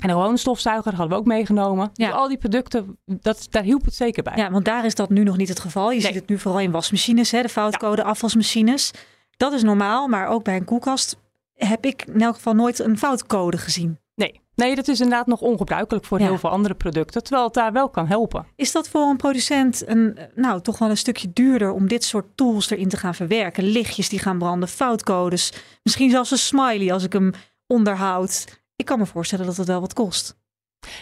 en 0.02 0.08
een 0.10 0.16
gewone 0.16 0.36
stofzuiger 0.36 0.90
hadden 0.94 1.08
we 1.12 1.14
ook 1.22 1.26
meegenomen. 1.26 1.90
Ja. 1.94 2.06
Dus 2.06 2.16
al 2.16 2.28
die 2.28 2.38
producten, 2.38 2.98
dat, 3.04 3.46
daar 3.50 3.62
hielp 3.62 3.84
het 3.84 3.94
zeker 3.94 4.22
bij. 4.22 4.36
Ja, 4.36 4.50
want 4.50 4.64
daar 4.64 4.84
is 4.84 4.94
dat 4.94 5.10
nu 5.10 5.22
nog 5.22 5.36
niet 5.36 5.48
het 5.48 5.60
geval. 5.60 5.88
Je 5.90 5.96
Nee. 5.96 6.06
ziet 6.06 6.14
het 6.14 6.28
nu 6.28 6.38
vooral 6.38 6.60
in 6.60 6.70
wasmachines, 6.70 7.30
hè, 7.30 7.42
de 7.42 7.48
foutcode 7.48 8.04
afwasmachines. 8.04 8.90
Dat 9.36 9.52
is 9.52 9.62
normaal, 9.62 10.08
maar 10.08 10.28
ook 10.28 10.44
bij 10.44 10.56
een 10.56 10.64
koelkast 10.64 11.16
heb 11.54 11.84
ik 11.84 12.04
in 12.14 12.20
elk 12.20 12.34
geval 12.34 12.54
nooit 12.54 12.78
een 12.78 12.98
foutcode 12.98 13.58
gezien. 13.58 13.98
Nee. 14.14 14.40
nee, 14.54 14.74
dat 14.74 14.88
is 14.88 15.00
inderdaad 15.00 15.26
nog 15.26 15.40
ongebruikelijk 15.40 16.04
voor 16.04 16.18
Ja. 16.20 16.24
heel 16.26 16.38
veel 16.38 16.50
andere 16.50 16.74
producten, 16.74 17.22
terwijl 17.22 17.44
het 17.44 17.54
daar 17.54 17.72
wel 17.72 17.88
kan 17.88 18.06
helpen. 18.06 18.46
Is 18.56 18.72
dat 18.72 18.88
voor 18.88 19.02
een 19.08 19.16
producent 19.16 19.88
een, 19.88 20.18
nou, 20.34 20.60
toch 20.60 20.78
wel 20.78 20.90
een 20.90 20.96
stukje 20.96 21.30
duurder 21.32 21.72
om 21.72 21.88
dit 21.88 22.04
soort 22.04 22.26
tools 22.34 22.70
erin 22.70 22.88
te 22.88 22.96
gaan 22.96 23.14
verwerken? 23.14 23.64
Lichtjes 23.64 24.08
die 24.08 24.18
gaan 24.18 24.38
branden, 24.38 24.68
foutcodes, 24.68 25.52
misschien 25.82 26.10
zelfs 26.10 26.30
een 26.30 26.38
smiley 26.38 26.92
als 26.92 27.04
ik 27.04 27.12
hem 27.12 27.32
onderhoud. 27.66 28.44
Ik 28.76 28.84
kan 28.84 28.98
me 28.98 29.06
voorstellen 29.06 29.46
dat 29.46 29.56
het 29.56 29.66
wel 29.66 29.80
wat 29.80 29.92
kost. 29.92 30.36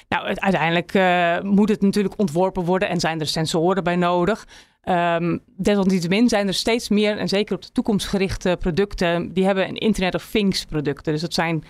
Nou, 0.08 0.24
uiteindelijk 0.24 0.94
eh, 0.94 1.40
moet 1.40 1.68
het 1.68 1.80
natuurlijk 1.82 2.14
ontworpen 2.18 2.64
worden 2.64 2.88
en 2.88 3.00
zijn 3.00 3.20
er 3.20 3.26
sensoren 3.26 3.84
bij 3.84 3.96
nodig. 3.96 4.46
Ehm 4.82 5.38
desalniettemin 5.56 6.28
zijn 6.28 6.46
er 6.46 6.54
steeds 6.54 6.88
meer, 6.88 7.18
en 7.18 7.28
zeker 7.28 7.54
op 7.54 7.62
de 7.62 7.72
toekomstgerichte 7.72 8.56
producten, 8.60 9.32
die 9.32 9.44
hebben 9.44 9.68
een 9.68 9.76
Internet 9.76 10.14
of 10.14 10.30
Things 10.30 10.64
producten. 10.64 11.12
Dus 11.12 11.22
dat 11.22 11.34
zijn 11.34 11.64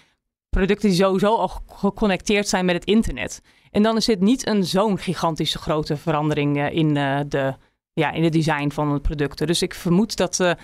producten 0.49 0.89
die 0.89 0.99
sowieso 0.99 1.37
al 1.37 1.49
ge- 1.49 1.61
geconnecteerd 1.67 2.49
zijn 2.49 2.65
met 2.65 2.75
het 2.75 2.85
internet. 2.85 3.41
En 3.71 3.83
dan 3.83 3.97
is 3.97 4.05
dit 4.05 4.21
niet 4.21 4.47
een 4.47 4.65
zo'n 4.65 4.99
gigantische 4.99 5.59
grote 5.59 5.97
verandering 5.97 6.59
eh, 6.59 6.73
in, 6.75 6.97
eh, 6.97 7.21
de, 7.29 7.55
ja, 7.93 8.11
in 8.13 8.25
het 8.25 8.33
design 8.33 8.71
van 8.71 8.95
de 8.95 9.01
producten. 9.01 9.47
Dus 9.47 9.63
ik 9.63 9.75
vermoed 9.75 10.17
dat, 10.17 10.57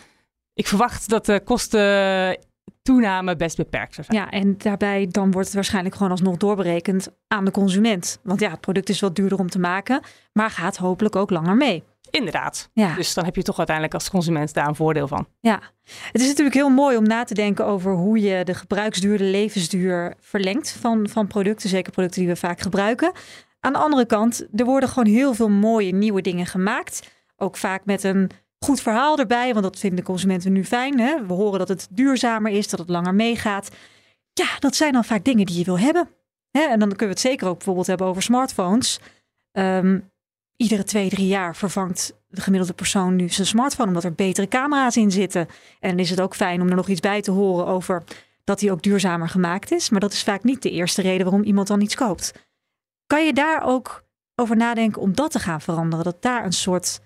ik 0.55 0.67
verwacht 0.67 1.09
dat 1.09 1.27
de 1.27 1.41
kosten 1.45 2.39
toename 2.89 3.37
best 3.37 3.57
beperkt 3.57 3.95
zou 3.95 4.07
zijn. 4.11 4.19
Ja, 4.19 4.31
en 4.31 4.55
daarbij 4.59 5.07
dan 5.11 5.31
wordt 5.31 5.47
het 5.47 5.55
waarschijnlijk 5.55 5.95
gewoon 5.95 6.11
alsnog 6.11 6.37
doorberekend 6.37 7.09
aan 7.27 7.45
de 7.45 7.51
consument. 7.51 8.21
Want 8.23 8.41
ja, 8.41 8.51
het 8.51 8.61
product 8.61 8.89
is 8.89 9.01
wat 9.01 9.17
duurder 9.17 9.39
om 9.39 9.51
te 9.51 9.59
maken, 9.59 10.01
maar 10.33 10.51
gaat 10.51 10.77
hopelijk 10.77 11.17
ook 11.17 11.31
langer 11.31 11.57
mee. 11.57 11.85
Inderdaad. 12.11 12.71
Ja. 12.73 12.95
Dus 12.95 13.15
dan 13.15 13.25
heb 13.25 13.37
je 13.37 13.43
toch 13.43 13.57
uiteindelijk 13.57 13.95
als 13.95 14.11
consument 14.11 14.55
daar 14.55 14.69
een 14.69 14.75
voordeel 14.75 15.09
van. 15.09 15.27
Ja, 15.41 15.61
het 16.13 16.21
is 16.21 16.27
natuurlijk 16.27 16.57
heel 16.57 16.69
mooi 16.69 16.97
om 16.97 17.03
na 17.03 17.25
te 17.25 17.35
denken 17.35 17.67
over 17.67 17.93
hoe 17.93 18.21
je 18.21 18.45
de 18.45 18.55
gebruiksduur, 18.55 19.19
de 19.19 19.25
levensduur 19.25 20.15
verlengt 20.21 20.71
van, 20.71 21.09
van 21.09 21.27
producten, 21.27 21.69
zeker 21.69 21.93
producten 21.93 22.21
die 22.21 22.31
we 22.31 22.37
vaak 22.37 22.61
gebruiken. 22.61 23.13
Aan 23.61 23.73
de 23.73 23.79
andere 23.79 24.07
kant, 24.07 24.47
er 24.55 24.65
worden 24.65 24.89
gewoon 24.89 25.13
heel 25.13 25.35
veel 25.35 25.51
mooie 25.51 25.95
nieuwe 25.95 26.21
dingen 26.21 26.47
gemaakt. 26.47 27.11
Ook 27.37 27.57
vaak 27.57 27.85
met 27.85 28.03
een 28.03 28.31
goed 28.59 28.81
verhaal 28.81 29.19
erbij, 29.19 29.53
want 29.53 29.65
dat 29.65 29.79
vinden 29.79 30.05
consumenten 30.05 30.53
nu 30.53 30.65
fijn. 30.65 31.01
Hè? 31.01 31.27
We 31.27 31.33
horen 31.33 31.59
dat 31.59 31.69
het 31.69 31.89
duurzamer 31.91 32.53
is, 32.53 32.69
dat 32.69 32.79
het 32.79 32.89
langer 32.89 33.15
meegaat. 33.15 33.69
Ja, 34.33 34.59
dat 34.59 34.77
zijn 34.77 34.93
dan 34.93 35.05
vaak 35.05 35.25
dingen 35.25 35.47
die 35.47 35.59
je 35.59 35.65
wil 35.65 35.79
hebben. 35.79 36.09
Hè? 36.51 36.61
En 36.61 36.79
dan 36.79 36.89
kunnen 36.89 36.99
we 36.99 37.13
het 37.13 37.21
zeker 37.21 37.49
ook 37.49 37.57
bijvoorbeeld 37.57 37.87
hebben 37.87 38.07
over 38.07 38.23
smartphones. 38.23 39.01
Ehm, 39.53 40.01
iedere 40.57 40.85
twee, 40.85 41.09
drie 41.09 41.27
jaar 41.27 41.57
vervangt 41.57 42.17
de 42.29 42.41
gemiddelde 42.41 42.75
persoon 42.75 43.17
nu 43.17 43.29
zijn 43.29 43.47
smartphone, 43.47 43.89
omdat 43.89 44.05
er 44.05 44.13
betere 44.13 44.49
camera's 44.49 44.97
in 44.97 45.11
zitten. 45.11 45.47
En 45.81 45.99
is 45.99 46.11
het 46.11 46.21
ook 46.21 46.35
fijn 46.35 46.61
om 46.61 46.69
er 46.69 46.77
nog 46.77 46.89
iets 46.89 47.01
bij 47.01 47.21
te 47.21 47.31
horen 47.31 47.67
over 47.67 48.03
dat 48.45 48.59
die 48.59 48.73
ook 48.73 48.83
duurzamer 48.83 49.29
gemaakt 49.29 49.73
is. 49.73 49.91
Maar 49.91 50.01
dat 50.01 50.13
is 50.13 50.23
vaak 50.23 50.45
niet 50.45 50.63
de 50.63 50.71
eerste 50.71 51.03
reden 51.03 51.25
waarom 51.25 51.43
iemand 51.43 51.69
dan 51.69 51.81
iets 51.81 51.95
koopt. 51.95 52.33
Kan 53.07 53.27
je 53.27 53.33
daar 53.33 53.63
ook 53.63 54.05
over 54.35 54.57
nadenken 54.57 55.03
om 55.03 55.15
dat 55.15 55.31
te 55.31 55.39
gaan 55.39 55.61
veranderen? 55.61 56.05
Dat 56.05 56.23
daar 56.23 56.45
een 56.45 56.53
soort 56.53 57.01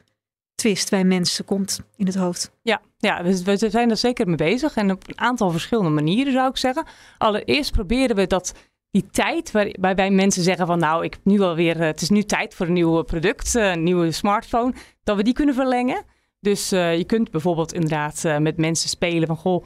twist 0.63 0.91
bij 0.91 1.05
mensen 1.05 1.45
komt 1.45 1.81
in 1.97 2.07
het 2.07 2.15
hoofd. 2.15 2.53
Ja, 2.63 2.81
ja 2.99 3.23
we, 3.23 3.43
we 3.45 3.71
zijn 3.71 3.91
er 3.91 3.97
zeker 3.97 4.27
mee 4.27 4.37
bezig 4.37 4.75
en 4.75 4.91
op 4.91 5.09
een 5.09 5.19
aantal 5.19 5.51
verschillende 5.51 5.91
manieren 5.91 6.33
zou 6.33 6.49
ik 6.49 6.57
zeggen. 6.57 6.87
Allereerst 7.19 7.73
proberen 7.73 8.17
we 8.17 8.27
dat 8.27 8.55
die 8.91 9.07
tijd 9.11 9.51
waar- 9.51 9.77
waarbij 9.81 10.11
mensen 10.11 10.43
zeggen 10.43 10.67
van 10.67 10.79
nou, 10.79 11.05
ik 11.05 11.13
heb 11.13 11.25
nu 11.25 11.41
alweer, 11.41 11.81
eh, 11.81 11.87
het 11.87 12.01
is 12.01 12.11
nu 12.11 12.23
tijd 12.23 12.55
voor 12.55 12.67
een 12.67 12.73
nieuw 12.73 13.03
product, 13.03 13.55
eh, 13.55 13.71
een 13.71 13.83
nieuwe 13.83 14.11
smartphone, 14.11 14.75
dat 15.05 15.17
we 15.17 15.23
die 15.23 15.33
kunnen 15.33 15.55
verlengen. 15.55 16.03
Dus 16.41 16.73
eh, 16.73 16.97
je 16.97 17.05
kunt 17.05 17.31
bijvoorbeeld 17.31 17.73
inderdaad 17.73 18.23
met 18.39 18.57
mensen 18.57 18.89
spelen 18.89 19.27
van 19.27 19.37
goh, 19.37 19.65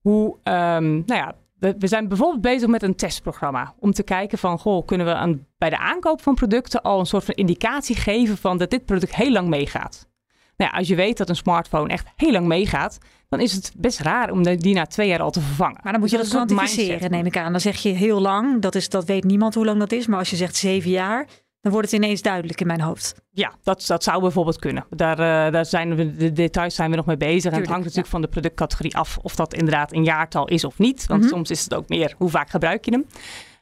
hoe, 0.00 0.36
ehm, 0.42 0.92
nou 0.92 1.20
ja, 1.20 1.34
we, 1.58 1.74
we 1.78 1.86
zijn 1.86 2.08
bijvoorbeeld 2.08 2.40
bezig 2.40 2.68
met 2.68 2.82
een 2.82 2.96
testprogramma 2.96 3.74
om 3.78 3.92
te 3.92 4.02
kijken 4.02 4.38
van 4.38 4.58
goh, 4.58 4.86
kunnen 4.86 5.06
we 5.06 5.14
aan, 5.14 5.46
bij 5.58 5.70
de 5.70 5.78
aankoop 5.78 6.22
van 6.22 6.34
producten 6.34 6.82
al 6.82 7.00
een 7.00 7.06
soort 7.06 7.24
van 7.24 7.34
indicatie 7.34 7.96
geven 7.96 8.36
van 8.36 8.58
dat 8.58 8.70
dit 8.70 8.84
product 8.84 9.14
heel 9.14 9.32
lang 9.32 9.48
meegaat. 9.48 10.08
Nou 10.56 10.70
ja, 10.70 10.78
als 10.78 10.88
je 10.88 10.94
weet 10.94 11.16
dat 11.16 11.28
een 11.28 11.36
smartphone 11.36 11.88
echt 11.88 12.06
heel 12.16 12.32
lang 12.32 12.46
meegaat, 12.46 12.98
dan 13.28 13.40
is 13.40 13.52
het 13.52 13.72
best 13.76 13.98
raar 13.98 14.30
om 14.30 14.42
die 14.42 14.74
na 14.74 14.86
twee 14.86 15.08
jaar 15.08 15.20
al 15.22 15.30
te 15.30 15.40
vervangen. 15.40 15.80
Maar 15.82 15.92
dan 15.92 16.00
moet 16.00 16.10
je 16.10 16.16
Dus 16.16 16.30
dat 16.30 16.44
kwantificeren, 16.44 17.10
neem 17.10 17.26
ik 17.26 17.36
aan. 17.36 17.52
Dan 17.52 17.60
zeg 17.60 17.76
je 17.76 17.88
heel 17.88 18.20
lang, 18.20 18.62
dat, 18.62 18.74
is, 18.74 18.88
dat 18.88 19.04
weet 19.04 19.24
niemand 19.24 19.54
hoe 19.54 19.64
lang 19.64 19.78
dat 19.78 19.92
is. 19.92 20.06
Maar 20.06 20.18
als 20.18 20.30
je 20.30 20.36
zegt 20.36 20.56
zeven 20.56 20.90
jaar, 20.90 21.26
dan 21.64 21.72
wordt 21.72 21.90
het 21.90 22.02
ineens 22.02 22.22
duidelijk 22.22 22.60
in 22.60 22.66
mijn 22.66 22.80
hoofd. 22.80 23.14
Ja, 23.30 23.52
dat, 23.62 23.84
dat 23.86 24.02
zou 24.02 24.20
bijvoorbeeld 24.20 24.58
kunnen. 24.58 24.86
Daar, 24.90 25.18
eh, 25.46 25.52
daar 25.52 25.66
zijn 25.66 25.94
we, 25.94 26.16
de 26.16 26.32
details 26.32 26.74
zijn 26.74 26.90
we 26.90 26.96
nog 26.96 27.06
mee 27.06 27.16
bezig. 27.16 27.52
en 27.52 27.58
het 27.58 27.68
hangt 27.68 27.82
natuurlijk 27.82 28.10
van 28.10 28.20
de 28.20 28.28
productcategorie 28.28 28.96
af 28.96 29.18
of 29.22 29.34
dat 29.34 29.54
inderdaad 29.54 29.92
een 29.92 30.04
jaartal 30.04 30.46
is 30.48 30.64
of 30.64 30.78
niet. 30.78 31.06
Want 31.06 31.20
Mhm. 31.20 31.28
soms 31.30 31.50
is 31.50 31.64
het 31.64 31.74
ook 31.74 31.88
meer 31.88 32.14
hoe 32.18 32.30
vaak 32.30 32.50
gebruik 32.50 32.84
je 32.84 32.90
hem. 32.90 33.06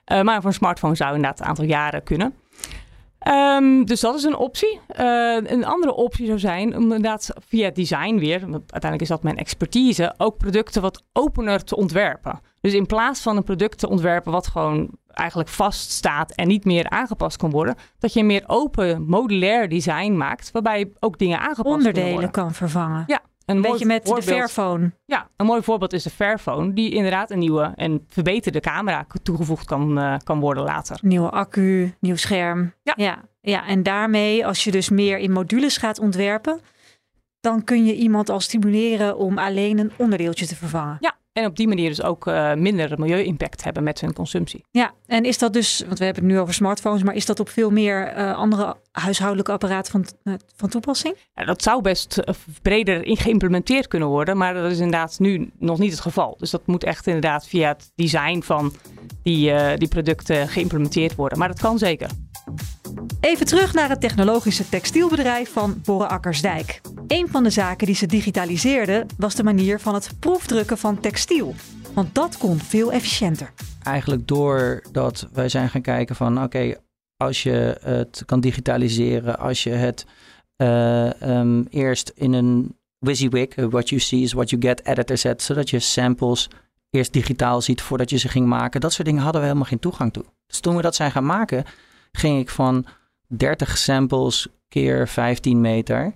Eh, 0.04 0.20
maar 0.22 0.36
voor 0.40 0.50
een 0.50 0.56
smartphone 0.56 0.94
zou 0.94 1.14
inderdaad 1.14 1.40
een 1.40 1.46
aantal 1.46 1.64
jaren 1.64 2.02
kunnen. 2.02 2.34
Ehm, 3.22 3.84
dus 3.84 4.00
dat 4.00 4.14
is 4.14 4.22
een 4.22 4.36
optie. 4.36 4.80
Eh, 4.86 5.36
een 5.42 5.64
andere 5.64 5.94
optie 5.94 6.26
zou 6.26 6.38
zijn 6.38 6.76
om 6.76 6.82
inderdaad 6.82 7.30
via 7.46 7.70
design 7.70 8.18
weer, 8.18 8.40
want 8.40 8.52
uiteindelijk 8.54 9.02
is 9.02 9.08
dat 9.08 9.22
mijn 9.22 9.36
expertise, 9.36 10.14
ook 10.16 10.36
producten 10.36 10.82
wat 10.82 11.04
opener 11.12 11.64
te 11.64 11.76
ontwerpen. 11.76 12.40
Dus 12.60 12.72
in 12.72 12.86
plaats 12.86 13.20
van 13.20 13.36
een 13.36 13.44
product 13.44 13.78
te 13.78 13.88
ontwerpen 13.88 14.32
wat 14.32 14.46
gewoon 14.46 14.90
eigenlijk 15.12 15.48
vaststaat 15.48 16.32
en 16.32 16.48
niet 16.48 16.64
meer 16.64 16.88
aangepast 16.88 17.36
kan 17.36 17.50
worden, 17.50 17.74
dat 17.98 18.12
je 18.12 18.20
een 18.20 18.26
meer 18.26 18.44
open, 18.46 19.04
modulair 19.06 19.68
design 19.68 20.12
maakt, 20.12 20.50
waarbij 20.50 20.92
ook 21.00 21.18
dingen 21.18 21.38
aangepast 21.38 21.76
Onderdelen 21.76 22.30
kan 22.30 22.52
vervangen. 22.52 23.04
Ja, 23.06 23.20
een 23.46 23.60
beetje 23.60 23.86
met 23.86 24.06
de 24.06 24.22
Fairphone. 24.22 24.92
Ja, 25.04 25.28
een 25.36 25.46
mooi 25.46 25.62
voorbeeld 25.62 25.92
is 25.92 26.02
de 26.02 26.10
Fairphone, 26.10 26.72
die 26.72 26.90
inderdaad 26.90 27.30
een 27.30 27.38
nieuwe 27.38 27.72
en 27.76 28.04
verbeterde 28.08 28.60
camera 28.60 29.06
toegevoegd 29.22 29.66
kan, 29.66 29.98
eh, 29.98 30.14
kan 30.24 30.40
worden 30.40 30.64
later. 30.64 30.98
Nieuwe 31.02 31.30
accu, 31.30 31.94
nieuw 32.00 32.16
scherm. 32.16 32.74
Ja. 32.82 32.92
ja. 32.96 33.30
Ja, 33.44 33.66
en 33.66 33.82
daarmee, 33.82 34.46
als 34.46 34.64
je 34.64 34.70
dus 34.70 34.88
meer 34.88 35.18
in 35.18 35.32
modules 35.32 35.76
gaat 35.76 35.98
ontwerpen, 35.98 36.60
dan 37.40 37.64
kun 37.64 37.84
je 37.84 37.94
iemand 37.94 38.28
al 38.28 38.40
stimuleren 38.40 39.16
om 39.16 39.38
alleen 39.38 39.78
een 39.78 39.92
onderdeeltje 39.96 40.46
te 40.46 40.56
vervangen. 40.56 40.96
Ja, 41.00 41.16
en 41.32 41.46
op 41.46 41.56
die 41.56 41.68
manier 41.68 41.88
dus 41.88 42.02
ook 42.02 42.26
eh, 42.26 42.54
minder 42.54 42.98
milieu-impact 42.98 43.64
hebben 43.64 43.82
met 43.82 44.00
hun 44.00 44.12
consumptie. 44.12 44.64
Ja, 44.70 44.92
en 45.06 45.24
is 45.24 45.38
dat 45.38 45.52
dus, 45.52 45.82
want 45.86 45.98
we 45.98 46.04
hebben 46.04 46.22
het 46.24 46.32
nu 46.32 46.38
over 46.40 46.54
smartphones, 46.54 47.02
maar 47.02 47.14
is 47.14 47.26
dat 47.26 47.40
op 47.40 47.48
veel 47.48 47.70
meer 47.70 48.06
eh, 48.06 48.36
andere 48.36 48.76
huishoudelijke 48.92 49.52
apparaten 49.52 49.92
van, 49.92 50.06
eh, 50.22 50.34
van 50.56 50.68
toepassing? 50.68 51.16
Ja, 51.34 51.44
dat 51.44 51.62
zou 51.62 51.82
best 51.82 52.20
breder 52.62 53.04
in 53.04 53.16
geïmplementeerd 53.16 53.88
kunnen 53.88 54.08
worden, 54.08 54.36
maar 54.36 54.54
dat 54.54 54.70
is 54.70 54.78
inderdaad 54.78 55.18
nu 55.18 55.50
nog 55.58 55.78
niet 55.78 55.90
het 55.90 56.00
geval. 56.00 56.34
Dus 56.38 56.50
dat 56.50 56.66
moet 56.66 56.84
echt 56.84 57.06
inderdaad 57.06 57.46
via 57.46 57.68
het 57.68 57.92
design 57.94 58.40
van 58.40 58.72
die, 59.22 59.76
die 59.76 59.88
producten 59.88 60.48
geïmplementeerd 60.48 61.14
worden. 61.14 61.38
Maar 61.38 61.48
dat 61.48 61.60
kan 61.60 61.78
zeker. 61.78 62.08
Even 63.20 63.46
terug 63.46 63.74
naar 63.74 63.88
het 63.88 64.00
technologische 64.00 64.68
textielbedrijf 64.68 65.52
van 65.52 65.80
Borre 65.84 66.08
Akkersdijk. 66.08 66.80
Een 67.06 67.28
van 67.28 67.42
de 67.42 67.50
zaken 67.50 67.86
die 67.86 67.94
ze 67.94 68.06
digitaliseerden 68.06 69.06
was 69.18 69.34
de 69.34 69.44
manier 69.44 69.80
van 69.80 69.94
het 69.94 70.10
proefdrukken 70.18 70.78
van 70.78 71.00
textiel. 71.00 71.54
Want 71.94 72.14
dat 72.14 72.38
kon 72.38 72.58
veel 72.58 72.92
efficiënter. 72.92 73.52
Eigenlijk 73.82 74.28
doordat 74.28 75.28
wij 75.32 75.48
zijn 75.48 75.68
gaan 75.68 75.80
kijken 75.82 76.16
van 76.16 76.42
oké, 76.42 76.74
als 77.16 77.42
je 77.42 77.78
het 77.80 78.22
kan 78.26 78.40
digitaliseren, 78.40 79.38
als 79.38 79.62
je 79.62 79.70
het 79.70 80.06
eh, 80.56 81.22
ehm, 81.22 81.62
eerst 81.70 82.12
in 82.14 82.32
een 82.32 82.76
WYSIWYG, 82.98 83.54
what 83.54 83.88
you 83.88 84.00
see 84.00 84.20
is 84.20 84.32
what 84.32 84.50
you 84.50 84.62
get 84.62 84.86
editor 84.86 85.16
zet, 85.16 85.42
zodat 85.42 85.70
je 85.70 85.78
samples 85.78 86.48
eerst 86.90 87.12
digitaal 87.12 87.60
ziet 87.60 87.82
voordat 87.82 88.10
je 88.10 88.18
ze 88.18 88.28
ging 88.28 88.46
maken. 88.46 88.80
Dat 88.80 88.92
soort 88.92 89.06
dingen 89.06 89.22
hadden 89.22 89.40
we 89.40 89.46
helemaal 89.46 89.68
geen 89.68 89.78
toegang 89.78 90.12
toe. 90.12 90.24
Dus 90.46 90.60
toen 90.60 90.76
we 90.76 90.82
dat 90.82 90.94
zijn 90.94 91.10
gaan 91.10 91.26
maken, 91.26 91.64
ging 92.12 92.40
ik 92.40 92.50
van 92.50 92.86
30 93.26 93.78
samples 93.78 94.48
keer 94.68 95.08
15 95.08 95.60
meter 95.60 96.12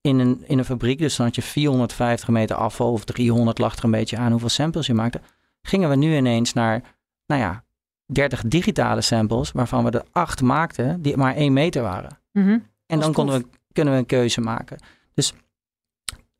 in 0.00 0.18
een, 0.18 0.44
in 0.46 0.58
een 0.58 0.64
fabriek. 0.64 0.98
Dus 0.98 1.16
dan 1.16 1.26
had 1.26 1.34
je 1.34 1.42
450 1.42 2.28
meter 2.28 2.56
afval 2.56 2.92
of 2.92 3.04
300 3.04 3.58
lag 3.58 3.76
er 3.76 3.84
een 3.84 3.90
beetje 3.90 4.16
aan 4.16 4.30
hoeveel 4.30 4.48
samples 4.48 4.86
je 4.86 4.94
maakte. 4.94 5.20
Gingen 5.62 5.88
we 5.88 5.96
nu 5.96 6.16
ineens 6.16 6.52
naar, 6.52 6.82
nou 7.26 7.40
ja, 7.40 7.64
30 8.06 8.42
digitale 8.42 9.00
samples, 9.00 9.52
waarvan 9.52 9.84
we 9.84 9.90
er 9.90 10.04
8 10.12 10.42
maakten 10.42 11.02
die 11.02 11.16
maar 11.16 11.34
1 11.34 11.52
meter 11.52 11.82
waren. 11.82 12.18
Mhm. 12.32 12.58
En 12.86 13.00
dan 13.00 13.12
konden 13.12 13.40
we, 13.40 13.46
kunnen 13.72 13.92
we 13.92 13.98
een 13.98 14.06
keuze 14.06 14.40
maken. 14.40 14.78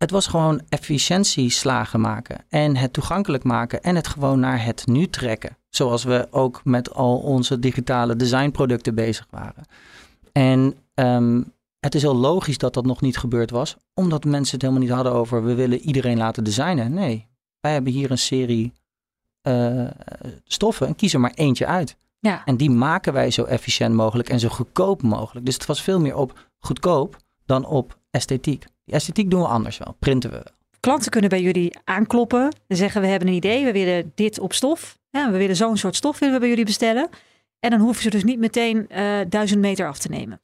Het 0.03 0.11
was 0.11 0.27
gewoon 0.27 0.61
efficiëntieslagen 0.69 2.01
maken. 2.01 2.45
En 2.49 2.77
het 2.77 2.93
toegankelijk 2.93 3.45
maken. 3.45 3.83
En 3.83 3.97
het 3.97 4.09
gewoon 4.09 4.41
naar 4.41 4.65
het 4.65 4.87
nu 4.87 5.09
trekken. 5.09 5.57
Zoals 5.69 6.05
we 6.05 6.27
ook 6.31 6.61
met 6.65 6.95
al 6.95 7.19
onze 7.19 7.59
digitale 7.59 8.17
designproducten 8.17 8.95
bezig 8.95 9.27
waren. 9.31 9.65
En 10.33 10.75
ehm, 10.95 11.43
het 11.81 11.95
is 11.95 12.03
heel 12.03 12.17
logisch 12.17 12.59
dat 12.59 12.75
dat 12.75 12.85
nog 12.85 13.01
niet 13.01 13.19
gebeurd 13.19 13.51
was. 13.51 13.77
Omdat 13.95 14.25
mensen 14.25 14.53
het 14.53 14.63
helemaal 14.63 14.83
niet 14.83 14.95
hadden 14.95 15.13
over 15.13 15.45
we 15.45 15.55
willen 15.55 15.81
iedereen 15.81 16.19
laten 16.19 16.45
designen. 16.45 16.93
Nee, 16.93 17.27
wij 17.61 17.73
hebben 17.73 17.93
hier 17.93 18.11
een 18.11 18.19
serie 18.19 18.73
eh, 19.41 19.87
stoffen. 20.45 20.87
En 20.87 20.95
kies 20.95 21.15
er 21.15 21.21
maar 21.21 21.35
eentje 21.35 21.67
uit. 21.67 21.97
Ja. 22.19 22.45
En 22.45 22.57
die 22.57 22.71
maken 22.71 23.13
wij 23.13 23.31
zo 23.31 23.45
efficiënt 23.45 23.95
mogelijk 23.95 24.29
en 24.29 24.41
zo 24.41 24.49
goedkoop 24.49 25.03
mogelijk. 25.03 25.47
Dus 25.47 25.55
het 25.55 25.67
was 25.67 25.83
veel 25.83 26.01
meer 26.01 26.17
op 26.17 26.49
goedkoop 26.59 27.17
dan 27.53 27.67
op 27.67 27.99
esthetiek. 28.11 28.65
Die 28.85 28.95
esthetiek 28.95 29.31
doen 29.31 29.41
we 29.41 29.47
anders 29.47 29.79
wel, 29.79 29.97
printen 29.99 30.31
we 30.31 30.37
wel. 30.37 30.53
Klanten 30.81 31.11
kunnen 31.11 31.31
bij 31.31 31.43
jullie 31.43 31.79
aankloppen 31.85 32.57
en 32.67 32.77
zeggen 32.77 33.01
we 33.01 33.07
hebben 33.07 33.29
een 33.29 33.35
idee, 33.35 33.65
we 33.65 33.73
willen 33.73 34.13
dit 34.15 34.39
op 34.39 34.53
stof. 34.53 34.99
Ja, 35.11 35.31
we 35.31 35.39
willen 35.39 35.57
zo'n 35.57 35.77
soort 35.77 35.97
stof 35.97 36.19
willen 36.19 36.35
we 36.35 36.41
bij 36.41 36.49
jullie 36.49 36.65
bestellen. 36.65 37.09
En 37.61 37.71
dan 37.71 37.81
hoeven 37.81 38.03
ze 38.03 38.11
dus 38.11 38.25
niet 38.25 38.39
meteen 38.39 38.89
eh, 38.89 39.19
duizend 39.29 39.61
meter 39.61 39.87
af 39.89 39.99
te 39.99 40.09
nemen. 40.09 40.39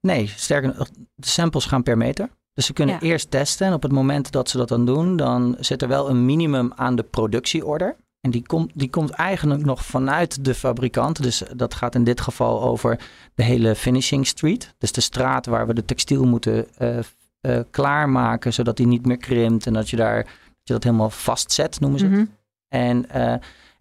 Nee, 0.00 0.26
sterker 0.36 0.74
nog, 0.78 0.88
de 1.14 1.26
samples 1.28 1.64
gaan 1.64 1.82
per 1.82 1.96
meter. 1.96 2.28
Dus 2.54 2.66
ze 2.66 2.72
kunnen 2.72 2.94
Ja. 2.94 3.00
eerst 3.00 3.30
testen 3.30 3.66
en 3.66 3.72
op 3.72 3.82
het 3.82 3.92
moment 3.92 4.32
dat 4.32 4.48
ze 4.50 4.56
dat 4.56 4.68
dan 4.68 4.86
doen, 4.86 5.16
dan 5.16 5.56
zit 5.60 5.82
er 5.82 5.88
wel 5.88 6.08
een 6.10 6.24
minimum 6.24 6.72
aan 6.74 6.96
de 6.96 7.02
productieorder. 7.02 7.96
En 8.24 8.30
die 8.30 8.46
komt, 8.46 8.70
die 8.74 8.90
komt 8.90 9.10
eigenlijk 9.10 9.64
nog 9.64 9.84
vanuit 9.84 10.44
de 10.44 10.54
fabrikant. 10.54 11.22
Dus 11.22 11.42
dat 11.56 11.74
gaat 11.74 11.94
in 11.94 12.04
dit 12.04 12.20
geval 12.20 12.62
over 12.62 13.00
de 13.34 13.42
hele 13.42 13.74
finishing 13.74 14.26
street. 14.26 14.74
Dus 14.78 14.92
de 14.92 15.00
straat 15.00 15.46
waar 15.46 15.66
we 15.66 15.74
de 15.74 15.84
textiel 15.84 16.24
moeten 16.24 16.66
eh, 16.76 16.98
eh, 17.40 17.60
klaarmaken, 17.70 18.52
zodat 18.52 18.76
die 18.76 18.86
niet 18.86 19.06
meer 19.06 19.16
krimpt. 19.16 19.66
En 19.66 19.72
dat 19.72 19.90
je, 19.90 19.96
daar, 19.96 20.24
dat, 20.24 20.32
je 20.62 20.72
dat 20.72 20.82
helemaal 20.84 21.10
vastzet, 21.10 21.80
noemen 21.80 21.98
ze 21.98 22.04
het. 22.04 22.14
Mhm. 22.14 22.24
En, 22.68 23.10
eh, 23.10 23.32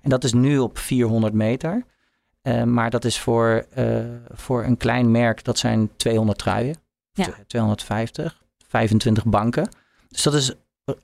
en 0.01 0.09
dat 0.09 0.23
is 0.23 0.33
nu 0.33 0.57
op 0.57 0.77
400 0.77 1.33
meter. 1.33 1.83
Eh, 2.41 2.63
maar 2.63 2.89
dat 2.89 3.05
is 3.05 3.19
voor, 3.19 3.65
eh, 3.73 4.05
voor 4.33 4.63
een 4.63 4.77
klein 4.77 5.11
merk, 5.11 5.43
dat 5.43 5.57
zijn 5.57 5.89
200 5.95 6.37
truien. 6.37 6.75
Ja. 7.11 7.25
Tw- 7.25 7.39
250, 7.47 8.41
25 8.67 9.25
banken. 9.25 9.69
Dus 10.09 10.23
dat 10.23 10.33
is 10.33 10.53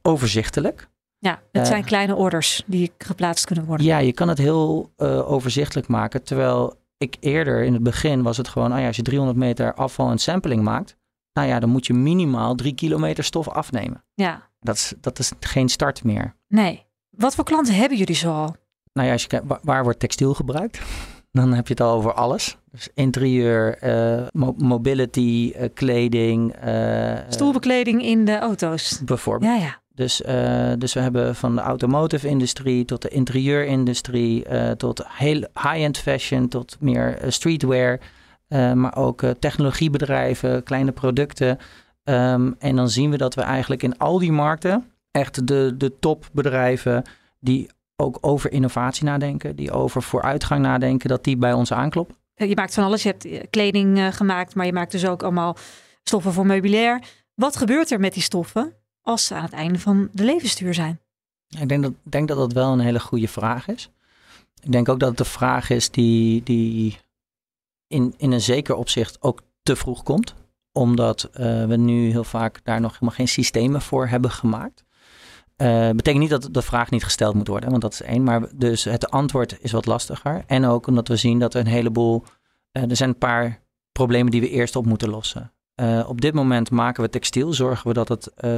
overzichtelijk. 0.01 0.87
Ja, 1.19 1.31
het 1.51 1.61
Eh. 1.61 1.67
zijn 1.67 1.83
kleine 1.83 2.15
orders 2.15 2.63
die 2.65 2.91
geplaatst 2.97 3.45
kunnen 3.45 3.65
worden. 3.65 3.85
Ja, 3.85 3.97
je 3.97 4.13
kan 4.13 4.27
het 4.27 4.37
heel 4.37 4.91
eh, 4.97 5.31
overzichtelijk 5.31 5.87
maken. 5.87 6.23
Terwijl 6.23 6.73
ik 6.97 7.15
eerder, 7.19 7.63
in 7.63 7.73
het 7.73 7.83
begin, 7.83 8.23
was 8.23 8.37
het 8.37 8.47
gewoon... 8.47 8.73
Oh 8.73 8.79
ja, 8.79 8.87
als 8.87 8.95
je 8.95 9.01
300 9.01 9.37
meter 9.37 9.73
afval 9.73 10.09
en 10.11 10.17
sampling 10.17 10.63
maakt... 10.63 10.97
Nou 11.33 11.47
ja, 11.47 11.59
dan 11.59 11.69
moet 11.69 11.87
je 11.87 11.93
minimaal 11.93 12.55
3 12.55 12.73
kilometer 12.75 13.23
stof 13.23 13.47
afnemen. 13.49 14.03
Ja, 14.13 14.49
Dat 14.59 14.75
is, 14.75 14.93
dat 15.01 15.19
is 15.19 15.31
geen 15.39 15.69
start 15.69 16.03
meer. 16.03 16.35
nee. 16.47 16.87
Wat 17.09 17.35
voor 17.35 17.43
klanten 17.43 17.75
hebben 17.75 17.97
jullie 17.97 18.15
zoal? 18.15 18.55
Nou 18.93 19.07
ja, 19.07 19.13
als 19.13 19.21
je 19.21 19.27
kijkt, 19.27 19.45
waar, 19.47 19.59
waar 19.63 19.83
wordt 19.83 19.99
textiel 19.99 20.33
gebruikt? 20.33 20.81
Dan 21.31 21.53
heb 21.53 21.67
je 21.67 21.73
het 21.73 21.81
al 21.81 21.93
over 21.95 22.13
alles. 22.13 22.57
Dus 22.71 22.89
interieur, 22.93 23.77
eh, 23.77 24.27
mo- 24.31 24.55
mobility, 24.57 25.51
eh, 25.55 25.69
kleding. 25.73 26.53
eh, 26.55 27.17
Stoelbekleding 27.29 28.03
in 28.03 28.25
de 28.25 28.37
auto's. 28.39 29.01
bijvoorbeeld. 29.05 29.51
Ja, 29.51 29.57
ja. 29.65 29.81
Dus, 29.99 30.21
eh, 30.21 30.71
dus 30.77 30.93
we 30.93 30.99
hebben 30.99 31.35
van 31.35 31.55
de 31.55 31.61
automotive 31.61 32.27
industrie 32.27 32.85
tot 32.85 33.01
de 33.01 33.09
interieurindustrie, 33.09 34.45
eh, 34.45 34.71
tot 34.71 35.03
heel 35.07 35.39
high-end 35.39 35.97
fashion, 35.97 36.47
tot 36.47 36.77
meer 36.79 37.17
eh, 37.17 37.29
streetwear. 37.29 37.99
maar 38.75 38.95
ook 38.95 39.21
technologiebedrijven, 39.39 40.63
kleine 40.63 40.91
producten. 40.91 41.57
Ehm, 42.03 42.51
en 42.59 42.75
dan 42.75 42.89
zien 42.89 43.09
we 43.09 43.17
dat 43.17 43.35
we 43.35 43.41
eigenlijk 43.41 43.83
in 43.83 43.97
al 43.97 44.19
die 44.19 44.31
markten 44.31 44.91
echt 45.11 45.47
de, 45.47 45.75
de 45.77 45.99
topbedrijven 45.99 47.03
die 47.39 47.69
ook 47.95 48.17
over 48.21 48.51
innovatie 48.51 49.03
nadenken, 49.03 49.55
die 49.55 49.71
over 49.71 50.03
vooruitgang 50.03 50.61
nadenken, 50.61 51.09
dat 51.09 51.23
die 51.23 51.37
bij 51.37 51.53
ons 51.53 51.73
aankloppen. 51.73 52.15
Je 52.33 52.55
maakt 52.55 52.73
van 52.73 52.83
alles. 52.83 53.03
Je 53.03 53.15
hebt 53.17 53.49
kleding 53.49 54.15
gemaakt, 54.15 54.55
maar 54.55 54.65
je 54.65 54.73
maakt 54.73 54.91
dus 54.91 55.05
ook 55.05 55.23
allemaal 55.23 55.57
stoffen 56.03 56.33
voor 56.33 56.45
meubilair. 56.45 57.03
Wat 57.35 57.55
gebeurt 57.55 57.91
er 57.91 57.99
met 57.99 58.13
die 58.13 58.23
stoffen 58.23 58.78
als 59.01 59.25
ze 59.25 59.35
aan 59.35 59.43
het 59.43 59.53
einde 59.53 59.79
van 59.79 60.09
de 60.11 60.23
levensduur 60.23 60.73
zijn? 60.73 60.99
Ik 61.59 61.69
denk 61.69 61.83
dat, 61.83 61.93
denk 62.03 62.27
dat 62.27 62.37
dat 62.37 62.53
wel 62.53 62.71
een 62.71 62.79
hele 62.79 62.99
goede 62.99 63.27
vraag 63.27 63.67
is. 63.67 63.89
Ik 64.61 64.71
denk 64.71 64.89
ook 64.89 64.99
dat 64.99 65.09
het 65.09 65.17
de 65.17 65.25
vraag 65.25 65.69
is 65.69 65.89
die, 65.89 66.43
die 66.43 66.97
in, 67.87 68.13
in 68.17 68.31
een 68.31 68.41
zeker 68.41 68.75
opzicht 68.75 69.21
ook 69.21 69.41
te 69.61 69.75
vroeg 69.75 70.03
komt. 70.03 70.33
Omdat 70.71 71.23
eh, 71.23 71.65
we 71.65 71.75
nu 71.75 72.09
heel 72.09 72.23
vaak 72.23 72.59
daar 72.63 72.81
nog 72.81 72.91
helemaal 72.91 73.15
geen 73.15 73.27
systemen 73.27 73.81
voor 73.81 74.07
hebben 74.07 74.31
gemaakt. 74.31 74.83
Eh 75.55 75.89
betekent 75.89 76.21
niet 76.21 76.29
dat 76.29 76.49
de 76.51 76.61
vraag 76.61 76.89
niet 76.89 77.03
gesteld 77.03 77.35
moet 77.35 77.47
worden, 77.47 77.69
want 77.69 77.81
dat 77.81 77.93
is 77.93 78.01
één. 78.01 78.23
Maar 78.23 78.47
dus 78.55 78.83
het 78.83 79.11
antwoord 79.11 79.57
is 79.61 79.71
wat 79.71 79.85
lastiger. 79.85 80.43
En 80.47 80.65
ook 80.65 80.87
omdat 80.87 81.07
we 81.07 81.15
zien 81.15 81.39
dat 81.39 81.53
er 81.53 81.59
een 81.59 81.67
heleboel... 81.67 82.23
eh, 82.71 82.89
er 82.89 82.95
zijn 82.95 83.09
een 83.09 83.17
paar 83.17 83.61
problemen 83.91 84.31
die 84.31 84.41
we 84.41 84.49
eerst 84.49 84.75
op 84.75 84.85
moeten 84.85 85.09
lossen. 85.09 85.51
Eh, 85.79 86.09
op 86.09 86.21
dit 86.21 86.33
moment 86.33 86.71
maken 86.71 87.03
we 87.03 87.09
textiel, 87.09 87.53
zorgen 87.53 87.87
we 87.87 87.93
dat 87.93 88.07
het 88.07 88.33
eh, 88.33 88.51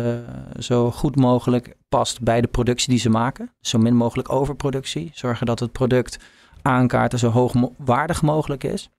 zo 0.59 0.91
goed 0.91 1.15
mogelijk 1.15 1.75
past 1.89 2.21
bij 2.21 2.41
de 2.41 2.47
productie 2.47 2.89
die 2.89 2.99
ze 2.99 3.09
maken. 3.09 3.51
Zo 3.59 3.77
min 3.77 3.95
mogelijk 3.95 4.31
overproductie. 4.31 5.11
Zorgen 5.13 5.45
dat 5.45 5.59
het 5.59 5.71
product 5.71 6.17
aankaarten 6.61 7.19
zo 7.19 7.29
hoogwaardig 7.29 8.21
mogelijk 8.21 8.63
is. 8.63 8.89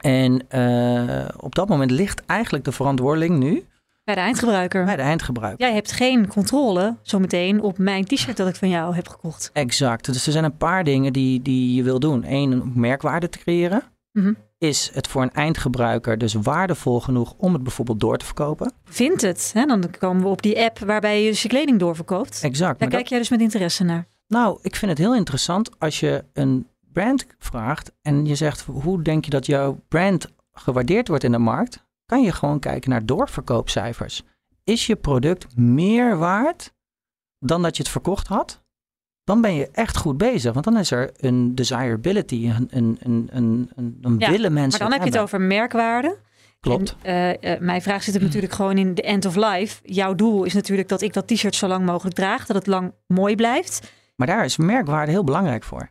En 0.00 0.48
eh, 0.48 1.28
op 1.36 1.54
dat 1.54 1.68
moment 1.68 1.90
ligt 1.90 2.24
eigenlijk 2.26 2.64
de 2.64 2.72
verantwoording 2.72 3.38
nu 3.38 3.64
Bij 4.04 4.14
de 4.14 4.20
eindgebruiker. 4.20 4.84
bij 4.84 4.96
de 4.96 5.02
eindgebruiker. 5.02 5.66
Jij 5.66 5.74
hebt 5.74 5.92
geen 5.92 6.26
controle 6.26 6.96
zometeen 7.02 7.62
op 7.62 7.78
mijn 7.78 8.04
t-shirt 8.04 8.36
dat 8.36 8.48
ik 8.48 8.56
van 8.56 8.68
jou 8.68 8.94
heb 8.94 9.08
gekocht. 9.08 9.50
Exact. 9.52 10.04
Dus 10.12 10.26
er 10.26 10.32
zijn 10.32 10.44
een 10.44 10.56
paar 10.56 10.84
dingen 10.84 11.12
die, 11.12 11.42
die 11.42 11.74
je 11.74 11.82
wil 11.82 12.00
doen. 12.00 12.24
Eén, 12.26 12.62
om 12.62 12.72
merkwaarde 12.74 13.28
te 13.28 13.38
creëren. 13.38 13.82
Mhm. 14.12 14.32
Is 14.60 14.90
het 14.92 15.08
voor 15.08 15.22
een 15.22 15.32
eindgebruiker 15.32 16.18
dus 16.18 16.32
waardevol 16.34 17.00
genoeg 17.00 17.34
om 17.36 17.52
het 17.52 17.62
bijvoorbeeld 17.62 18.00
door 18.00 18.16
te 18.16 18.24
verkopen? 18.24 18.72
Vindt 18.84 19.22
het? 19.22 19.50
Hè? 19.54 19.64
Dan 19.66 19.90
komen 19.98 20.22
we 20.22 20.28
op 20.28 20.42
die 20.42 20.60
app 20.62 20.78
waarbij 20.78 21.22
je 21.22 21.30
dus 21.30 21.42
je 21.42 21.48
kleding 21.48 21.78
doorverkoopt. 21.78 22.42
Exact. 22.42 22.78
Daar 22.78 22.88
dat- 22.88 22.98
kijk 22.98 23.08
jij 23.08 23.18
dus 23.18 23.28
met 23.28 23.40
interesse 23.40 23.84
naar. 23.84 24.06
Nou, 24.26 24.58
ik 24.62 24.76
vind 24.76 24.90
het 24.90 25.00
heel 25.00 25.14
interessant 25.14 25.78
als 25.78 26.00
je 26.00 26.24
een 26.32 26.66
brand 26.92 27.26
vraagt 27.38 27.92
en 28.02 28.26
je 28.26 28.34
zegt 28.34 28.60
hoe 28.60 29.02
denk 29.02 29.24
je 29.24 29.30
dat 29.30 29.46
jouw 29.46 29.80
brand 29.88 30.26
gewaardeerd 30.52 31.08
wordt 31.08 31.24
in 31.24 31.32
de 31.32 31.38
markt, 31.38 31.84
kan 32.06 32.22
je 32.22 32.32
gewoon 32.32 32.58
kijken 32.58 32.90
naar 32.90 33.06
doorverkoopcijfers. 33.06 34.22
Is 34.64 34.86
je 34.86 34.96
product 34.96 35.56
meer 35.56 36.16
waard 36.18 36.72
dan 37.38 37.62
dat 37.62 37.76
je 37.76 37.82
het 37.82 37.92
verkocht 37.92 38.26
had? 38.26 38.62
Dan 39.30 39.40
ben 39.40 39.54
je 39.54 39.68
echt 39.72 39.96
goed 39.96 40.18
bezig, 40.18 40.52
want 40.52 40.64
dan 40.64 40.78
is 40.78 40.90
er 40.90 41.10
een 41.16 41.54
desirability, 41.54 42.50
een, 42.70 42.98
een, 43.00 43.28
een, 43.32 43.70
een, 44.00 44.16
Ja, 44.18 44.30
willen 44.30 44.52
mensen 44.52 44.80
Maar 44.80 44.90
dan 44.90 44.98
heb 44.98 45.08
je 45.08 45.14
het 45.14 45.22
over 45.22 45.40
merkwaarde. 45.40 46.16
Klopt. 46.60 46.96
En, 47.02 47.40
eh, 47.40 47.52
eh, 47.52 47.60
mijn 47.60 47.82
vraag 47.82 48.02
zit 48.02 48.14
hem 48.14 48.22
natuurlijk 48.22 48.52
gewoon 48.52 48.78
in 48.78 48.94
de 48.94 49.02
end 49.02 49.26
of 49.26 49.36
life. 49.36 49.80
Jouw 49.82 50.14
doel 50.14 50.44
is 50.44 50.54
natuurlijk 50.54 50.88
dat 50.88 51.00
ik 51.00 51.12
dat 51.12 51.26
t-shirt 51.26 51.54
zo 51.54 51.66
lang 51.66 51.84
mogelijk 51.84 52.16
draag. 52.16 52.46
Dat 52.46 52.56
het 52.56 52.66
lang 52.66 52.92
mooi 53.06 53.34
blijft. 53.34 53.92
Maar 54.16 54.26
daar 54.26 54.44
is 54.44 54.56
merkwaarde 54.56 55.12
heel 55.12 55.24
belangrijk 55.24 55.64
voor. 55.64 55.88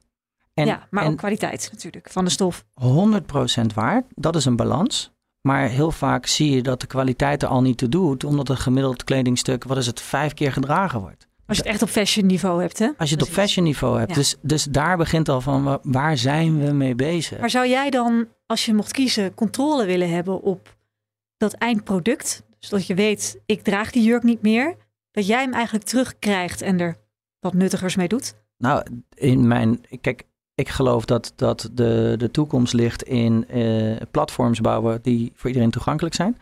En, 0.54 0.65
ja, 0.65 0.88
maar 0.89 1.04
en 1.04 1.12
ook 1.12 1.17
kwaliteit 1.17 1.69
natuurlijk 1.71 2.10
van 2.12 2.25
de 2.25 2.32
stof. 2.32 2.65
100% 2.73 3.73
waard. 3.73 4.06
Dat 4.10 4.36
is 4.36 4.45
een 4.45 4.56
balans. 4.56 5.12
Maar 5.41 5.67
heel 5.67 5.91
vaak 5.91 6.25
zie 6.25 6.56
je 6.56 6.62
dat 6.62 6.82
de 6.82 6.88
kwaliteit 6.88 7.43
er 7.43 7.49
al 7.49 7.62
niet 7.62 7.78
toe 7.78 7.89
doet, 7.89 8.23
omdat 8.23 8.49
een 8.49 8.58
gemiddeld 8.58 9.04
kledingstuk, 9.04 9.63
wat 9.63 9.78
is 9.78 9.86
het, 9.86 10.02
vijf 10.02 10.34
keer 10.34 10.52
gedragen 10.52 10.99
wordt. 10.99 11.29
Als 11.50 11.58
je 11.58 11.64
het 11.64 11.72
echt 11.72 11.82
op 11.82 11.90
fashion 11.90 12.26
niveau 12.26 12.62
hebt, 12.62 12.80
hè? 12.80 12.90
Als 12.98 13.10
je 13.10 13.16
het 13.16 13.24
op 13.28 13.32
fashion 13.32 13.66
niveau 13.66 13.98
hebt. 13.98 14.10
Ja. 14.10 14.16
Dus, 14.16 14.36
dus 14.42 14.64
daar 14.64 14.98
begint 14.98 15.30
al 15.30 15.42
van, 15.42 15.64
wa- 15.64 15.80
waar 15.84 16.18
zijn 16.18 16.66
we 16.66 16.72
mee 16.72 16.96
bezig? 16.96 17.40
Maar 17.40 17.50
zou 17.50 17.68
jij 17.68 17.90
dan, 17.90 18.28
als 18.46 18.66
je 18.66 18.74
mocht 18.74 18.92
kiezen, 18.92 19.34
controle 19.34 19.86
willen 19.86 20.10
hebben 20.10 20.42
op 20.42 20.78
dat 21.38 21.54
eindproduct? 21.54 22.44
Zodat 22.60 22.88
je 22.88 22.94
weet, 22.94 23.40
ik 23.46 23.62
draag 23.62 23.92
die 23.92 24.04
jurk 24.04 24.24
niet 24.24 24.42
meer. 24.42 24.76
Dat 25.12 25.28
jij 25.28 25.42
hem 25.42 25.54
eigenlijk 25.54 25.86
terugkrijgt 25.86 26.62
en 26.62 26.80
er 26.80 26.98
wat 27.40 27.54
nuttigers 27.54 27.96
mee 27.96 28.08
doet? 28.08 28.34
Nou, 28.58 28.84
in 29.14 29.48
mijn, 29.48 29.82
kijk, 30.02 30.24
ik 30.56 30.70
geloof 30.70 31.06
dat, 31.06 31.34
dat 31.36 31.70
de, 31.74 32.16
de 32.18 32.32
toekomst 32.32 32.74
ligt 32.74 33.04
in 33.04 33.48
eh, 33.48 33.96
platforms 34.12 34.62
bouwen 34.62 35.00
die 35.02 35.32
voor 35.36 35.48
iedereen 35.50 35.72
toegankelijk 35.72 36.16
zijn. 36.16 36.38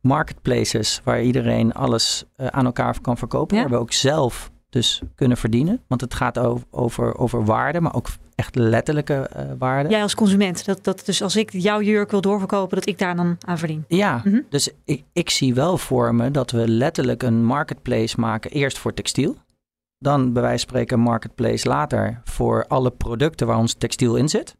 Marketplaces 0.00 1.00
waar 1.04 1.22
iedereen 1.22 1.72
alles 1.72 2.24
eh, 2.36 2.46
aan 2.46 2.64
elkaar 2.64 3.00
kan 3.00 3.18
verkopen. 3.18 3.56
Ja. 3.56 3.62
Waar 3.62 3.72
we 3.72 3.78
ook 3.78 3.92
zelf 3.92 4.50
dus 4.72 5.02
kunnen 5.14 5.36
verdienen. 5.36 5.80
Want 5.86 6.00
het 6.00 6.14
gaat 6.14 6.38
over, 6.38 6.66
over, 6.70 7.18
over 7.18 7.44
waarde, 7.44 7.80
maar 7.80 7.94
ook 7.94 8.08
echt 8.34 8.54
letterlijke 8.54 9.30
uh, 9.36 9.42
waarde. 9.58 9.88
Jij 9.88 10.02
als 10.02 10.14
consument, 10.14 10.64
dat, 10.64 10.84
dat 10.84 11.02
dus 11.04 11.22
als 11.22 11.36
ik 11.36 11.52
jouw 11.52 11.80
jurk 11.80 12.10
wil 12.10 12.20
doorverkopen, 12.20 12.76
dat 12.76 12.88
ik 12.88 12.98
daar 12.98 13.16
dan 13.16 13.36
aan 13.40 13.58
verdien. 13.58 13.84
Ja, 13.88 14.20
mm 14.24 14.32
-hmm. 14.32 14.46
dus 14.48 14.70
ik, 14.84 15.04
ik 15.12 15.30
zie 15.30 15.54
wel 15.54 15.78
voor 15.78 16.14
me 16.14 16.30
dat 16.30 16.50
we 16.50 16.68
letterlijk 16.68 17.22
een 17.22 17.44
marketplace 17.44 18.20
maken. 18.20 18.50
Eerst 18.50 18.78
voor 18.78 18.94
textiel. 18.94 19.36
Dan 19.98 20.32
bij 20.32 20.42
wijze 20.42 20.58
van 20.58 20.68
spreken 20.68 20.96
een 20.96 21.04
marketplace 21.04 21.68
later 21.68 22.20
voor 22.24 22.66
alle 22.66 22.90
producten 22.90 23.46
waar 23.46 23.58
ons 23.58 23.74
textiel 23.74 24.16
in 24.16 24.28
zit. 24.28 24.56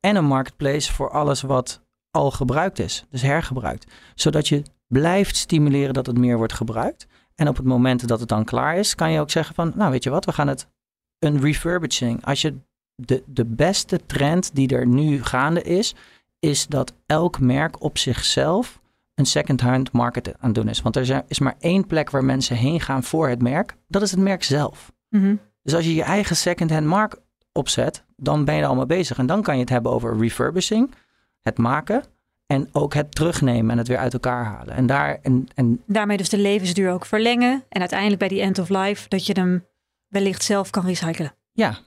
En 0.00 0.16
een 0.16 0.24
marketplace 0.24 0.92
voor 0.92 1.10
alles 1.10 1.42
wat 1.42 1.80
al 2.10 2.30
gebruikt 2.30 2.78
is, 2.78 3.04
dus 3.10 3.22
hergebruikt. 3.22 3.92
Zodat 4.14 4.48
je 4.48 4.62
blijft 4.86 5.36
stimuleren 5.36 5.94
dat 5.94 6.06
het 6.06 6.18
meer 6.18 6.36
wordt 6.36 6.52
gebruikt. 6.52 7.06
En 7.38 7.48
op 7.48 7.56
het 7.56 7.66
moment 7.66 8.08
dat 8.08 8.20
het 8.20 8.28
dan 8.28 8.44
klaar 8.44 8.76
is, 8.76 8.94
kan 8.94 9.12
je 9.12 9.20
ook 9.20 9.30
zeggen 9.30 9.54
van, 9.54 9.72
nou 9.74 9.90
weet 9.90 10.04
je 10.04 10.10
wat, 10.10 10.24
we 10.24 10.32
gaan 10.32 10.48
het 10.48 10.68
een 11.18 11.40
refurbishing. 11.40 12.24
Als 12.24 12.42
je 12.42 12.54
de, 12.94 13.22
de 13.26 13.44
beste 13.44 14.06
trend 14.06 14.54
die 14.54 14.68
er 14.68 14.86
nu 14.86 15.24
gaande 15.24 15.62
is, 15.62 15.94
is 16.38 16.66
dat 16.66 16.94
elk 17.06 17.40
merk 17.40 17.82
op 17.82 17.98
zichzelf 17.98 18.80
een 19.14 19.26
second-hand 19.26 19.92
market 19.92 20.28
aan 20.28 20.34
het 20.40 20.54
doen 20.54 20.68
is. 20.68 20.82
Want 20.82 20.96
er 20.96 21.24
is 21.28 21.38
maar 21.38 21.56
één 21.58 21.86
plek 21.86 22.10
waar 22.10 22.24
mensen 22.24 22.56
heen 22.56 22.80
gaan 22.80 23.02
voor 23.02 23.28
het 23.28 23.42
merk. 23.42 23.76
Dat 23.88 24.02
is 24.02 24.10
het 24.10 24.20
merk 24.20 24.42
zelf. 24.42 24.92
Mm 25.08 25.20
-hmm. 25.20 25.40
Dus 25.62 25.74
als 25.74 25.84
je 25.84 25.94
je 25.94 26.02
eigen 26.02 26.36
second-hand 26.36 26.86
markt 26.86 27.20
opzet, 27.52 28.04
dan 28.16 28.44
ben 28.44 28.54
je 28.54 28.60
er 28.60 28.66
allemaal 28.66 28.86
bezig. 28.86 29.18
En 29.18 29.26
dan 29.26 29.42
kan 29.42 29.54
je 29.54 29.60
het 29.60 29.70
hebben 29.70 29.92
over 29.92 30.18
refurbishing, 30.18 30.94
het 31.40 31.58
maken 31.58 32.04
en 32.48 32.68
ook 32.72 32.94
het 32.94 33.14
terugnemen 33.14 33.70
en 33.70 33.78
het 33.78 33.88
weer 33.88 33.98
uit 33.98 34.12
elkaar 34.12 34.44
halen. 34.44 34.74
En, 34.74 34.86
daar, 34.86 35.18
en, 35.22 35.48
en... 35.54 35.82
Daarmee 35.86 36.16
dus 36.16 36.28
de 36.28 36.38
levensduur 36.38 36.90
ook 36.90 37.06
verlengen. 37.06 37.64
En 37.68 37.80
uiteindelijk 37.80 38.18
bij 38.18 38.28
die 38.28 38.40
end 38.40 38.58
of 38.58 38.68
life 38.68 39.08
dat 39.08 39.26
je 39.26 39.32
hem 39.32 39.66
wellicht 40.06 40.42
zelf 40.42 40.70
kan 40.70 40.86
recyclen. 40.86 41.34
Ja, 41.52 41.78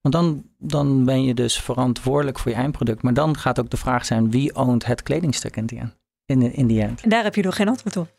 want 0.00 0.14
dan, 0.14 0.44
dan 0.58 1.04
ben 1.04 1.24
je 1.24 1.34
dus 1.34 1.60
verantwoordelijk 1.60 2.38
voor 2.38 2.50
je 2.50 2.56
eindproduct. 2.56 3.02
Maar 3.02 3.14
dan 3.14 3.36
gaat 3.36 3.60
ook 3.60 3.70
de 3.70 3.76
vraag 3.76 4.04
zijn, 4.04 4.30
wie 4.30 4.54
oont 4.54 4.86
het 4.86 5.02
kledingstuk 5.02 5.56
in 5.56 5.66
die 5.66 5.78
end? 5.78 5.96
In, 6.26 6.52
in 6.52 6.66
die 6.66 6.82
end? 6.82 7.02
En 7.02 7.08
daar 7.08 7.24
heb 7.24 7.34
je 7.34 7.42
nog 7.42 7.56
geen 7.56 7.68
antwoord 7.68 7.96
op. 7.96 8.14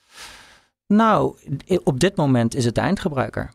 Nou, 0.87 1.37
op 1.83 1.99
dit 1.99 2.15
moment 2.15 2.55
is 2.55 2.65
het 2.65 2.75
de 2.75 2.81
eindgebruiker. 2.81 3.53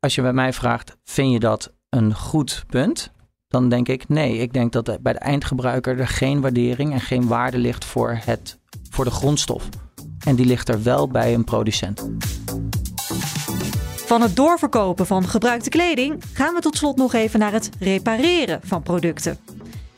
Als 0.00 0.14
je 0.14 0.22
bij 0.22 0.32
mij 0.32 0.52
vraagt, 0.52 0.96
vind 1.04 1.32
je 1.32 1.38
dat 1.38 1.72
een 1.88 2.14
goed 2.14 2.64
punt? 2.66 3.12
Dan 3.52 3.68
denk 3.68 3.88
ik 3.88 4.08
nee. 4.08 4.36
Ik 4.36 4.52
denk 4.52 4.72
dat 4.72 4.98
bij 5.00 5.12
de 5.12 5.18
eindgebruiker 5.18 6.00
er 6.00 6.08
geen 6.08 6.40
waardering 6.40 6.92
en 6.92 7.00
geen 7.00 7.26
waarde 7.26 7.58
ligt 7.58 7.84
voor, 7.84 8.18
het, 8.24 8.58
voor 8.90 9.04
de 9.04 9.10
grondstof. 9.10 9.68
En 10.24 10.34
die 10.34 10.46
ligt 10.46 10.68
er 10.68 10.82
wel 10.82 11.08
bij 11.08 11.34
een 11.34 11.44
producent. 11.44 12.10
Van 14.06 14.22
het 14.22 14.36
doorverkopen 14.36 15.06
van 15.06 15.24
gebruikte 15.24 15.68
kleding 15.68 16.22
gaan 16.32 16.54
we 16.54 16.60
tot 16.60 16.76
slot 16.76 16.96
nog 16.96 17.14
even 17.14 17.38
naar 17.38 17.52
het 17.52 17.70
repareren 17.78 18.60
van 18.64 18.82
producten. 18.82 19.38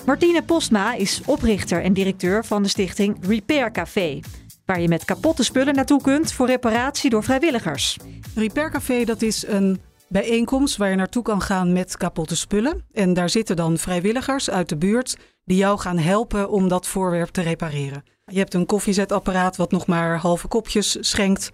Martine 0.07 0.43
Postma 0.43 0.95
is 0.95 1.21
oprichter 1.27 1.83
en 1.83 1.93
directeur 1.93 2.45
van 2.45 2.63
de 2.63 2.69
stichting 2.69 3.17
Repair 3.21 3.71
Café, 3.71 4.21
waar 4.65 4.81
je 4.81 4.89
met 4.89 5.05
kapotte 5.05 5.45
spullen 5.45 5.75
naartoe 5.75 6.03
kunt 6.03 6.33
voor 6.33 6.47
reparatie 6.47 7.11
door 7.11 7.25
vrijwilligers. 7.25 7.97
Repair 8.35 8.71
Café 8.71 9.05
dat 9.05 9.23
is 9.23 9.47
een 9.47 9.81
bijeenkomst 10.09 10.77
waar 10.77 10.91
je 10.91 10.97
naartoe 10.97 11.23
kan 11.23 11.41
gaan 11.41 11.73
met 11.73 11.97
kapotte 11.97 12.37
spullen. 12.37 12.85
En 12.93 13.15
daar 13.15 13.31
zitten 13.31 13.57
dan 13.57 13.79
vrijwilligers 13.79 14.51
uit 14.51 14.69
de 14.69 14.77
buurt 14.77 15.17
die 15.45 15.57
jou 15.57 15.79
gaan 15.79 15.99
helpen 15.99 16.51
om 16.51 16.69
dat 16.69 16.87
voorwerp 16.87 17.29
te 17.29 17.43
repareren. 17.43 18.05
Je 18.27 18.39
hebt 18.39 18.55
een 18.55 18.67
koffiezetapparaat 18.67 19.57
wat 19.57 19.71
nog 19.71 19.87
maar 19.87 20.19
halve 20.19 20.49
kopjes 20.49 20.97
schenkt. 21.01 21.51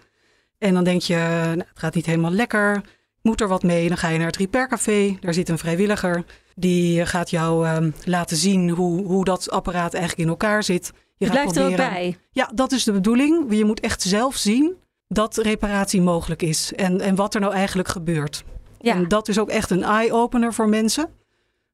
En 0.59 0.75
dan 0.75 0.85
denk 0.85 1.03
je, 1.03 1.17
nou, 1.45 1.59
het 1.59 1.79
gaat 1.79 1.95
niet 1.95 2.07
helemaal 2.07 2.31
lekker. 2.31 2.81
Moet 3.23 3.41
er 3.41 3.49
wat 3.49 3.63
mee? 3.63 3.89
Dan 3.89 3.97
ga 3.97 4.09
je 4.09 4.19
naar 4.19 4.27
het 4.27 4.37
repaircafé. 4.37 5.17
Daar 5.21 5.35
zit 5.35 5.49
een 5.49 5.59
vrijwilliger. 5.59 6.25
Die 6.55 7.07
gaat 7.07 7.31
jou 7.31 7.67
uh, 7.67 7.93
laten 8.05 8.37
zien 8.37 8.71
hoe, 8.71 9.05
hoe 9.05 9.25
dat 9.25 9.51
apparaat 9.51 9.95
eigenlijk 9.95 10.23
in 10.23 10.29
elkaar 10.29 10.63
zit. 10.63 10.93
Je, 11.17 11.25
je 11.25 11.31
blijft 11.31 11.53
proberen... 11.53 11.79
er 11.79 11.85
ook 11.85 11.93
bij. 11.93 12.17
Ja, 12.31 12.51
dat 12.55 12.73
is 12.73 12.85
de 12.85 12.93
bedoeling. 12.93 13.55
Je 13.55 13.65
moet 13.65 13.81
echt 13.81 14.03
zelf 14.03 14.37
zien 14.37 14.77
dat 15.13 15.37
reparatie 15.37 16.01
mogelijk 16.01 16.43
is. 16.43 16.73
En, 16.73 17.01
en 17.01 17.15
wat 17.15 17.35
er 17.35 17.41
nou 17.41 17.53
eigenlijk 17.53 17.89
gebeurt. 17.89 18.45
Ja. 18.79 18.95
En 18.95 19.09
dat 19.09 19.29
is 19.29 19.39
ook 19.39 19.49
echt 19.49 19.71
een 19.71 19.83
eye-opener 19.83 20.55
voor 20.55 20.69
mensen. 20.69 21.09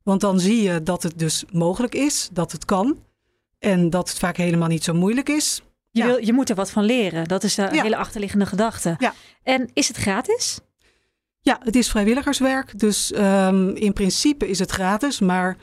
Want 0.03 0.21
dan 0.21 0.41
zie 0.41 0.63
je 0.63 0.83
dat 0.83 1.03
het 1.03 1.19
dus 1.19 1.45
mogelijk 1.53 1.95
is, 1.95 2.29
dat 2.33 2.53
het 2.53 2.65
kan. 2.65 2.99
En 3.59 3.91
dat 3.91 4.09
het 4.09 4.19
vaak 4.19 4.37
helemaal 4.37 4.69
niet 4.69 4.85
zo 4.85 4.95
moeilijk 4.95 5.29
is. 5.29 5.63
Je, 5.91 6.05
wil, 6.05 6.25
je 6.25 6.33
moet 6.33 6.51
er 6.51 6.57
wat 6.57 6.71
van 6.71 6.85
leren. 6.85 7.25
Dat 7.25 7.43
is 7.43 7.55
de 7.55 7.69
hele 7.71 7.97
achterliggende 7.97 8.47
gedachte. 8.47 8.95
Ja. 8.99 9.15
En 9.43 9.71
is 9.73 9.89
het 9.89 9.97
gratis? 9.97 10.59
Ja, 11.41 11.59
het 11.63 11.77
is 11.77 11.91
vrijwilligerswerk. 11.91 12.79
Dus 12.79 13.13
um, 13.17 13.69
in 13.69 13.93
principe 13.93 14.49
is 14.49 14.59
het 14.59 14.71
gratis. 14.71 15.21
Maar 15.21 15.57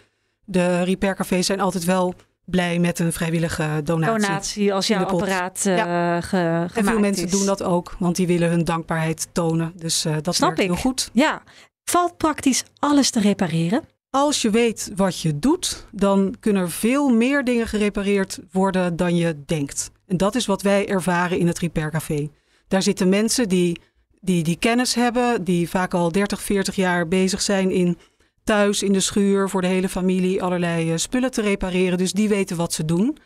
de 0.45 0.83
repaircafés 0.83 1.45
zijn 1.45 1.59
altijd 1.59 1.83
wel 1.83 2.13
blij 2.45 2.79
met 2.79 2.99
een 2.99 3.13
vrijwillige 3.13 3.81
donatie. 3.83 4.27
Donatie 4.27 4.73
als 4.73 4.87
jouw 4.87 5.05
apparaat 5.05 5.63
uh, 5.67 5.77
ja. 5.77 6.21
ge, 6.21 6.67
En 6.73 6.85
veel 6.85 6.99
mensen 6.99 7.29
doen 7.29 7.45
dat 7.45 7.63
ook, 7.63 7.95
want 7.99 8.15
die 8.15 8.27
willen 8.27 8.49
hun 8.49 8.63
dankbaarheid 8.63 9.27
tonen. 9.31 9.73
Dus 9.75 10.05
uh, 10.05 10.15
dat 10.21 10.35
Snap 10.35 10.49
werkt 10.49 10.63
ik. 10.63 10.67
heel 10.67 10.81
goed. 10.81 11.09
Ja. 11.13 11.41
Valt 11.83 12.17
praktisch 12.17 12.63
alles 12.79 13.09
te 13.09 13.19
repareren? 13.19 13.83
Als 14.09 14.41
je 14.41 14.49
weet 14.49 14.91
wat 14.95 15.19
je 15.19 15.39
doet, 15.39 15.85
dan 15.91 16.35
kunnen 16.39 16.61
er 16.61 16.71
veel 16.71 17.09
meer 17.09 17.43
dingen 17.43 17.67
gerepareerd 17.67 18.39
worden 18.51 18.95
dan 18.95 19.15
je 19.15 19.43
denkt. 19.45 19.91
En 20.07 20.17
dat 20.17 20.35
is 20.35 20.45
wat 20.45 20.61
wij 20.61 20.87
ervaren 20.87 21.39
in 21.39 21.47
het 21.47 21.59
Repair 21.59 21.91
Café. 21.91 22.29
Daar 22.67 22.81
zitten 22.81 23.09
mensen 23.09 23.49
die, 23.49 23.81
die, 24.21 24.43
die 24.43 24.57
kennis 24.57 24.93
hebben, 24.93 25.43
die 25.43 25.69
vaak 25.69 25.93
al 25.93 26.11
30, 26.11 26.41
40 26.41 26.75
jaar 26.75 27.07
bezig 27.07 27.41
zijn 27.41 27.71
in 27.71 27.97
thuis 28.43 28.83
in 28.83 28.93
de 28.93 28.99
schuur 28.99 29.49
voor 29.49 29.61
de 29.61 29.67
hele 29.67 29.89
familie 29.89 30.43
allerlei 30.43 30.91
uh, 30.91 30.97
spullen 30.97 31.31
te 31.31 31.41
repareren. 31.41 31.97
Dus 31.97 32.11
die 32.11 32.29
weten 32.29 32.57
wat 32.57 32.73
ze 32.73 32.85
doen. 32.85 33.17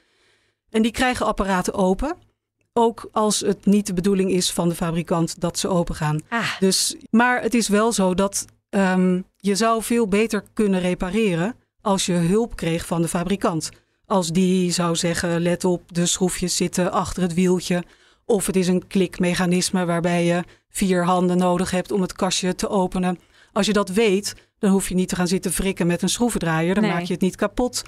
En 0.69 0.81
die 0.81 0.91
krijgen 0.91 1.25
apparaten 1.25 1.73
open. 1.73 2.15
Ook 2.73 3.09
als 3.11 3.39
het 3.39 3.65
niet 3.65 3.87
de 3.87 3.93
bedoeling 3.93 4.31
is 4.31 4.51
van 4.51 4.69
de 4.69 4.75
fabrikant 4.75 5.39
dat 5.39 5.59
ze 5.59 5.67
open 5.67 5.95
gaan. 5.95 6.21
Ah. 6.29 6.59
Dus, 6.59 6.95
maar 7.09 7.41
het 7.41 7.53
is 7.53 7.67
wel 7.67 7.91
zo 7.91 8.13
dat 8.13 8.45
um, 8.69 9.25
je 9.37 9.55
zou 9.55 9.83
veel 9.83 10.07
beter 10.07 10.43
kunnen 10.53 10.79
repareren 10.79 11.55
als 11.81 12.05
je 12.05 12.13
hulp 12.13 12.55
kreeg 12.55 12.85
van 12.85 13.01
de 13.01 13.07
fabrikant. 13.07 13.69
Als 14.05 14.31
die 14.31 14.71
zou 14.71 14.95
zeggen, 14.95 15.41
let 15.41 15.65
op, 15.65 15.81
de 15.93 16.05
schroefjes 16.05 16.55
zitten 16.55 16.91
achter 16.91 17.21
het 17.21 17.33
wieltje. 17.33 17.83
Of 18.25 18.45
het 18.45 18.55
is 18.55 18.67
een 18.67 18.87
klikmechanisme 18.87 19.85
waarbij 19.85 20.25
je 20.25 20.43
vier 20.69 21.05
handen 21.05 21.37
nodig 21.37 21.71
hebt 21.71 21.91
om 21.91 22.01
het 22.01 22.13
kastje 22.13 22.55
te 22.55 22.69
openen. 22.69 23.19
Als 23.53 23.65
je 23.65 23.73
dat 23.73 23.89
weet, 23.89 24.35
dan 24.59 24.71
hoef 24.71 24.89
je 24.89 24.95
niet 24.95 25.09
te 25.09 25.15
gaan 25.15 25.27
zitten 25.27 25.51
frikken 25.51 25.87
met 25.87 26.01
een 26.01 26.09
schroevendraaier. 26.09 26.73
Dan 26.73 26.83
Nee. 26.83 26.91
maak 26.91 27.01
je 27.03 27.13
het 27.13 27.21
niet 27.21 27.35
kapot. 27.35 27.83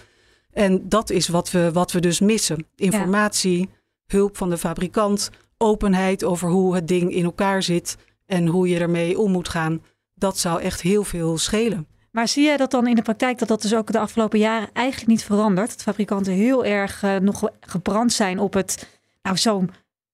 En 0.51 0.89
dat 0.89 1.09
is 1.09 1.27
wat 1.27 1.51
we, 1.51 1.71
wat 1.71 1.91
we 1.91 1.99
dus 1.99 2.19
missen. 2.19 2.65
Informatie, 2.75 3.69
hulp 4.05 4.37
van 4.37 4.49
de 4.49 4.57
fabrikant, 4.57 5.29
openheid 5.57 6.23
over 6.23 6.49
hoe 6.49 6.75
het 6.75 6.87
ding 6.87 7.13
in 7.13 7.23
elkaar 7.23 7.63
zit 7.63 7.97
en 8.25 8.47
hoe 8.47 8.69
je 8.69 8.79
ermee 8.79 9.19
om 9.19 9.31
moet 9.31 9.49
gaan. 9.49 9.81
Dat 10.13 10.37
zou 10.37 10.61
echt 10.61 10.81
heel 10.81 11.03
veel 11.03 11.37
schelen. 11.37 11.87
Maar 12.11 12.27
zie 12.27 12.43
jij 12.43 12.57
dat 12.57 12.71
dan 12.71 12.87
in 12.87 12.95
de 12.95 13.01
praktijk 13.01 13.39
dat 13.39 13.47
dat 13.47 13.61
dus 13.61 13.75
ook 13.75 13.91
de 13.91 13.99
afgelopen 13.99 14.39
jaren 14.39 14.69
eigenlijk 14.73 15.07
niet 15.07 15.23
verandert? 15.23 15.69
Dat 15.69 15.81
fabrikanten 15.81 16.33
heel 16.33 16.65
erg 16.65 17.03
uh, 17.03 17.15
nog 17.15 17.49
gebrand 17.59 18.13
zijn 18.13 18.39
op 18.39 18.53
het 18.53 19.01
nou, 19.21 19.37
zo 19.37 19.65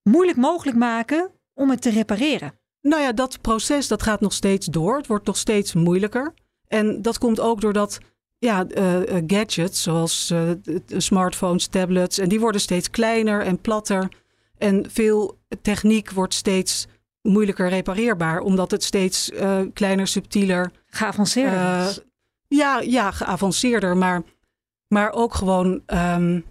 moeilijk 0.04 0.38
mogelijk 0.38 0.78
maken 0.78 1.30
om 1.54 1.70
het 1.70 1.82
te 1.82 1.90
repareren. 1.90 2.54
Nou 2.82 3.02
ja, 3.02 3.12
dat 3.12 3.42
proces 3.42 3.88
dat 3.88 4.04
gaat 4.04 4.22
nog 4.22 4.34
steeds 4.34 4.66
door. 4.66 4.98
Het 4.98 5.08
wordt 5.08 5.26
nog 5.26 5.38
steeds 5.38 5.74
moeilijker. 5.74 6.34
En 6.68 7.02
dat 7.02 7.18
komt 7.18 7.40
ook 7.40 7.62
doordat 7.62 8.00
ja, 8.38 8.66
uh, 8.78 9.00
gadgets 9.28 9.84
zoals 9.84 10.32
uh, 10.34 10.50
smartphones, 10.98 11.68
tablets, 11.68 12.18
en 12.18 12.30
die 12.30 12.40
worden 12.40 12.62
steeds 12.62 12.90
kleiner 12.90 13.42
en 13.42 13.62
platter. 13.62 14.10
En 14.58 14.86
veel 14.90 15.38
techniek 15.62 16.12
wordt 16.12 16.34
steeds 16.34 16.88
moeilijker 17.22 17.70
repareerbaar, 17.70 18.40
omdat 18.40 18.72
het 18.72 18.84
steeds 18.84 19.32
uh, 19.32 19.60
kleiner, 19.74 20.08
subtieler. 20.08 20.72
Geavanceerder. 20.88 22.04
Ja, 22.48 22.80
ja, 22.80 23.12
geavanceerder, 23.12 23.98
maar, 23.98 24.22
maar 24.88 25.12
ook 25.12 25.34
gewoon 25.34 25.82
um, 25.88 26.46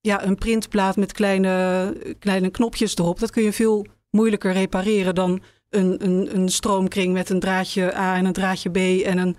ja, 0.00 0.24
een 0.24 0.36
printplaat 0.36 0.96
met 0.96 1.12
kleine, 1.12 1.94
kleine 2.18 2.50
knopjes 2.50 2.96
erop. 2.96 3.18
Dat 3.18 3.30
kun 3.30 3.42
je 3.42 3.52
veel 3.52 3.86
moeilijker 4.10 4.52
repareren 4.52 5.14
dan 5.14 5.42
een, 5.70 6.04
een, 6.04 6.34
een 6.34 6.48
stroomkring 6.48 7.12
met 7.12 7.30
een 7.30 7.40
draadje 7.40 7.96
A 7.96 8.16
en 8.16 8.24
een 8.24 8.32
draadje 8.32 8.70
B 8.70 9.04
en 9.04 9.18
een 9.18 9.36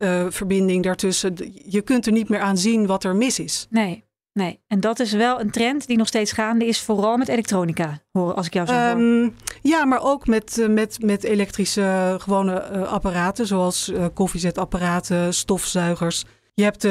uh, 0.00 0.26
verbinding 0.28 0.84
daartussen. 0.84 1.36
Je 1.64 1.80
kunt 1.80 2.06
er 2.06 2.12
niet 2.12 2.28
meer 2.28 2.40
aan 2.40 2.58
zien 2.58 2.86
wat 2.86 3.04
er 3.04 3.16
mis 3.16 3.38
is. 3.38 3.66
Nee. 3.70 4.08
Nee, 4.32 4.60
en 4.66 4.80
dat 4.80 5.00
is 5.00 5.12
wel 5.12 5.40
een 5.40 5.50
trend 5.50 5.86
die 5.86 5.96
nog 5.96 6.06
steeds 6.06 6.32
gaande 6.32 6.66
is, 6.66 6.80
vooral 6.80 7.16
met 7.16 7.28
elektronica, 7.28 7.98
hoor, 8.12 8.34
als 8.34 8.46
ik 8.46 8.52
jou 8.54 8.66
zo 8.66 8.72
hoor. 8.72 9.00
Um, 9.00 9.34
ja, 9.62 9.84
maar 9.84 10.02
ook 10.02 10.26
met, 10.26 10.56
uh, 10.58 10.68
met, 10.68 11.02
met 11.02 11.24
elektrische 11.24 12.16
gewone 12.20 12.70
uh, 12.72 12.82
apparaten, 12.82 13.46
zoals 13.46 13.88
uh, 13.88 14.04
koffiezetapparaten, 14.14 15.34
stofzuigers. 15.34 16.24
Je 16.54 16.62
hebt 16.62 16.82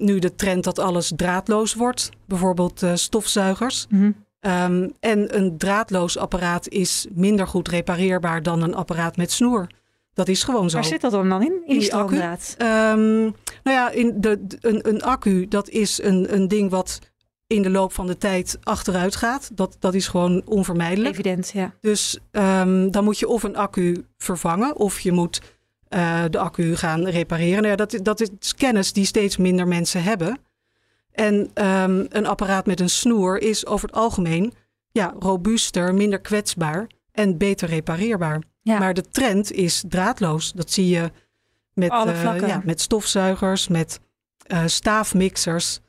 nu 0.00 0.18
de 0.18 0.34
trend 0.34 0.64
dat 0.64 0.78
alles 0.78 1.12
draadloos 1.16 1.74
wordt, 1.74 2.10
bijvoorbeeld 2.26 2.82
stofzuigers. 2.94 3.86
Mm 3.88 4.00
-hmm. 4.00 4.72
um, 4.74 4.92
en 5.00 5.36
een 5.36 5.58
draadloos 5.58 6.18
apparaat 6.18 6.68
is 6.68 7.06
minder 7.14 7.46
goed 7.46 7.68
repareerbaar 7.68 8.42
dan 8.42 8.62
een 8.62 8.74
apparaat 8.74 9.16
met 9.16 9.32
snoer. 9.32 9.66
Dat 10.14 10.28
is 10.28 10.42
gewoon 10.42 10.70
zo. 10.70 10.76
Waar 10.76 10.84
zit 10.84 11.00
dat 11.00 11.12
dan 11.12 11.42
in, 11.42 11.52
in 11.52 11.60
die, 11.66 11.78
die 11.78 11.94
accu? 11.94 12.14
Ehm, 12.58 13.20
nou 13.22 13.32
ja, 13.76 13.90
in 13.90 14.20
de, 14.20 14.46
de- 14.46 14.58
een, 14.60 14.88
een 14.88 15.02
accu, 15.02 15.48
dat 15.48 15.68
is 15.68 16.02
een, 16.02 16.34
een 16.34 16.48
ding 16.48 16.70
wat 16.70 16.98
in 17.46 17.62
de 17.62 17.70
loop 17.70 17.92
van 17.92 18.06
de 18.06 18.18
tijd 18.18 18.58
achteruit 18.62 19.16
gaat. 19.16 19.50
Dat, 19.54 19.76
dat 19.78 19.94
is 19.94 20.08
gewoon 20.08 20.42
onvermijdelijk. 20.44 21.12
Evident, 21.14 21.50
ja. 21.54 21.74
Dus 21.80 22.18
ehm, 22.30 22.90
dan 22.90 23.04
moet 23.04 23.18
je 23.18 23.28
of 23.28 23.42
een 23.42 23.56
accu 23.56 24.04
vervangen 24.16 24.76
of 24.76 25.00
je 25.00 25.12
moet 25.12 25.40
eh, 25.88 26.24
de 26.30 26.38
accu 26.38 26.76
gaan 26.76 27.06
repareren. 27.06 27.56
Nou 27.56 27.66
ja, 27.68 27.76
dat, 27.76 27.92
is- 27.92 28.00
dat 28.02 28.20
is 28.20 28.54
kennis 28.54 28.92
die 28.92 29.04
steeds 29.04 29.36
minder 29.36 29.68
mensen 29.68 30.02
hebben. 30.02 30.38
En 31.12 31.50
ehm, 31.54 32.04
een 32.08 32.26
apparaat 32.26 32.66
met 32.66 32.80
een 32.80 32.90
snoer 32.90 33.38
is 33.40 33.66
over 33.66 33.86
het 33.88 33.96
algemeen 33.96 34.52
ja, 34.90 35.14
robuuster, 35.18 35.94
minder 35.94 36.20
kwetsbaar 36.20 36.86
en 37.12 37.38
beter 37.38 37.68
repareerbaar. 37.68 38.42
Ja. 38.64 38.78
Maar 38.78 38.94
de 38.94 39.10
trend 39.10 39.52
is 39.52 39.84
draadloos. 39.88 40.52
Dat 40.52 40.70
zie 40.70 40.88
je 40.88 41.10
met, 41.74 41.90
eh, 41.90 42.38
ja, 42.46 42.62
met 42.64 42.80
stofzuigers, 42.80 43.68
met 43.68 44.00
eh, 44.46 44.62
staafmixers. 44.66 45.80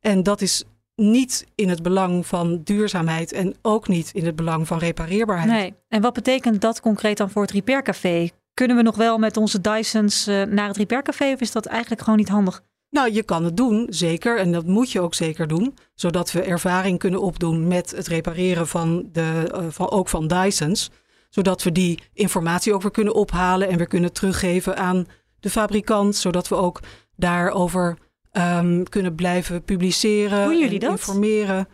En 0.00 0.22
dat 0.22 0.40
is 0.40 0.64
niet 0.96 1.46
in 1.54 1.68
het 1.68 1.82
belang 1.82 2.26
van 2.26 2.60
duurzaamheid 2.64 3.32
en 3.32 3.54
ook 3.62 3.88
niet 3.88 4.10
in 4.12 4.26
het 4.26 4.36
belang 4.36 4.66
van 4.66 4.78
repareerbaarheid. 4.78 5.50
Nee. 5.50 5.74
En 5.88 6.02
wat 6.02 6.12
betekent 6.12 6.60
dat 6.60 6.80
concreet 6.80 7.16
dan 7.16 7.30
voor 7.30 7.42
het 7.42 7.50
repaircafé? 7.50 8.30
Kunnen 8.54 8.76
we 8.76 8.82
nog 8.82 8.96
wel 8.96 9.18
met 9.18 9.36
onze 9.36 9.60
Dysons 9.60 10.26
eh, 10.26 10.42
naar 10.42 10.68
het 10.68 10.76
repaircafé 10.76 11.32
of 11.32 11.40
is 11.40 11.52
dat 11.52 11.66
eigenlijk 11.66 12.02
gewoon 12.02 12.18
niet 12.18 12.28
handig? 12.28 12.62
Nou, 12.90 13.12
je 13.12 13.22
kan 13.22 13.44
het 13.44 13.56
doen, 13.56 13.86
zeker. 13.90 14.38
En 14.38 14.52
dat 14.52 14.66
moet 14.66 14.92
je 14.92 15.00
ook 15.00 15.14
zeker 15.14 15.48
doen. 15.48 15.74
Zodat 15.94 16.32
we 16.32 16.42
ervaring 16.42 16.98
kunnen 16.98 17.20
opdoen 17.20 17.68
met 17.68 17.90
het 17.90 18.06
repareren 18.06 18.68
van, 18.68 19.08
de, 19.12 19.48
van 19.70 19.90
ook 19.90 20.08
van 20.08 20.26
Dysons. 20.28 20.90
Zodat 21.32 21.62
we 21.62 21.72
die 21.72 21.98
informatie 22.12 22.74
ook 22.74 22.82
weer 22.82 22.90
kunnen 22.90 23.14
ophalen 23.14 23.68
en 23.68 23.76
weer 23.76 23.86
kunnen 23.86 24.12
teruggeven 24.12 24.76
aan 24.76 25.06
de 25.40 25.50
fabrikant. 25.50 26.16
Zodat 26.16 26.48
we 26.48 26.54
ook 26.54 26.80
daarover 27.16 27.96
ehm, 28.30 28.82
kunnen 28.82 29.14
blijven 29.14 29.62
publiceren. 29.62 30.44
Doen 30.44 30.58
jullie 30.58 30.80
en 30.80 30.88
dat? 30.88 30.90
informeren. 30.90 31.68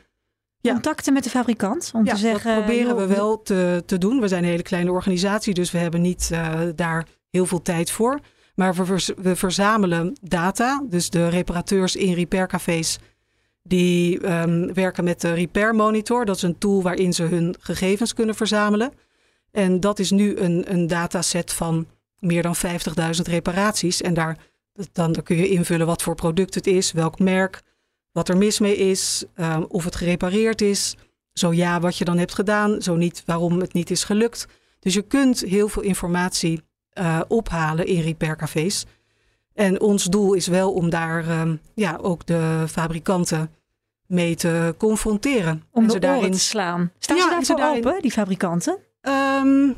Ja. 0.61 0.73
Contacten 0.73 1.13
met 1.13 1.25
de 1.25 1.31
fabrikant 1.31 1.91
om 1.95 2.05
ja, 2.05 2.13
te 2.13 2.19
zeggen... 2.19 2.55
dat 2.55 2.65
proberen 2.65 2.97
we 2.97 3.07
wel 3.07 3.43
te, 3.43 3.83
te 3.87 3.99
doen. 3.99 4.21
We 4.21 4.29
zijn 4.29 4.43
een 4.43 4.51
hele 4.51 4.63
kleine 4.63 4.93
organisatie, 4.93 5.55
dus 5.55 5.71
we 5.71 5.79
hebben 5.79 6.01
niet 6.01 6.31
eh, 6.33 6.61
daar 6.75 7.07
heel 7.31 7.47
veel 7.47 7.63
tijd 7.63 7.91
voor. 7.91 8.21
Maar 8.55 8.75
we 9.17 9.37
verzamelen 9.37 10.17
data. 10.21 10.83
Dus 10.89 11.11
de 11.11 11.29
reparateurs 11.29 11.97
in 11.97 12.15
repaircafés 12.15 12.99
die 13.63 14.21
ehm, 14.21 14.73
werken 14.73 15.05
met 15.05 15.21
de 15.21 15.33
Repair 15.33 15.75
Monitor. 15.75 16.25
Dat 16.25 16.37
is 16.37 16.43
een 16.43 16.59
tool 16.59 16.83
waarin 16.83 17.13
ze 17.13 17.23
hun 17.23 17.55
gegevens 17.59 18.15
kunnen 18.15 18.35
verzamelen. 18.35 18.93
En 19.51 19.81
dat 19.81 19.99
is 19.99 20.11
nu 20.11 20.37
een, 20.37 20.73
een 20.73 20.87
dataset 20.87 21.53
van 21.53 21.87
meer 22.19 22.43
dan 22.43 22.57
50.000 22.57 23.23
reparaties. 23.23 24.01
En 24.01 24.15
daar, 24.15 24.37
dan, 24.93 25.13
dan 25.13 25.23
kun 25.23 25.37
je 25.37 25.49
invullen 25.49 25.87
wat 25.87 26.03
voor 26.03 26.15
product 26.15 26.55
het 26.55 26.67
is, 26.67 26.93
welk 26.93 27.19
merk, 27.19 27.63
wat 28.13 28.29
er 28.29 28.37
mis 28.37 28.59
mee 28.59 28.77
is, 28.77 29.25
ehm, 29.35 29.63
of 29.63 29.85
het 29.85 29.97
gerepareerd 29.97 30.61
is. 30.61 30.97
Zo 31.33 31.53
ja, 31.53 31.81
wat 31.81 31.97
je 31.97 32.05
dan 32.05 32.19
hebt 32.19 32.35
gedaan. 32.35 32.83
Zo 32.83 32.97
niet, 32.97 33.23
waarom 33.27 33.61
het 33.61 33.73
niet 33.73 33.91
is 33.91 34.05
gelukt. 34.05 34.47
Dus 34.81 34.95
je 34.95 35.03
kunt 35.03 35.41
heel 35.41 35.69
veel 35.69 35.83
informatie 35.83 36.63
eh, 36.91 37.21
ophalen 37.29 37.87
in 37.87 38.01
repaircafés. 38.01 38.85
En 39.55 39.81
ons 39.81 40.05
doel 40.05 40.35
is 40.35 40.47
wel 40.47 40.73
om 40.73 40.91
daar 40.91 41.29
ehm, 41.29 41.57
ja, 41.75 41.99
ook 42.03 42.27
de 42.27 42.65
fabrikanten 42.69 43.51
mee 44.07 44.35
te 44.35 44.75
confronteren. 44.79 45.63
om 45.73 45.83
En 45.83 45.87
de 45.87 45.93
ze 45.93 45.99
daarin 45.99 46.33
te 46.33 46.39
slaan. 46.39 46.93
Staan 46.99 47.17
Ja, 47.17 47.45
ze 47.45 47.55
daarvoor 47.55 47.77
open, 47.77 48.03
die 48.03 48.11
fabrikanten? 48.11 48.79
Ehm, 49.01 49.73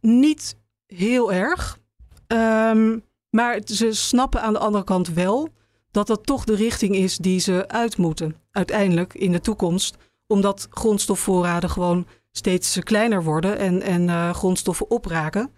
niet 0.00 0.56
heel 0.86 1.32
erg. 1.32 1.78
Ehm, 2.26 2.98
maar 3.30 3.60
ze 3.64 3.92
snappen 3.92 4.42
aan 4.42 4.52
de 4.52 4.58
andere 4.58 4.84
kant 4.84 5.08
wel 5.08 5.48
dat 5.90 6.06
dat 6.06 6.26
toch 6.26 6.44
de 6.44 6.54
richting 6.54 6.94
is 6.94 7.16
die 7.16 7.40
ze 7.40 7.68
uit 7.68 7.96
moeten. 7.96 8.36
Uiteindelijk 8.50 9.14
in 9.14 9.32
de 9.32 9.40
toekomst. 9.40 9.96
Omdat 10.26 10.66
grondstofvoorraden 10.70 11.70
gewoon 11.70 12.06
steeds 12.30 12.78
kleiner 12.78 13.24
worden 13.24 13.58
en, 13.58 13.82
en 13.82 14.08
eh, 14.08 14.34
grondstoffen 14.34 14.90
opraken. 14.90 15.50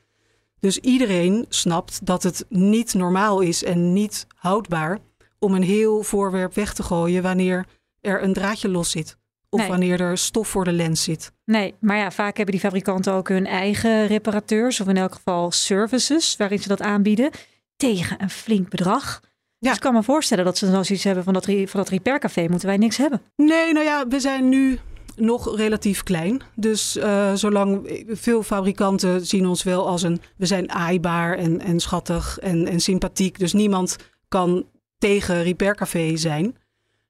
Dus 0.60 0.78
iedereen 0.78 1.46
snapt 1.48 2.06
dat 2.06 2.22
het 2.22 2.44
niet 2.48 2.94
normaal 2.94 3.40
is 3.40 3.64
en 3.64 3.92
niet 3.92 4.26
houdbaar 4.34 4.98
om 5.38 5.54
een 5.54 5.62
heel 5.62 6.02
voorwerp 6.02 6.54
weg 6.54 6.74
te 6.74 6.82
gooien 6.82 7.22
wanneer 7.22 7.66
er 8.00 8.22
een 8.22 8.32
draadje 8.32 8.68
los 8.68 8.90
zit. 8.90 9.18
Of 9.54 9.60
Nee. 9.60 9.68
wanneer 9.68 10.00
er 10.00 10.18
stof 10.18 10.48
voor 10.48 10.64
de 10.64 10.72
lens 10.72 11.02
zit. 11.02 11.32
Nee, 11.44 11.74
maar 11.80 11.96
ja, 11.96 12.10
vaak 12.10 12.36
hebben 12.36 12.54
die 12.54 12.64
fabrikanten 12.64 13.12
ook 13.12 13.28
hun 13.28 13.46
eigen 13.46 14.06
reparateurs, 14.06 14.80
of 14.80 14.88
in 14.88 14.96
elk 14.96 15.14
geval 15.14 15.50
services, 15.50 16.36
waarin 16.36 16.58
ze 16.58 16.68
dat 16.68 16.80
aanbieden, 16.82 17.30
tegen 17.76 18.22
een 18.22 18.30
flink 18.30 18.68
bedrag. 18.68 19.20
Ja. 19.22 19.28
Dus 19.58 19.74
ik 19.74 19.80
kan 19.80 19.94
me 19.94 20.02
voorstellen 20.02 20.44
dat 20.44 20.58
ze 20.58 20.70
dan 20.70 20.84
zoiets 20.84 21.04
hebben 21.04 21.24
van 21.24 21.32
dat, 21.32 21.44
van 21.44 21.80
dat 21.80 21.88
repaircafé 21.88 22.46
moeten 22.48 22.68
wij 22.68 22.76
niks 22.76 22.96
hebben. 22.96 23.20
Nee, 23.36 23.72
nou 23.72 23.84
ja, 23.84 24.08
we 24.08 24.20
zijn 24.20 24.48
nu 24.48 24.78
nog 25.16 25.56
relatief 25.56 26.02
klein. 26.02 26.42
Dus 26.54 26.96
eh, 26.96 27.34
zolang 27.34 28.02
veel 28.08 28.42
fabrikanten 28.42 29.26
zien 29.26 29.46
ons 29.46 29.62
wel 29.62 29.88
als 29.88 30.02
een. 30.02 30.20
We 30.36 30.46
zijn 30.46 30.70
aaibaar 30.70 31.38
en, 31.38 31.60
en 31.60 31.80
schattig 31.80 32.38
en, 32.38 32.66
en 32.66 32.80
sympathiek. 32.80 33.38
Dus 33.38 33.52
niemand 33.52 33.96
kan 34.28 34.66
tegen 34.98 35.42
Repaircafé 35.42 36.16
zijn. 36.16 36.56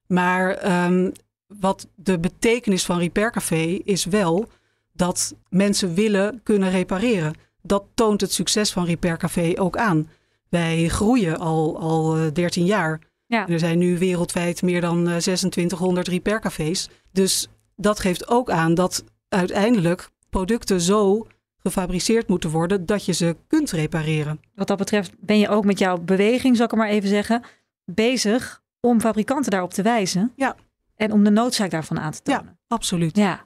Maar 0.06 0.50
ehm, 0.50 1.10
wat 1.60 1.88
de 1.94 2.18
betekenis 2.18 2.84
van 2.84 2.98
Repaircafé 2.98 3.80
is 3.84 4.04
wel 4.04 4.48
dat 4.92 5.34
mensen 5.48 5.94
willen 5.94 6.40
kunnen 6.42 6.70
repareren. 6.70 7.34
Dat 7.62 7.84
toont 7.94 8.20
het 8.20 8.32
succes 8.32 8.72
van 8.72 8.84
Repaircafé 8.84 9.52
ook 9.56 9.76
aan. 9.76 10.08
Wij 10.48 10.88
groeien 10.88 11.38
al, 11.38 11.78
al 11.78 12.16
eh, 12.16 12.32
13 12.32 12.64
jaar. 12.64 13.00
Ja. 13.26 13.46
En 13.46 13.52
Er 13.52 13.58
zijn 13.58 13.78
nu 13.78 13.98
wereldwijd 13.98 14.62
meer 14.62 14.80
dan 14.80 14.98
eh, 15.08 15.16
2600 15.16 16.08
repaircafés. 16.08 16.88
Dus 17.12 17.48
dat 17.76 18.00
geeft 18.00 18.28
ook 18.28 18.50
aan 18.50 18.74
dat 18.74 19.04
uiteindelijk 19.28 20.08
producten 20.30 20.80
zo 20.80 21.26
gefabriceerd 21.58 22.28
moeten 22.28 22.50
worden 22.50 22.86
dat 22.86 23.04
je 23.04 23.12
ze 23.12 23.36
kunt 23.46 23.70
repareren. 23.70 24.40
Wat 24.54 24.66
dat 24.66 24.78
betreft 24.78 25.12
ben 25.18 25.38
je 25.38 25.48
ook 25.48 25.64
met 25.64 25.78
jouw 25.78 25.98
beweging, 25.98 26.56
zal 26.56 26.66
ik 26.66 26.74
maar 26.74 26.88
even 26.88 27.08
zeggen, 27.08 27.42
bezig 27.84 28.62
om 28.80 29.00
fabrikanten 29.00 29.50
daarop 29.50 29.72
te 29.72 29.82
wijzen. 29.82 30.32
Ja. 30.36 30.56
En 30.96 31.12
om 31.12 31.24
de 31.24 31.30
noodzaak 31.30 31.70
daarvan 31.70 31.98
aan 31.98 32.12
te 32.12 32.22
tonen. 32.22 32.58
Absoluut. 32.68 33.16
Ja. 33.16 33.44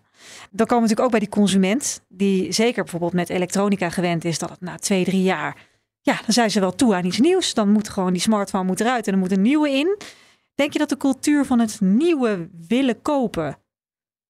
Dan 0.51 0.67
komen 0.67 0.89
we 0.89 0.89
natuurlijk 0.89 1.01
ook 1.01 1.11
bij 1.11 1.21
die 1.21 1.29
consument, 1.29 2.05
die 2.09 2.53
zeker 2.53 2.83
bijvoorbeeld 2.83 3.13
met 3.13 3.29
elektronica 3.29 3.91
gewend 3.91 4.25
is, 4.25 4.39
dat 4.39 4.51
het 4.51 4.61
na 4.61 4.77
twee, 4.77 5.05
drie 5.05 5.23
jaar, 5.23 5.67
ja, 6.01 6.15
dan 6.15 6.33
zijn 6.33 6.51
ze 6.51 6.61
wel 6.61 6.75
toe 6.75 6.95
aan 6.95 7.05
iets 7.05 7.19
nieuws. 7.19 7.55
Dan 7.55 7.73
moet 7.73 7.89
gewoon 7.89 8.13
die 8.13 8.23
smartphone 8.23 8.65
moet 8.65 8.81
eruit 8.81 9.07
en 9.07 9.13
er 9.13 9.19
moet 9.19 9.33
een 9.33 9.43
nieuwe 9.43 9.71
in. 9.71 9.97
Denk 10.55 10.73
je 10.73 10.79
dat 10.79 10.89
de 10.89 10.97
cultuur 10.97 11.45
van 11.45 11.59
het 11.59 11.81
nieuwe 11.81 12.49
willen 12.69 13.03
kopen, 13.03 13.59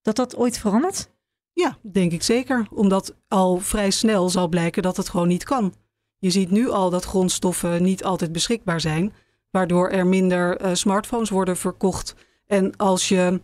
dat 0.02 0.16
dat 0.16 0.36
ooit 0.36 0.58
verandert? 0.58 1.10
Ja, 1.52 1.78
denk 1.82 2.12
ik 2.12 2.22
zeker. 2.22 2.66
Omdat 2.74 3.14
al 3.28 3.58
vrij 3.58 3.90
snel 3.90 4.28
zal 4.28 4.48
blijken 4.48 4.82
dat 4.82 4.96
het 4.96 5.08
gewoon 5.08 5.28
niet 5.28 5.44
kan. 5.44 5.74
Je 6.18 6.30
ziet 6.30 6.50
nu 6.50 6.68
al 6.70 6.90
dat 6.90 7.04
grondstoffen 7.04 7.82
niet 7.82 8.04
altijd 8.04 8.32
beschikbaar 8.32 8.80
zijn, 8.80 9.12
waardoor 9.50 9.88
er 9.88 10.06
minder 10.06 10.56
eh, 10.56 10.74
smartphones 10.74 11.30
worden 11.30 11.56
verkocht. 11.56 12.14
En 12.48 12.76
als 12.76 13.08
je 13.08 13.40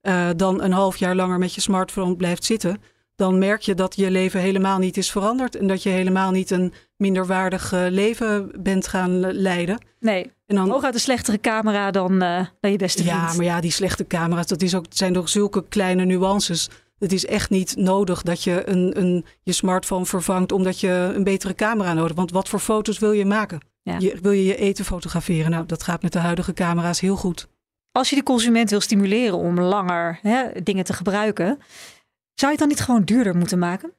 eh, 0.00 0.28
dan 0.36 0.62
een 0.62 0.72
half 0.72 0.96
jaar 0.96 1.14
langer 1.14 1.38
met 1.38 1.54
je 1.54 1.60
smartphone 1.60 2.16
blijft 2.16 2.44
zitten, 2.44 2.82
dan 3.16 3.38
merk 3.38 3.60
je 3.62 3.74
dat 3.74 3.96
je 3.96 4.10
leven 4.10 4.40
helemaal 4.40 4.78
niet 4.78 4.96
is 4.96 5.10
veranderd 5.10 5.56
en 5.56 5.66
dat 5.66 5.82
je 5.82 5.88
helemaal 5.88 6.30
niet 6.30 6.50
een 6.50 6.72
minderwaardig 6.96 7.72
eh, 7.72 7.84
leven 7.88 8.50
bent 8.62 8.86
gaan 8.88 9.20
le- 9.20 9.32
leiden. 9.32 9.78
Nee, 10.00 10.30
En 10.46 10.56
dan, 10.56 10.70
hooguit 10.70 10.94
een 10.94 11.00
slechtere 11.00 11.40
camera 11.40 11.90
dan, 11.90 12.22
eh, 12.22 12.46
dan 12.60 12.70
je 12.70 12.76
beste 12.78 13.02
vriend. 13.02 13.16
ja, 13.16 13.32
maar 13.34 13.44
ja, 13.44 13.60
die 13.60 13.70
slechte 13.70 14.06
camera's, 14.06 14.46
dat 14.46 14.62
is 14.62 14.74
ook, 14.74 14.84
zijn 14.88 15.12
toch 15.12 15.28
zulke 15.28 15.64
kleine 15.68 16.04
nuances. 16.04 16.68
Het 16.98 17.12
is 17.12 17.26
echt 17.26 17.50
niet 17.50 17.76
nodig 17.76 18.22
dat 18.22 18.42
je 18.44 18.68
een, 18.68 18.98
een, 19.00 19.24
je 19.42 19.52
smartphone 19.52 20.06
vervangt 20.06 20.52
omdat 20.52 20.80
je 20.80 21.12
een 21.14 21.24
betere 21.24 21.54
camera 21.54 21.88
nodig 21.88 22.06
hebt. 22.06 22.18
Want 22.18 22.30
wat 22.30 22.48
voor 22.48 22.58
foto's 22.60 22.98
wil 22.98 23.12
je 23.12 23.24
maken? 23.26 23.60
Ja. 23.82 23.96
Je, 23.98 24.16
wil 24.22 24.32
je 24.32 24.44
je 24.44 24.56
eten 24.56 24.84
fotograferen? 24.84 25.50
Nou, 25.50 25.66
dat 25.66 25.82
gaat 25.82 26.02
met 26.02 26.12
de 26.12 26.18
huidige 26.18 26.52
camera's 26.52 27.00
heel 27.00 27.16
goed. 27.16 27.48
Als 27.92 28.10
je 28.10 28.16
de 28.16 28.22
consument 28.22 28.70
wil 28.70 28.80
stimuleren 28.80 29.38
om 29.38 29.60
langer 29.60 30.18
hè, 30.22 30.62
dingen 30.62 30.84
te 30.84 30.92
gebruiken, 30.92 31.46
zou 32.34 32.52
je 32.52 32.58
het 32.58 32.58
dan 32.58 32.68
niet 32.68 32.80
gewoon 32.80 33.04
duurder 33.04 33.36
moeten 33.36 33.58
maken? 33.58 33.92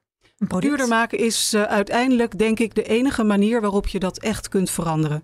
Duurder 0.60 0.88
maken 0.88 1.18
is 1.18 1.54
eh, 1.54 1.64
uiteindelijk, 1.64 2.38
denk 2.38 2.60
ik, 2.60 2.76
de 2.76 2.84
enige 2.84 3.24
manier 3.24 3.62
waarop 3.62 3.88
je 3.88 4.00
dat 4.00 4.20
echt 4.20 4.50
kunt 4.50 4.70
veranderen. 4.70 5.22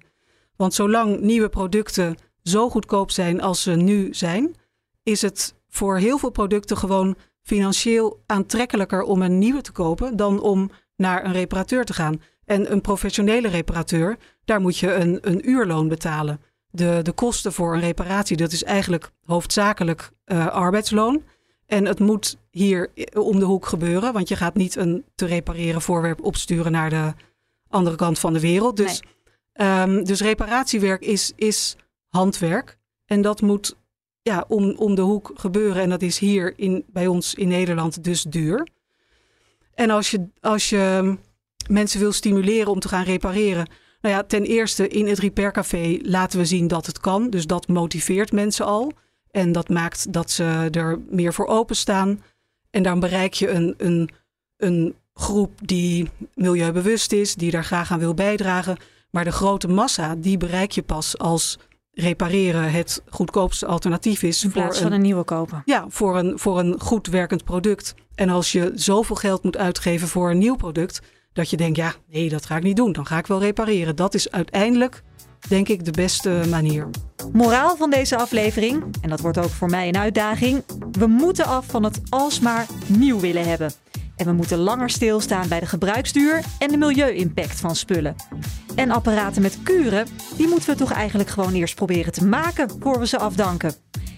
Want 0.56 0.74
zolang 0.74 1.20
nieuwe 1.20 1.50
producten 1.50 2.16
zo 2.44 2.70
goedkoop 2.70 3.12
zijn 3.12 3.42
als 3.42 3.62
ze 3.62 3.72
nu 3.72 4.14
zijn, 4.14 4.56
is 5.04 5.22
het 5.22 5.56
voor 5.70 5.98
heel 5.98 6.18
veel 6.18 6.30
producten 6.30 6.78
gewoon 6.78 7.16
financieel 7.42 8.24
aantrekkelijker 8.26 9.02
om 9.02 9.22
een 9.22 9.38
nieuwe 9.38 9.62
te 9.62 9.72
kopen 9.72 10.16
dan 10.16 10.42
om 10.42 10.70
naar 10.96 11.26
een 11.26 11.34
reparateur 11.34 11.86
te 11.86 11.94
gaan. 11.94 12.22
En 12.46 12.72
een 12.72 12.82
professionele 12.82 13.48
reparateur, 13.48 14.18
daar 14.46 14.62
moet 14.62 14.78
je 14.78 14.94
een, 14.94 15.18
een 15.22 15.50
uurloon 15.50 15.88
betalen. 15.88 16.42
De, 16.76 17.00
de 17.02 17.12
kosten 17.12 17.54
voor 17.54 17.74
een 17.74 17.80
reparatie, 17.80 18.38
dat 18.38 18.52
is 18.52 18.64
eigenlijk 18.64 19.12
hoofdzakelijk 19.26 20.12
eh, 20.26 20.48
arbeidsloon. 20.48 21.24
En 21.66 21.86
het 21.86 22.00
moet 22.00 22.38
hier 22.52 22.90
om 23.14 23.40
de 23.40 23.46
hoek 23.46 23.66
gebeuren, 23.66 24.14
want 24.14 24.28
je 24.28 24.36
gaat 24.36 24.56
niet 24.56 24.76
een 24.76 25.06
te 25.16 25.26
repareren 25.26 25.82
voorwerp 25.82 26.24
opsturen 26.24 26.72
naar 26.72 26.90
de 26.90 27.14
andere 27.70 27.96
kant 27.96 28.20
van 28.20 28.34
de 28.34 28.40
wereld. 28.40 28.78
Dus, 28.78 29.02
ehm, 29.54 30.04
dus 30.04 30.22
reparatiewerk 30.22 31.02
is, 31.02 31.32
is 31.36 31.76
handwerk. 32.10 32.78
En 33.06 33.22
dat 33.22 33.42
moet 33.42 33.76
ja, 34.22 34.46
om, 34.48 34.76
om 34.78 34.96
de 34.96 35.02
hoek 35.02 35.32
gebeuren. 35.36 35.82
En 35.82 35.90
dat 35.90 36.02
is 36.02 36.20
hier 36.20 36.54
in, 36.56 36.86
bij 36.88 37.08
ons 37.08 37.34
in 37.34 37.48
Nederland 37.48 38.04
dus 38.04 38.24
duur. 38.24 38.68
En 39.74 39.90
als 39.90 40.12
je, 40.12 40.28
als 40.42 40.70
je 40.70 41.18
mensen 41.70 42.00
wil 42.00 42.12
stimuleren 42.12 42.72
om 42.72 42.80
te 42.80 42.88
gaan 42.88 43.04
repareren. 43.04 43.68
Nou 44.06 44.18
ja, 44.18 44.24
ten 44.24 44.44
eerste 44.44 44.88
in 44.88 45.08
het 45.08 45.20
repaircafé 45.20 45.98
laten 46.02 46.40
we 46.40 46.46
zien 46.46 46.68
dat 46.68 46.86
het 46.86 47.00
kan. 47.00 47.30
Dus 47.30 47.48
dat 47.48 47.68
motiveert 47.68 48.32
mensen 48.32 48.66
al. 48.66 48.92
En 49.32 49.52
dat 49.52 49.70
maakt 49.70 50.14
dat 50.14 50.32
ze 50.32 50.68
er 50.72 51.00
meer 51.10 51.34
voor 51.34 51.46
openstaan. 51.46 52.24
En 52.70 52.84
dan 52.84 53.00
bereik 53.00 53.34
je 53.34 53.50
een, 53.50 53.74
een, 53.78 54.10
een 54.58 54.96
groep 55.14 55.52
die 55.62 56.10
milieubewust 56.34 57.12
is, 57.12 57.36
die 57.36 57.52
daar 57.52 57.64
graag 57.64 57.92
aan 57.92 58.00
wil 58.00 58.14
bijdragen. 58.14 58.78
Maar 59.12 59.24
de 59.24 59.32
grote 59.32 59.68
massa, 59.68 60.16
die 60.16 60.38
bereik 60.38 60.72
je 60.72 60.84
pas 60.84 61.18
als 61.18 61.60
repareren 61.92 62.72
het 62.72 63.04
goedkoopste 63.10 63.66
alternatief 63.66 64.24
is. 64.24 64.44
In 64.44 64.52
plaats 64.52 64.78
voor 64.78 64.88
van 64.88 64.96
een 64.96 65.02
nieuwe 65.02 65.24
kopen. 65.24 65.62
Ja, 65.66 65.86
voor 65.90 66.18
een, 66.18 66.40
voor 66.40 66.60
een 66.60 66.80
goed 66.80 67.08
werkend 67.08 67.44
product. 67.44 67.96
En 68.16 68.30
als 68.30 68.52
je 68.52 68.72
zoveel 68.76 69.16
geld 69.16 69.44
moet 69.44 69.58
uitgeven 69.58 70.08
voor 70.08 70.30
een 70.30 70.38
nieuw 70.38 70.56
product, 70.56 71.02
dat 71.36 71.50
je 71.50 71.58
denkt, 71.58 71.78
ja, 71.78 71.94
nee, 72.12 72.30
dat 72.30 72.46
ga 72.46 72.58
ik 72.58 72.64
niet 72.64 72.76
doen. 72.76 72.92
Dan 72.92 73.06
ga 73.06 73.18
ik 73.18 73.28
wel 73.28 73.40
repareren. 73.40 73.96
Dat 73.96 74.14
is 74.14 74.32
uiteindelijk, 74.32 75.04
denk 75.48 75.68
ik, 75.68 75.86
de 75.86 75.92
beste 75.92 76.42
manier. 76.50 76.90
Moraal 77.34 77.76
van 77.76 77.90
deze 77.90 78.18
aflevering, 78.18 78.84
en 79.02 79.10
dat 79.10 79.20
wordt 79.20 79.38
ook 79.38 79.50
voor 79.50 79.70
mij 79.70 79.88
een 79.88 79.98
uitdaging: 79.98 80.64
we 80.92 81.08
moeten 81.08 81.46
af 81.46 81.66
van 81.66 81.84
het 81.84 82.02
alsmaar 82.10 82.66
nieuw 82.88 83.20
willen 83.20 83.48
hebben. 83.48 83.72
En 84.16 84.26
we 84.26 84.32
moeten 84.32 84.58
langer 84.58 84.90
stilstaan 84.90 85.48
bij 85.48 85.60
de 85.60 85.66
gebruiksduur 85.66 86.44
en 86.60 86.68
de 86.68 86.78
milieu-impact 86.78 87.60
van 87.60 87.76
spullen. 87.76 88.16
En 88.76 88.92
apparaten 88.92 89.42
met 89.42 89.60
kuren, 89.64 90.08
die 90.38 90.48
moeten 90.48 90.70
we 90.70 90.76
toch 90.76 90.92
eigenlijk 90.92 91.30
gewoon 91.30 91.54
eerst 91.54 91.76
proberen 91.76 92.12
te 92.12 92.26
maken 92.26 92.70
voor 92.80 93.00
we 93.00 93.08
ze 93.08 93.18
afdanken. 93.18 93.74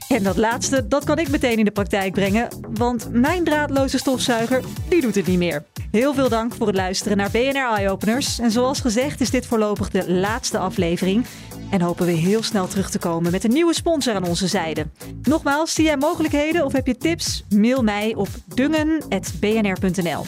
En 0.07 0.24
dat 0.24 0.38
laatste, 0.38 0.88
dat 0.88 1.03
kan 1.03 1.20
ik 1.20 1.30
meteen 1.30 1.57
in 1.57 1.65
de 1.65 1.72
praktijk 1.72 2.13
brengen, 2.13 2.47
want 2.74 3.09
mijn 3.11 3.43
draadloze 3.43 3.97
stofzuiger, 3.97 4.61
die 4.89 5.01
doet 5.01 5.15
het 5.15 5.28
niet 5.28 5.38
meer. 5.38 5.65
Heel 5.92 6.14
veel 6.14 6.30
dank 6.30 6.54
voor 6.54 6.68
het 6.68 6.76
luisteren 6.76 7.18
naar 7.18 7.32
BNR 7.32 7.74
Eye 7.76 7.90
Openers. 7.90 8.40
En 8.40 8.52
zoals 8.52 8.80
gezegd 8.80 9.22
is 9.22 9.30
dit 9.30 9.46
voorlopig 9.46 9.90
de 9.90 10.12
laatste 10.12 10.58
aflevering. 10.58 11.26
En 11.70 11.82
hopen 11.82 12.06
we 12.06 12.12
heel 12.12 12.44
snel 12.44 12.68
terug 12.68 12.90
te 12.90 13.00
komen 13.00 13.32
met 13.32 13.44
een 13.44 13.54
nieuwe 13.54 13.74
sponsor 13.74 14.16
aan 14.16 14.28
onze 14.28 14.48
zijde. 14.48 14.88
Nogmaals, 15.22 15.74
zie 15.74 15.86
jij 15.86 15.98
mogelijkheden 15.98 16.66
of 16.66 16.72
heb 16.72 16.88
je 16.88 16.98
tips? 16.98 17.44
Mail 17.50 17.84
mij 17.84 18.16
op 18.16 18.28
dungen.bnr.nl. 18.46 20.26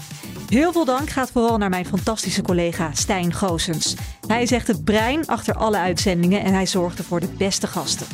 Heel 0.49 0.71
veel 0.71 0.85
dank 0.85 1.09
gaat 1.09 1.31
vooral 1.31 1.57
naar 1.57 1.69
mijn 1.69 1.85
fantastische 1.85 2.41
collega 2.41 2.91
Stijn 2.93 3.33
Goosens. 3.33 3.95
Hij 4.27 4.41
is 4.41 4.51
echt 4.51 4.67
het 4.67 4.83
brein 4.83 5.27
achter 5.27 5.55
alle 5.55 5.77
uitzendingen 5.77 6.43
en 6.43 6.53
hij 6.53 6.65
zorgde 6.65 7.03
voor 7.03 7.19
de 7.19 7.29
beste 7.37 7.67
gasten. 7.67 8.07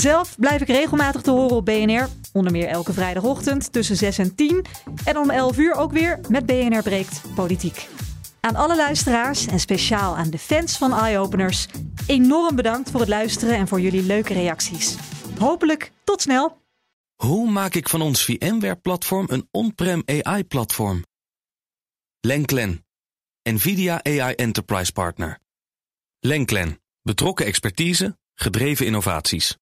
Zelf 0.00 0.36
blijf 0.38 0.60
ik 0.60 0.68
regelmatig 0.68 1.22
te 1.22 1.30
horen 1.30 1.56
op 1.56 1.64
BNR. 1.64 2.08
Onder 2.32 2.52
meer 2.52 2.68
elke 2.68 2.92
vrijdagochtend 2.92 3.72
tussen 3.72 3.96
6 3.96 4.18
en 4.18 4.34
10. 4.34 4.64
En 5.04 5.16
om 5.18 5.30
11 5.30 5.58
uur 5.58 5.74
ook 5.74 5.92
weer 5.92 6.20
met 6.28 6.46
BNR 6.46 6.82
Breekt 6.82 7.22
Politiek. 7.34 7.88
Aan 8.40 8.56
alle 8.56 8.76
luisteraars 8.76 9.46
en 9.46 9.60
speciaal 9.60 10.16
aan 10.16 10.30
de 10.30 10.38
fans 10.38 10.78
van 10.78 10.92
Eye-Openers... 10.92 11.66
enorm 12.06 12.56
bedankt 12.56 12.90
voor 12.90 13.00
het 13.00 13.08
luisteren 13.08 13.56
en 13.56 13.68
voor 13.68 13.80
jullie 13.80 14.02
leuke 14.02 14.32
reacties. 14.32 14.96
Hopelijk 15.38 15.92
tot 16.04 16.22
snel! 16.22 16.62
Hoe 17.16 17.50
maak 17.50 17.74
ik 17.74 17.88
van 17.88 18.02
ons 18.02 18.24
VMware-platform 18.24 19.26
een 19.30 19.48
on-prem 19.50 20.02
AI-platform? 20.06 21.04
Lenklen, 22.20 22.84
NVIDIA 23.42 24.02
AI 24.02 24.34
Enterprise 24.34 24.92
Partner. 24.92 25.38
Lenklen, 26.20 26.80
betrokken 27.02 27.46
expertise, 27.46 28.18
gedreven 28.34 28.86
innovaties. 28.86 29.60